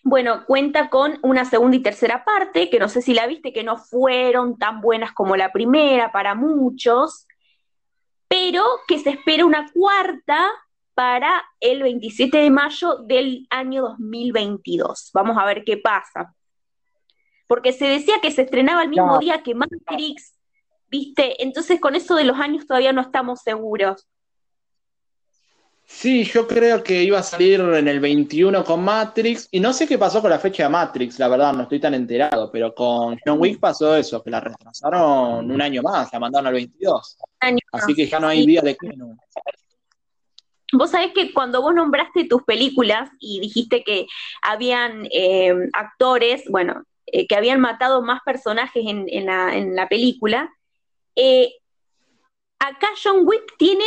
bueno, 0.04 0.46
cuenta 0.46 0.90
con 0.90 1.20
una 1.22 1.46
segunda 1.46 1.78
y 1.78 1.82
tercera 1.82 2.24
parte, 2.24 2.70
que 2.70 2.80
no 2.80 2.90
sé 2.90 3.02
si 3.02 3.14
la 3.14 3.28
viste, 3.28 3.54
que 3.54 3.64
no 3.64 3.78
fueron 3.78 4.58
tan 4.58 4.82
buenas 4.82 5.12
como 5.12 5.36
la 5.36 5.52
primera 5.52 6.12
para 6.12 6.36
muchos, 6.36 7.28
pero 8.28 8.64
que 8.88 9.00
se 9.00 9.12
espera 9.12 9.46
una 9.46 9.70
cuarta 9.72 10.50
para 10.94 11.44
el 11.60 11.84
27 11.84 12.38
de 12.38 12.50
mayo 12.50 12.96
del 12.98 13.48
año 13.50 13.84
2022. 13.84 15.12
Vamos 15.14 15.38
a 15.38 15.46
ver 15.46 15.64
qué 15.64 15.78
pasa. 15.78 16.34
Porque 17.48 17.74
se 17.74 17.86
decía 17.88 18.20
que 18.22 18.32
se 18.32 18.44
estrenaba 18.44 18.84
el 18.84 18.90
mismo 18.90 19.18
día 19.18 19.42
que 19.42 19.56
Matrix, 19.56 20.39
¿viste? 20.90 21.42
Entonces 21.44 21.80
con 21.80 21.96
eso 21.96 22.16
de 22.16 22.24
los 22.24 22.40
años 22.40 22.66
todavía 22.66 22.94
no 22.94 23.02
estamos 23.02 23.42
seguros. 23.42 24.08
Sí, 25.86 26.24
yo 26.24 26.48
creo 26.48 26.84
que 26.84 27.04
iba 27.04 27.18
a 27.18 27.24
salir 27.24 27.60
en 27.60 27.88
el 27.88 28.00
21 28.00 28.64
con 28.64 28.84
Matrix, 28.84 29.48
y 29.50 29.60
no 29.60 29.74
sé 29.74 29.88
qué 29.88 29.98
pasó 29.98 30.22
con 30.22 30.30
la 30.30 30.38
fecha 30.38 30.64
de 30.64 30.70
Matrix, 30.70 31.18
la 31.18 31.28
verdad, 31.28 31.52
no 31.52 31.64
estoy 31.64 31.80
tan 31.80 31.96
enterado, 31.96 32.52
pero 32.52 32.76
con 32.76 33.18
John 33.26 33.40
Wick 33.40 33.60
pasó 33.60 33.96
eso, 33.96 34.22
que 34.22 34.30
la 34.30 34.40
retrasaron 34.40 35.50
un 35.50 35.62
año 35.62 35.82
más, 35.82 36.14
la 36.14 36.20
mandaron 36.20 36.46
al 36.46 36.54
22. 36.54 37.18
Así 37.72 37.96
que 37.96 38.06
ya 38.06 38.20
no 38.20 38.28
hay 38.28 38.46
día 38.46 38.62
de 38.62 38.76
que 38.76 38.96
no. 38.96 39.18
Vos 40.74 40.92
sabés 40.92 41.12
que 41.14 41.34
cuando 41.34 41.64
vos 41.64 41.74
nombraste 41.74 42.26
tus 42.26 42.44
películas 42.44 43.10
y 43.20 43.40
dijiste 43.40 43.84
que 43.84 44.06
habían 44.44 45.08
eh, 45.12 45.56
actores, 45.74 46.44
bueno, 46.50 46.84
eh, 47.08 47.26
que 47.28 47.36
habían 47.36 47.60
matado 47.60 48.02
más 48.04 48.22
personajes 48.24 48.84
en, 48.86 49.26
la, 49.26 49.88
película, 49.90 50.54
eh, 51.22 51.54
acá 52.60 52.88
John 53.02 53.28
Wick 53.28 53.58
tiene 53.58 53.86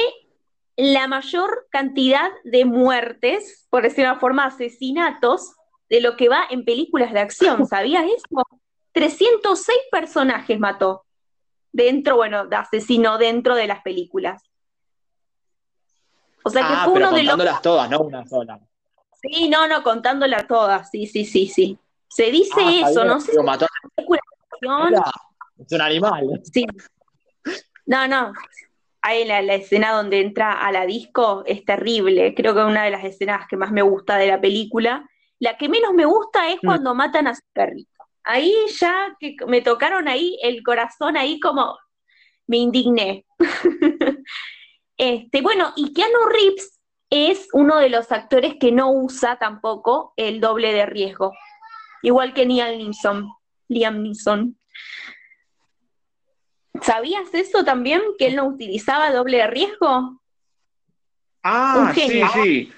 la 0.77 1.09
mayor 1.09 1.67
cantidad 1.71 2.31
de 2.45 2.65
muertes, 2.67 3.67
por 3.71 3.83
decir 3.83 4.05
de 4.05 4.11
una 4.11 4.21
forma, 4.21 4.45
asesinatos, 4.45 5.55
de 5.89 6.01
lo 6.01 6.17
que 6.17 6.29
va 6.29 6.45
en 6.51 6.65
películas 6.65 7.13
de 7.13 7.21
acción. 7.21 7.67
¿Sabías 7.67 8.05
eso? 8.05 8.47
306 8.93 9.79
personajes 9.91 10.59
mató 10.59 11.07
dentro, 11.73 12.17
bueno, 12.17 12.47
de 12.47 12.57
asesino 12.57 13.17
dentro 13.17 13.55
de 13.55 13.67
las 13.67 13.83
películas. 13.83 14.43
O 16.45 16.51
sea 16.51 16.67
que 16.67 16.75
ah, 16.75 16.83
fue 16.85 16.95
uno 16.95 17.13
de 17.13 17.23
los. 17.23 17.33
Contándolas 17.33 17.63
todas, 17.63 17.89
no 17.89 18.01
una 18.01 18.27
sola. 18.27 18.61
Sí, 19.23 19.49
no, 19.49 19.67
no, 19.69 19.83
contándolas 19.83 20.47
todas, 20.47 20.91
sí, 20.91 21.07
sí, 21.07 21.25
sí, 21.25 21.47
sí. 21.47 21.79
Se 22.09 22.31
dice 22.31 22.61
ah, 22.61 22.91
eso, 22.91 23.05
no 23.05 23.21
sé. 23.21 23.43
Mató 23.43 23.67
es 25.59 25.73
un 25.73 25.81
animal. 25.81 26.43
Sí. 26.53 26.67
No, 27.87 28.07
no, 28.07 28.33
Ahí 29.05 29.25
la, 29.25 29.43
la, 29.43 29.57
escena 29.57 29.91
donde 29.91 30.21
entra 30.21 30.53
a 30.53 30.71
la 30.71 30.87
disco 30.87 31.43
es 31.45 31.65
terrible. 31.65 32.35
Creo 32.37 32.55
que 32.55 32.61
es 32.61 32.67
una 32.67 32.85
de 32.85 32.91
las 32.93 33.05
escenas 33.05 33.49
que 33.49 33.57
más 33.57 33.73
me 33.73 33.83
gusta 33.83 34.17
de 34.17 34.29
la 34.29 34.41
película. 34.41 35.09
La 35.41 35.57
que 35.59 35.69
menos 35.69 35.93
me 35.93 36.05
gusta 36.05 36.49
es 36.51 36.57
mm. 36.63 36.67
cuando 36.67 36.95
matan 36.95 37.27
a 37.27 37.35
su 37.35 37.43
perrito. 37.53 37.91
Ahí 38.23 38.55
ya 38.79 39.17
que 39.19 39.35
me 39.49 39.61
tocaron 39.61 40.07
ahí 40.07 40.39
el 40.43 40.63
corazón, 40.63 41.17
ahí 41.17 41.41
como 41.41 41.77
me 42.47 42.59
indigné. 42.59 43.27
este, 44.97 45.43
bueno, 45.43 45.73
y 45.75 45.93
Keanu 45.93 46.27
Reeves 46.27 46.81
es 47.11 47.49
uno 47.53 47.79
de 47.79 47.89
los 47.89 48.13
actores 48.13 48.55
que 48.61 48.71
no 48.71 48.93
usa 48.93 49.37
tampoco 49.37 50.15
el 50.17 50.41
doble 50.41 50.73
de 50.73 50.87
riesgo, 50.87 51.33
igual 52.03 52.35
que 52.35 52.45
Liam 52.45 52.79
Neeson. 52.79 53.29
Liam 53.69 54.03
Neeson. 54.03 54.57
¿Sabías 56.81 57.33
eso 57.35 57.65
también, 57.65 58.01
que 58.19 58.29
él 58.29 58.37
no 58.37 58.47
utilizaba 58.47 59.13
doble 59.13 59.47
riesgo? 59.47 60.21
Ah, 61.43 61.93
sí, 61.95 62.23
sí. 62.33 62.73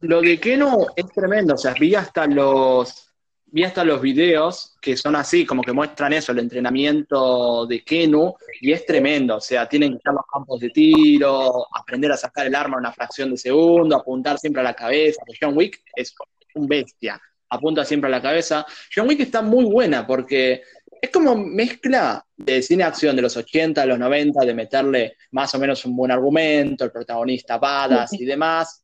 lo 0.00 0.20
de 0.20 0.40
Keno 0.40 0.86
es 0.96 1.06
tremendo, 1.08 1.54
o 1.54 1.58
sea, 1.58 1.74
vi 1.78 1.94
hasta 1.94 2.26
los 2.26 3.04
vi 3.50 3.64
hasta 3.64 3.82
los 3.82 4.02
videos 4.02 4.76
que 4.80 4.94
son 4.96 5.16
así, 5.16 5.46
como 5.46 5.62
que 5.62 5.72
muestran 5.72 6.12
eso, 6.12 6.32
el 6.32 6.38
entrenamiento 6.40 7.66
de 7.66 7.82
Kenu, 7.82 8.34
y 8.60 8.72
es 8.72 8.84
tremendo, 8.84 9.36
o 9.36 9.40
sea, 9.40 9.66
tienen 9.66 9.92
que 9.92 9.96
estar 9.96 10.12
los 10.12 10.26
campos 10.30 10.60
de 10.60 10.68
tiro, 10.68 11.66
aprender 11.74 12.12
a 12.12 12.16
sacar 12.16 12.46
el 12.46 12.54
arma 12.54 12.76
en 12.76 12.80
una 12.80 12.92
fracción 12.92 13.30
de 13.30 13.38
segundo, 13.38 13.96
apuntar 13.96 14.38
siempre 14.38 14.60
a 14.60 14.64
la 14.64 14.74
cabeza, 14.74 15.22
John 15.40 15.56
Wick 15.56 15.82
es 15.96 16.14
un 16.54 16.66
bestia, 16.66 17.18
apunta 17.50 17.84
siempre 17.84 18.08
a 18.08 18.10
la 18.10 18.22
cabeza. 18.22 18.66
John 18.94 19.08
Wick 19.08 19.20
está 19.20 19.42
muy 19.42 19.64
buena 19.64 20.06
porque 20.06 20.62
es 21.00 21.10
como 21.10 21.36
mezcla 21.36 22.24
de 22.36 22.62
cine 22.62 22.84
acción 22.84 23.16
de 23.16 23.22
los 23.22 23.36
80, 23.36 23.80
de 23.80 23.86
los 23.86 23.98
90, 23.98 24.44
de 24.44 24.54
meterle 24.54 25.16
más 25.32 25.54
o 25.54 25.58
menos 25.58 25.84
un 25.84 25.96
buen 25.96 26.10
argumento, 26.10 26.84
el 26.84 26.92
protagonista 26.92 27.58
badas 27.58 28.12
y 28.12 28.24
demás, 28.24 28.82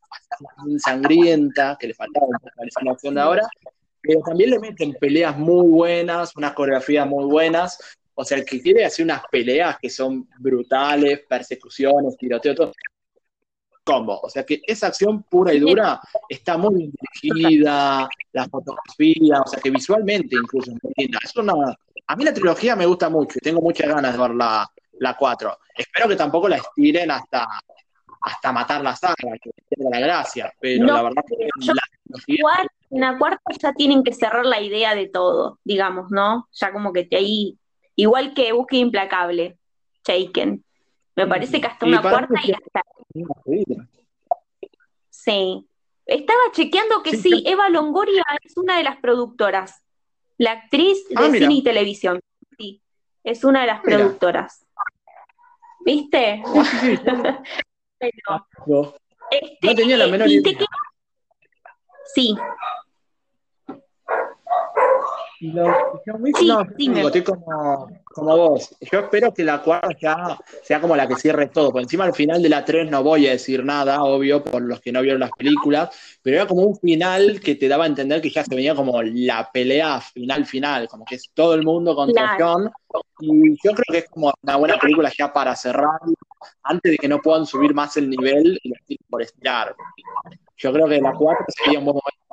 sangrienta, 0.78 1.76
que 1.78 1.88
le 1.88 1.94
faltaba 1.94 2.26
la 2.30 2.70
cine 2.78 2.90
acción 2.90 3.14
de 3.14 3.20
ahora, 3.20 3.48
pero 4.00 4.20
también 4.20 4.50
le 4.50 4.58
meten 4.58 4.94
peleas 4.94 5.36
muy 5.36 5.66
buenas, 5.66 6.36
unas 6.36 6.52
coreografías 6.52 7.06
muy 7.06 7.24
buenas. 7.24 7.78
O 8.16 8.24
sea, 8.24 8.38
el 8.38 8.44
que 8.44 8.60
quiere 8.60 8.84
hacer 8.84 9.04
unas 9.04 9.22
peleas 9.30 9.76
que 9.80 9.90
son 9.90 10.28
brutales, 10.38 11.22
persecuciones, 11.28 12.16
tiroteos, 12.16 12.54
todo, 12.54 12.72
combo. 13.84 14.20
O 14.22 14.30
sea 14.30 14.44
que 14.44 14.62
esa 14.66 14.88
acción 14.88 15.22
pura 15.24 15.52
y 15.52 15.60
dura 15.60 16.00
está 16.28 16.56
muy 16.56 16.90
dirigida, 17.22 18.08
la 18.32 18.48
fotografía, 18.48 19.40
o 19.44 19.46
sea 19.46 19.60
que 19.60 19.70
visualmente 19.70 20.34
incluso. 20.34 20.72
Es 20.96 21.36
una, 21.36 21.54
a 22.06 22.16
mí 22.16 22.24
la 22.24 22.34
trilogía 22.34 22.76
me 22.76 22.86
gusta 22.86 23.08
mucho 23.08 23.38
y 23.38 23.40
tengo 23.40 23.60
muchas 23.60 23.88
ganas 23.88 24.12
de 24.12 24.18
ver 24.20 24.34
la, 24.34 24.70
la 25.00 25.16
4. 25.16 25.58
Espero 25.76 26.08
que 26.08 26.16
tampoco 26.16 26.48
la 26.48 26.56
estiren 26.56 27.10
hasta, 27.10 27.46
hasta 28.20 28.52
matar 28.52 28.82
la 28.82 28.94
saga, 28.96 29.14
que 29.40 29.50
tenga 29.68 29.90
la 29.90 30.00
gracia, 30.00 30.52
pero 30.60 30.86
la 30.86 31.02
verdad 31.02 31.22
que 31.26 31.48
la 31.66 31.82
trilogía 32.02 32.70
en 32.90 33.00
la 33.00 33.18
cuarta 33.18 33.42
ya 33.60 33.72
tienen 33.72 34.02
que 34.02 34.12
cerrar 34.12 34.46
la 34.46 34.60
idea 34.60 34.94
de 34.94 35.08
todo, 35.08 35.58
digamos, 35.64 36.10
¿no? 36.10 36.48
Ya 36.52 36.72
como 36.72 36.92
que 36.92 37.04
te 37.04 37.16
ahí, 37.16 37.58
igual 37.96 38.34
que 38.34 38.52
Búsqueda 38.52 38.80
Implacable, 38.80 39.58
Shaken. 40.06 40.64
Me 41.16 41.26
parece 41.26 41.60
que 41.60 41.66
hasta 41.66 41.86
una 41.86 42.02
cuarta 42.02 42.34
y 42.42 42.52
hasta. 42.52 42.82
Sí. 45.10 45.66
Estaba 46.06 46.40
chequeando 46.52 47.02
que 47.02 47.16
sí, 47.16 47.44
Eva 47.46 47.68
Longoria 47.68 48.22
es 48.42 48.56
una 48.56 48.76
de 48.76 48.84
las 48.84 48.96
productoras, 48.98 49.82
la 50.38 50.52
actriz 50.52 50.98
ah, 51.16 51.22
de 51.22 51.38
cine 51.38 51.54
y 51.54 51.62
televisión. 51.62 52.20
Sí, 52.58 52.80
es 53.22 53.44
una 53.44 53.62
de 53.62 53.66
las 53.66 53.80
productoras. 53.80 54.66
¿Viste? 55.84 56.42
no. 58.66 58.94
Este, 59.30 59.74
tenía 59.74 59.96
la 59.96 60.06
menor 60.06 60.28
idea. 60.28 60.54
Sí, 62.14 62.36
estoy 67.06 67.22
como, 67.22 67.88
como, 68.04 68.36
vos. 68.36 68.76
Yo 68.80 69.00
espero 69.00 69.32
que 69.32 69.44
la 69.44 69.62
cuarta 69.62 69.88
ya 70.00 70.38
sea 70.62 70.80
como 70.80 70.96
la 70.96 71.08
que 71.08 71.16
cierre 71.16 71.48
todo. 71.48 71.72
Por 71.72 71.82
encima 71.82 72.04
al 72.04 72.14
final 72.14 72.42
de 72.42 72.48
la 72.48 72.64
3 72.64 72.90
no 72.90 73.02
voy 73.02 73.26
a 73.26 73.32
decir 73.32 73.64
nada, 73.64 74.02
obvio, 74.02 74.42
por 74.42 74.62
los 74.62 74.80
que 74.80 74.92
no 74.92 75.02
vieron 75.02 75.20
las 75.20 75.32
películas, 75.32 75.90
pero 76.22 76.36
era 76.36 76.46
como 76.46 76.62
un 76.62 76.76
final 76.76 77.40
que 77.40 77.56
te 77.56 77.68
daba 77.68 77.84
a 77.84 77.88
entender 77.88 78.20
que 78.20 78.30
ya 78.30 78.44
se 78.44 78.54
venía 78.54 78.74
como 78.74 79.02
la 79.02 79.50
pelea 79.52 80.00
final 80.00 80.46
final, 80.46 80.88
como 80.88 81.04
que 81.04 81.16
es 81.16 81.30
todo 81.34 81.54
el 81.54 81.62
mundo 81.62 81.94
contra 81.94 82.36
John. 82.38 82.70
Y 83.20 83.56
yo 83.62 83.72
creo 83.72 83.84
que 83.90 83.98
es 83.98 84.08
como 84.08 84.32
una 84.42 84.56
buena 84.56 84.78
película 84.78 85.10
ya 85.16 85.32
para 85.32 85.56
cerrar, 85.56 86.00
antes 86.62 86.92
de 86.92 86.98
que 86.98 87.08
no 87.08 87.18
puedan 87.18 87.46
subir 87.46 87.74
más 87.74 87.96
el 87.96 88.08
nivel 88.08 88.58
y 88.62 88.98
por 89.08 89.22
estirar. 89.22 89.74
Yo 90.56 90.72
creo 90.72 90.86
que 90.86 91.00
la 91.00 91.12
4 91.12 91.44
sería 91.48 91.78
un 91.80 91.86
buen 91.86 91.96
momento 91.96 92.24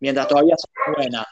mientras 0.00 0.26
todavía 0.28 0.54
es 0.54 0.64
buena. 0.96 1.26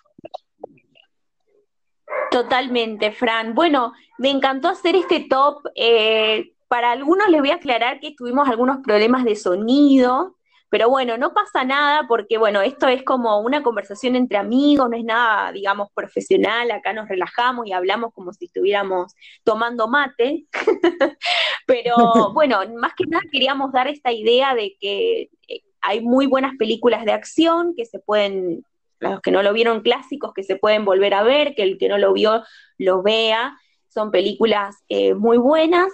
Totalmente, 2.30 3.12
Fran. 3.12 3.54
Bueno, 3.54 3.92
me 4.18 4.30
encantó 4.30 4.68
hacer 4.68 4.96
este 4.96 5.20
top. 5.28 5.62
Eh, 5.74 6.52
para 6.68 6.92
algunos 6.92 7.28
les 7.28 7.40
voy 7.40 7.50
a 7.50 7.56
aclarar 7.56 8.00
que 8.00 8.14
tuvimos 8.14 8.48
algunos 8.48 8.78
problemas 8.84 9.24
de 9.24 9.36
sonido, 9.36 10.36
pero 10.70 10.90
bueno, 10.90 11.16
no 11.16 11.32
pasa 11.32 11.64
nada 11.64 12.06
porque, 12.06 12.36
bueno, 12.36 12.60
esto 12.60 12.88
es 12.88 13.02
como 13.02 13.40
una 13.40 13.62
conversación 13.62 14.16
entre 14.16 14.36
amigos, 14.36 14.90
no 14.90 14.96
es 14.96 15.04
nada, 15.04 15.50
digamos, 15.52 15.88
profesional. 15.94 16.70
Acá 16.70 16.92
nos 16.92 17.08
relajamos 17.08 17.66
y 17.66 17.72
hablamos 17.72 18.12
como 18.12 18.34
si 18.34 18.44
estuviéramos 18.46 19.14
tomando 19.44 19.88
mate. 19.88 20.46
pero 21.66 21.94
bueno, 22.34 22.60
más 22.76 22.92
que 22.94 23.04
nada 23.06 23.22
queríamos 23.32 23.72
dar 23.72 23.88
esta 23.88 24.12
idea 24.12 24.54
de 24.54 24.76
que 24.78 25.30
eh, 25.48 25.62
hay 25.80 26.02
muy 26.02 26.26
buenas 26.26 26.54
películas 26.58 27.04
de 27.06 27.12
acción 27.12 27.74
que 27.74 27.86
se 27.86 27.98
pueden 27.98 28.62
los 29.00 29.20
que 29.20 29.30
no 29.30 29.42
lo 29.42 29.52
vieron 29.52 29.80
clásicos 29.80 30.32
que 30.34 30.42
se 30.42 30.56
pueden 30.56 30.84
volver 30.84 31.14
a 31.14 31.22
ver, 31.22 31.54
que 31.54 31.62
el 31.62 31.78
que 31.78 31.88
no 31.88 31.98
lo 31.98 32.12
vio 32.12 32.42
lo 32.78 33.02
vea, 33.02 33.56
son 33.88 34.10
películas 34.10 34.76
eh, 34.88 35.14
muy 35.14 35.38
buenas. 35.38 35.92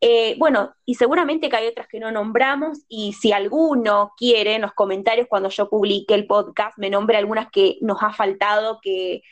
Eh, 0.00 0.36
bueno, 0.38 0.74
y 0.84 0.96
seguramente 0.96 1.48
que 1.48 1.56
hay 1.56 1.66
otras 1.66 1.88
que 1.88 2.00
no 2.00 2.10
nombramos, 2.10 2.80
y 2.88 3.12
si 3.14 3.32
alguno 3.32 4.12
quiere 4.16 4.56
en 4.56 4.62
los 4.62 4.72
comentarios 4.72 5.28
cuando 5.28 5.48
yo 5.48 5.68
publique 5.68 6.14
el 6.14 6.26
podcast, 6.26 6.76
me 6.78 6.90
nombre 6.90 7.16
algunas 7.16 7.50
que 7.50 7.78
nos 7.80 8.02
ha 8.02 8.12
faltado, 8.12 8.80
que, 8.82 9.22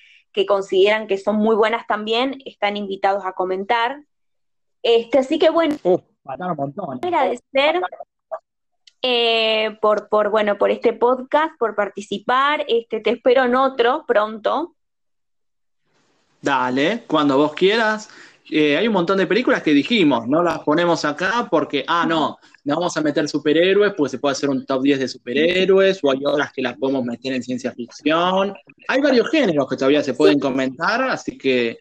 consideran 0.46 1.08
que 1.08 1.18
son 1.18 1.36
muy 1.36 1.54
buenas 1.56 1.86
también, 1.86 2.38
están 2.46 2.76
invitados 2.76 3.24
a 3.26 3.32
comentar. 3.32 4.02
Este, 4.82 5.18
así 5.18 5.38
que 5.38 5.50
bueno, 5.50 5.76
montón. 6.56 7.00
agradecer 7.02 7.80
eh, 9.02 9.76
por, 9.80 10.08
por, 10.08 10.30
bueno, 10.30 10.56
por 10.56 10.70
este 10.70 10.92
podcast, 10.92 11.58
por 11.58 11.74
participar. 11.74 12.64
Este, 12.68 13.00
te 13.00 13.10
espero 13.10 13.44
en 13.44 13.56
otro 13.56 14.04
pronto. 14.06 14.74
Dale, 16.40 17.04
cuando 17.06 17.36
vos 17.36 17.52
quieras. 17.52 18.08
Eh, 18.50 18.76
hay 18.76 18.86
un 18.86 18.92
montón 18.92 19.16
de 19.16 19.26
películas 19.26 19.62
que 19.62 19.72
dijimos, 19.72 20.26
no 20.28 20.42
las 20.42 20.58
ponemos 20.60 21.04
acá 21.04 21.46
porque, 21.50 21.84
ah, 21.86 22.04
no, 22.06 22.36
no 22.64 22.74
vamos 22.74 22.96
a 22.96 23.00
meter 23.00 23.28
superhéroes, 23.28 23.94
pues 23.96 24.12
se 24.12 24.18
puede 24.18 24.32
hacer 24.32 24.50
un 24.50 24.66
top 24.66 24.82
10 24.82 24.98
de 24.98 25.08
superhéroes, 25.08 26.00
o 26.02 26.10
hay 26.10 26.18
otras 26.24 26.52
que 26.52 26.60
las 26.60 26.76
podemos 26.76 27.04
meter 27.04 27.32
en 27.32 27.42
ciencia 27.42 27.72
ficción. 27.72 28.52
Hay 28.88 29.00
varios 29.00 29.30
géneros 29.30 29.66
que 29.68 29.76
todavía 29.76 30.02
se 30.02 30.14
pueden 30.14 30.38
comentar, 30.38 31.02
así 31.04 31.38
que 31.38 31.78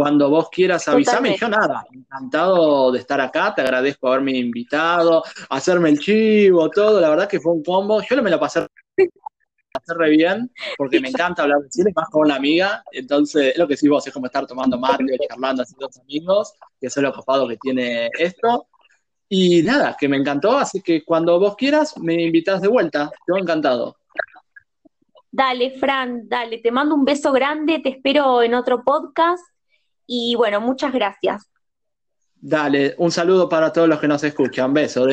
cuando 0.00 0.30
vos 0.30 0.48
quieras 0.48 0.88
avisarme, 0.88 1.36
yo 1.36 1.46
nada, 1.46 1.84
encantado 1.92 2.90
de 2.90 3.00
estar 3.00 3.20
acá, 3.20 3.54
te 3.54 3.60
agradezco 3.60 4.08
haberme 4.08 4.32
invitado, 4.32 5.22
hacerme 5.50 5.90
el 5.90 5.98
chivo, 5.98 6.70
todo, 6.70 7.02
la 7.02 7.10
verdad 7.10 7.28
que 7.28 7.38
fue 7.38 7.52
un 7.52 7.62
combo, 7.62 8.00
yo 8.00 8.22
me 8.22 8.30
lo 8.30 8.40
pasé 8.40 8.66
re 9.88 10.08
bien, 10.08 10.50
porque 10.78 11.00
me 11.00 11.10
encanta 11.10 11.42
hablar 11.42 11.58
de 11.58 11.70
cine, 11.70 11.92
más 11.94 12.08
con 12.08 12.22
una 12.22 12.36
amiga, 12.36 12.82
entonces 12.92 13.58
lo 13.58 13.68
que 13.68 13.76
sí 13.76 13.88
vos 13.88 14.06
es 14.06 14.14
como 14.14 14.24
estar 14.24 14.46
tomando 14.46 14.78
mate, 14.78 15.04
charlando 15.28 15.64
así 15.64 15.74
dos 15.78 15.94
amigos, 15.98 16.54
que 16.80 16.86
eso 16.86 17.00
es 17.00 17.04
lo 17.04 17.12
copado 17.12 17.46
que 17.46 17.58
tiene 17.58 18.08
esto, 18.18 18.68
y 19.28 19.62
nada, 19.64 19.98
que 20.00 20.08
me 20.08 20.16
encantó, 20.16 20.56
así 20.56 20.80
que 20.80 21.04
cuando 21.04 21.38
vos 21.38 21.56
quieras 21.56 21.98
me 21.98 22.14
invitas 22.14 22.62
de 22.62 22.68
vuelta, 22.68 23.10
yo 23.28 23.36
encantado. 23.36 23.96
Dale, 25.30 25.78
Fran, 25.78 26.26
dale, 26.26 26.56
te 26.56 26.70
mando 26.70 26.94
un 26.94 27.04
beso 27.04 27.32
grande, 27.32 27.80
te 27.80 27.90
espero 27.90 28.40
en 28.40 28.54
otro 28.54 28.82
podcast 28.82 29.44
y 30.12 30.34
bueno, 30.34 30.60
muchas 30.60 30.92
gracias. 30.92 31.48
Dale, 32.34 32.96
un 32.98 33.12
saludo 33.12 33.48
para 33.48 33.72
todos 33.72 33.88
los 33.88 34.00
que 34.00 34.08
nos 34.08 34.24
escuchan. 34.24 34.66
Un 34.66 34.74
beso. 34.74 35.06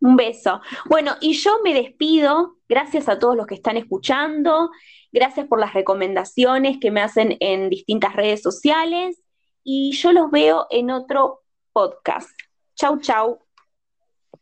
Un 0.00 0.16
beso. 0.16 0.60
Bueno, 0.84 1.16
y 1.20 1.32
yo 1.32 1.58
me 1.64 1.74
despido. 1.74 2.58
Gracias 2.68 3.08
a 3.08 3.18
todos 3.18 3.36
los 3.36 3.48
que 3.48 3.56
están 3.56 3.76
escuchando. 3.76 4.70
Gracias 5.10 5.48
por 5.48 5.58
las 5.58 5.74
recomendaciones 5.74 6.76
que 6.80 6.92
me 6.92 7.00
hacen 7.00 7.36
en 7.40 7.68
distintas 7.68 8.14
redes 8.14 8.42
sociales. 8.42 9.20
Y 9.64 9.90
yo 9.96 10.12
los 10.12 10.30
veo 10.30 10.68
en 10.70 10.92
otro 10.92 11.42
podcast. 11.72 12.30
Chau, 12.76 13.00
chau. 13.00 13.43